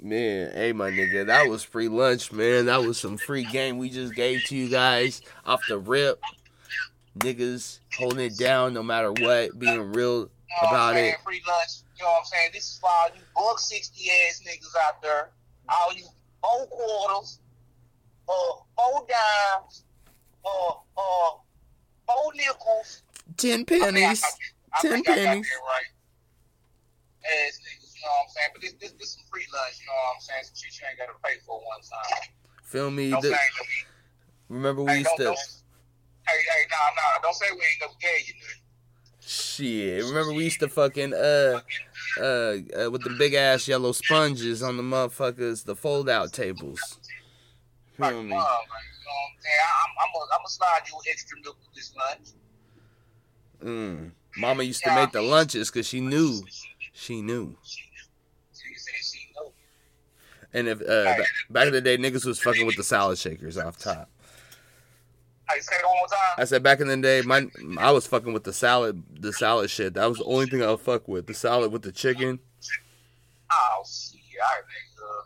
Man, 0.04 0.52
hey 0.54 0.74
my 0.74 0.90
nigga, 0.90 1.28
that 1.28 1.48
was 1.48 1.64
free 1.64 1.88
lunch, 1.88 2.32
man. 2.32 2.66
That 2.66 2.84
was 2.84 2.98
some 2.98 3.18
free 3.18 3.44
game 3.44 3.78
we 3.78 3.90
just 3.92 4.16
gave 4.16 4.44
to 4.46 4.56
you 4.56 4.68
guys 4.68 5.22
off 5.46 5.62
the 5.68 5.78
rip. 5.78 6.20
Niggas 7.20 7.80
holding 7.96 8.26
it 8.26 8.36
down 8.38 8.74
no 8.74 8.82
matter 8.82 9.12
what, 9.12 9.60
being 9.60 9.92
real 9.92 10.22
You 10.22 10.28
know 10.64 10.70
about 10.70 10.96
it. 10.98 11.16
Free 11.24 11.42
lunch. 11.48 11.70
You 12.00 12.06
know 12.06 12.10
what 12.12 12.20
I'm 12.20 12.26
saying? 12.26 12.50
This 12.52 12.64
is 12.64 12.80
for 12.80 12.90
all 12.90 13.10
you 13.16 13.22
buck 13.36 13.60
sixty 13.60 14.10
ass 14.28 14.42
niggas 14.44 14.76
out 14.88 15.02
there. 15.04 15.30
All 15.70 15.94
you 15.94 16.06
four 16.42 16.66
quarters, 16.66 17.40
uh, 18.28 18.32
four 18.76 19.08
dimes, 19.08 19.84
uh, 20.44 20.72
uh, 20.98 21.32
four 22.08 22.34
nickels. 22.34 23.04
Ten 23.38 23.60
I 23.60 23.62
I 23.62 23.66
pennies. 23.66 24.24
I 24.74 24.82
Ten 24.82 24.92
think 24.94 25.10
I 25.10 25.16
got 25.16 25.26
pennies. 25.28 25.48
right. 25.62 25.86
Ass 27.48 27.60
niggas, 27.60 27.81
you 28.02 28.08
know 28.08 28.12
what 28.18 28.26
I'm 28.26 28.30
saying? 28.34 28.50
But 28.54 28.62
this, 28.62 28.74
this, 28.82 28.92
this 28.98 29.14
some 29.14 29.24
free 29.30 29.46
lunch. 29.54 29.78
You 29.80 29.86
know 29.88 29.94
what 29.94 30.16
I'm 30.18 30.22
saying? 30.22 30.44
Some 30.50 30.56
shit 30.58 30.74
you 30.82 30.88
ain't 30.90 30.98
gotta 30.98 31.14
pay 31.24 31.38
for 31.46 31.58
one 31.62 31.82
time. 31.86 32.34
Feel 32.64 32.90
me? 32.90 33.12
Don't 33.12 33.22
The- 33.22 33.30
say, 33.30 33.46
remember 34.50 34.82
we 34.84 34.92
hey, 34.92 34.98
used 35.00 35.10
don't, 35.10 35.18
to 35.18 35.24
don't, 35.26 35.38
hey, 36.28 36.40
hey, 36.42 36.64
nah, 36.72 36.90
nah, 36.98 37.22
don't 37.22 37.36
say 37.36 37.46
we 37.52 37.58
ain't 37.62 37.80
never 37.82 37.94
gave 38.02 38.28
you 38.28 38.34
nothing. 38.42 38.62
shit. 39.22 40.04
Remember 40.06 40.34
we 40.34 40.46
used 40.46 40.60
to 40.62 40.68
fucking 40.70 41.14
uh 41.14 41.62
uh, 42.20 42.24
uh 42.24 42.92
with 42.92 43.04
the 43.04 43.16
big 43.18 43.34
ass 43.36 43.68
yellow 43.68 43.92
sponges 43.92 44.62
on 44.64 44.78
the 44.78 44.84
motherfuckers, 44.84 45.64
the 45.66 45.76
fold 45.76 46.10
out 46.10 46.34
tables. 46.34 47.00
Like, 47.98 48.12
Feel 48.12 48.24
mom, 48.24 48.30
me? 48.30 48.36
like, 48.36 48.40
you 48.40 48.42
know 48.42 49.14
what 49.14 49.30
I'm 49.30 49.42
saying? 49.42 49.56
I, 49.62 49.84
I'm, 49.84 49.92
I'm 50.08 50.38
gonna 50.40 50.50
slide 50.50 50.82
you 50.88 50.98
extra 51.12 51.38
milk 51.44 51.58
with 51.62 51.76
this 51.76 51.94
lunch. 51.96 52.28
Mm. 53.64 54.12
Mama 54.38 54.64
used 54.64 54.84
to 54.84 54.90
Yeah. 54.90 54.96
make 54.96 55.12
the 55.12 55.22
lunches 55.22 55.70
because 55.70 55.86
she 55.88 56.02
knew, 56.02 56.42
she 56.94 57.22
knew. 57.22 57.56
She 57.64 58.74
said 58.76 58.94
she 59.04 59.20
know. 59.36 59.52
And 60.54 60.68
if 60.68 60.82
uh, 60.82 60.86
ba- 61.18 61.26
back 61.50 61.68
in 61.68 61.74
the 61.74 61.82
day, 61.82 61.98
niggas 61.98 62.26
was 62.26 62.40
fucking 62.40 62.66
with 62.66 62.76
the 62.76 62.84
salad 62.84 63.18
shakers 63.18 63.58
off 63.58 63.78
top. 63.78 64.10
Hey, 65.50 65.60
say 65.60 65.76
it 65.78 65.86
one 65.86 65.96
more 65.98 66.08
time. 66.08 66.18
I 66.38 66.46
said 66.46 66.62
back 66.64 66.80
in 66.82 66.88
the 66.88 66.98
day, 66.98 67.22
my 67.22 67.48
I 67.78 67.92
was 67.92 68.06
fucking 68.08 68.34
with 68.34 68.44
the 68.44 68.54
salad, 68.54 69.02
the 69.20 69.32
salad 69.34 69.70
shit. 69.70 69.94
That 69.96 70.06
was 70.08 70.18
the 70.20 70.26
only 70.26 70.46
thing 70.48 70.62
I 70.64 70.70
would 70.72 70.80
fuck 70.82 71.08
with. 71.08 71.28
The 71.28 71.34
salad 71.34 71.72
with 71.72 71.82
the 71.84 71.92
chicken. 71.92 72.40
Oh, 73.52 73.84
shit. 73.86 74.20
I 74.44 74.60
nigga. 74.62 75.26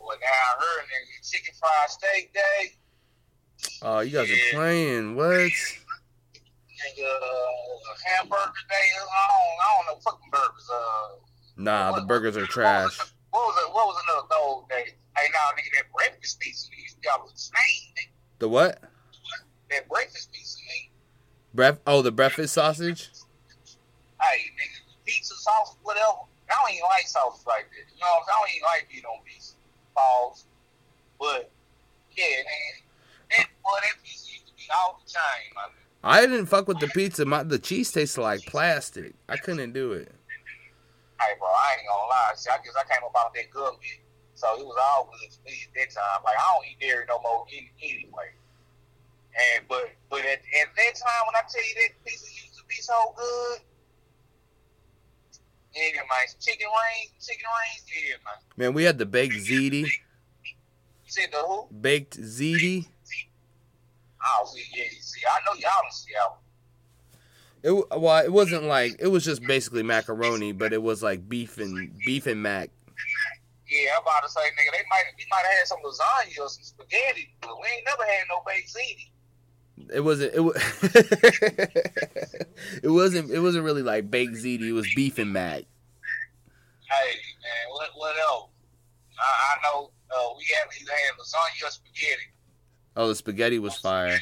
Well, 0.00 0.16
now 0.20 0.26
I 0.26 0.56
heard 0.58 0.84
nigga 0.84 1.30
chicken 1.30 1.54
fried 1.58 1.88
steak 1.90 2.32
day. 2.34 2.76
Oh, 3.82 4.00
you 4.00 4.10
guys 4.10 4.28
Yeah. 4.28 4.36
are 4.36 4.52
playing. 4.54 5.14
What? 5.16 5.26
Nigga, 5.26 7.04
uh, 7.04 7.94
hamburger 8.06 8.52
day. 8.68 8.74
I 8.74 8.98
don't, 8.98 9.08
I 9.10 9.76
don't 9.76 9.86
know 9.96 10.00
fucking 10.02 10.30
burgers. 10.32 10.68
Uh, 10.72 11.08
Nah, 11.56 11.92
the 11.92 12.06
burgers 12.06 12.36
are 12.38 12.46
trash. 12.46 12.98
What 13.30 13.46
was 13.46 13.64
it? 13.64 13.74
What 13.74 13.86
was 13.86 14.02
another 14.08 14.26
old 14.42 14.68
day? 14.68 14.94
Hey, 15.16 15.28
now 15.32 15.50
nigga, 15.56 15.76
that 15.76 15.92
breakfast 15.94 16.40
pizza 16.40 16.68
used 16.76 16.96
to 16.96 17.00
be 17.00 17.08
off 17.08 17.26
the 17.26 17.32
chain. 17.34 18.10
The 18.38 18.48
what? 18.48 18.82
That 19.70 19.88
breakfast 19.88 20.32
pizza, 20.32 20.58
nigga. 20.58 20.90
Bref- 21.54 21.78
oh, 21.86 22.02
the 22.02 22.12
breakfast 22.12 22.54
sausage. 22.54 23.10
Hey, 24.20 24.50
nigga, 24.54 24.94
pizza 25.04 25.34
sauce, 25.34 25.76
whatever. 25.82 26.26
I 26.50 26.54
don't 26.62 26.74
even 26.74 26.84
like 26.88 27.06
sauce 27.06 27.44
like 27.46 27.68
that. 27.70 27.94
You 27.94 28.00
know? 28.00 28.06
I 28.06 28.40
don't 28.40 28.50
even 28.56 28.62
like 28.66 28.88
meat 28.92 29.04
on 29.04 29.22
pizza. 29.24 29.54
Pause. 29.94 30.44
But, 31.18 31.50
yeah, 32.16 32.24
man. 32.24 32.82
That, 33.30 33.46
boy, 33.62 33.78
that 33.82 34.02
pizza 34.02 34.32
used 34.32 34.46
to 34.46 34.52
be 34.56 34.64
off 34.72 35.00
the 35.04 35.12
nigga. 35.12 35.70
I 36.02 36.20
didn't 36.22 36.46
fuck 36.46 36.66
with 36.66 36.80
the 36.80 36.88
pizza. 36.88 37.24
My 37.24 37.42
the 37.42 37.58
cheese 37.58 37.92
tasted 37.92 38.22
like 38.22 38.40
plastic. 38.46 39.14
I 39.28 39.36
couldn't 39.36 39.72
do 39.72 39.92
it. 39.92 40.12
Hey, 41.20 41.36
bro, 41.36 41.52
I 41.52 41.76
ain't 41.76 41.84
gonna 41.84 42.08
lie. 42.08 42.32
See, 42.34 42.48
I 42.48 42.56
guess 42.64 42.72
I 42.80 42.88
came 42.88 43.04
about 43.04 43.36
that 43.36 43.52
good 43.52 43.76
meat. 43.84 44.00
So 44.32 44.56
it 44.56 44.64
was 44.64 44.80
all 44.80 45.12
good 45.12 45.28
to 45.28 45.38
me 45.44 45.52
at 45.68 45.72
that 45.76 45.92
time. 45.92 46.24
Like, 46.24 46.32
I 46.32 46.44
don't 46.56 46.64
eat 46.64 46.80
dairy 46.80 47.04
no 47.04 47.20
more 47.20 47.44
anyway. 47.52 48.32
And, 49.36 49.68
but, 49.68 49.92
but 50.08 50.24
at, 50.24 50.40
at 50.40 50.68
that 50.72 50.92
time, 50.96 51.22
when 51.28 51.36
I 51.36 51.44
tell 51.44 51.60
you 51.60 51.74
that 51.84 51.92
pizza 52.04 52.24
used 52.24 52.56
to 52.56 52.64
be 52.64 52.80
so 52.80 52.96
good, 53.14 53.60
yeah, 55.76 56.02
man. 56.02 56.26
Chicken 56.40 56.66
wings, 56.66 57.26
chicken 57.26 57.46
wings, 57.46 57.84
yeah, 57.92 58.16
man. 58.24 58.40
Man, 58.56 58.74
we 58.74 58.84
had 58.84 58.98
the 58.98 59.06
baked 59.06 59.34
ziti. 59.34 59.84
You 59.84 59.90
said 61.06 61.28
the 61.32 61.38
who? 61.38 61.68
Baked 61.70 62.18
ziti. 62.18 62.86
Oh, 64.22 64.50
see, 64.52 64.64
yeah, 64.74 64.84
you 64.84 65.00
see, 65.00 65.20
I 65.26 65.38
know 65.46 65.58
y'all 65.60 65.70
don't 65.82 65.92
see 65.92 66.12
out. 66.20 66.38
It 67.62 67.72
well, 67.72 68.24
it 68.24 68.32
wasn't 68.32 68.64
like 68.64 68.96
it 68.98 69.08
was 69.08 69.22
just 69.24 69.42
basically 69.42 69.82
macaroni, 69.82 70.52
but 70.52 70.72
it 70.72 70.82
was 70.82 71.02
like 71.02 71.28
beef 71.28 71.58
and 71.58 71.92
beef 72.06 72.26
and 72.26 72.42
mac. 72.42 72.70
Yeah, 73.68 73.90
I'm 73.96 74.02
about 74.02 74.22
to 74.24 74.28
say, 74.28 74.40
nigga, 74.40 74.72
they 74.72 74.84
might 74.90 75.04
we 75.16 75.24
might 75.30 75.44
have 75.44 75.52
had 75.58 75.66
some 75.66 75.78
lasagna 75.84 76.40
or 76.44 76.48
some 76.48 76.64
spaghetti, 76.64 77.34
but 77.40 77.56
we 77.60 77.68
ain't 77.76 77.86
never 77.86 78.02
had 78.02 78.24
no 78.28 78.42
baked 78.46 78.74
ziti. 78.74 79.10
It 79.92 80.00
wasn't. 80.00 80.34
It 80.34 80.40
was. 80.40 80.56
it 82.82 82.90
wasn't. 82.90 83.30
It 83.30 83.40
wasn't 83.40 83.64
really 83.64 83.82
like 83.82 84.10
baked 84.10 84.34
ziti. 84.34 84.68
It 84.68 84.72
was 84.72 84.92
beef 84.94 85.18
and 85.18 85.32
mac. 85.32 85.64
Hey, 86.90 87.12
man, 87.12 87.72
what 87.72 87.90
what 87.94 88.16
else? 88.18 88.50
I, 89.18 89.22
I 89.22 89.56
know 89.62 89.90
uh, 90.10 90.34
we 90.36 90.44
either 90.80 90.92
had 90.92 91.14
lasagna 91.18 91.68
or 91.68 91.70
spaghetti. 91.70 92.28
Oh, 92.96 93.08
the 93.08 93.14
spaghetti 93.14 93.58
was 93.58 93.76
fire. 93.76 94.08
Yeah, 94.08 94.18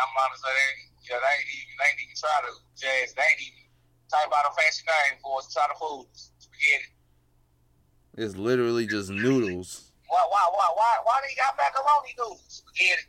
I'm 0.00 0.08
about 0.14 0.32
to 0.34 0.38
say, 0.38 0.91
they, 1.18 1.34
ain't 1.36 1.50
even 1.52 1.74
they 1.78 1.86
ain't 1.90 2.00
even 2.02 2.16
try 2.16 2.40
to 2.46 2.52
jazz. 2.78 3.12
They 3.14 3.22
ain't 3.22 3.40
even 3.40 3.64
type 4.10 4.32
out 4.32 4.46
a 4.50 4.52
fancy 4.54 4.84
name 4.86 5.18
for 5.22 5.38
us. 5.38 5.52
Try 5.52 5.66
to 5.68 5.74
food 5.78 6.06
spaghetti. 6.12 6.92
It's 8.16 8.36
literally 8.36 8.86
just 8.86 9.10
noodles. 9.10 9.92
Why 10.08 10.24
why 10.28 10.48
why 10.52 10.68
why 10.76 10.98
why 11.04 11.20
they 11.24 11.34
got 11.36 11.56
macaroni 11.56 12.14
noodles? 12.18 12.62
Spaghetti. 12.62 13.06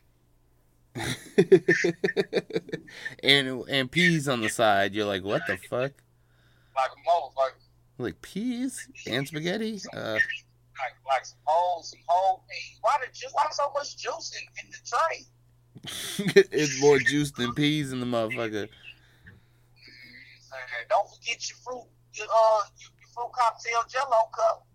and 3.23 3.63
and 3.67 3.91
peas 3.91 4.27
on 4.29 4.41
the 4.41 4.49
side. 4.49 4.93
You're 4.93 5.07
like, 5.07 5.23
what 5.23 5.41
the 5.47 5.57
fuck? 5.57 5.91
Like 6.75 6.91
a 6.91 6.95
motherfucker. 7.09 7.57
Like 7.97 8.21
peas 8.21 8.87
and 9.07 9.27
spaghetti? 9.27 9.81
Uh, 9.93 10.19
Like 10.79 10.95
like 11.07 11.25
some 11.25 11.39
whole 11.45 11.81
some 11.83 11.99
whole 12.07 12.43
meat. 12.49 12.77
Why 12.81 12.97
the 13.01 13.07
juice? 13.13 13.31
Why 13.33 13.45
so 13.51 13.71
much 13.73 13.95
juice 13.97 14.31
in, 14.35 14.43
in 14.65 14.71
the 14.71 14.77
tray? 14.85 15.25
it's 16.17 16.81
more 16.81 16.99
juice 16.99 17.31
than 17.31 17.53
peas 17.53 17.91
in 17.91 17.99
the 17.99 18.05
motherfucker. 18.05 18.69
Don't 20.89 21.09
forget 21.09 21.49
your 21.49 21.57
fruit, 21.63 21.87
your 22.13 22.27
uh, 22.27 22.59
your, 22.79 22.91
fruit 23.13 23.31
cocktail 23.33 23.83
Jello 23.89 24.29
cup. 24.35 24.67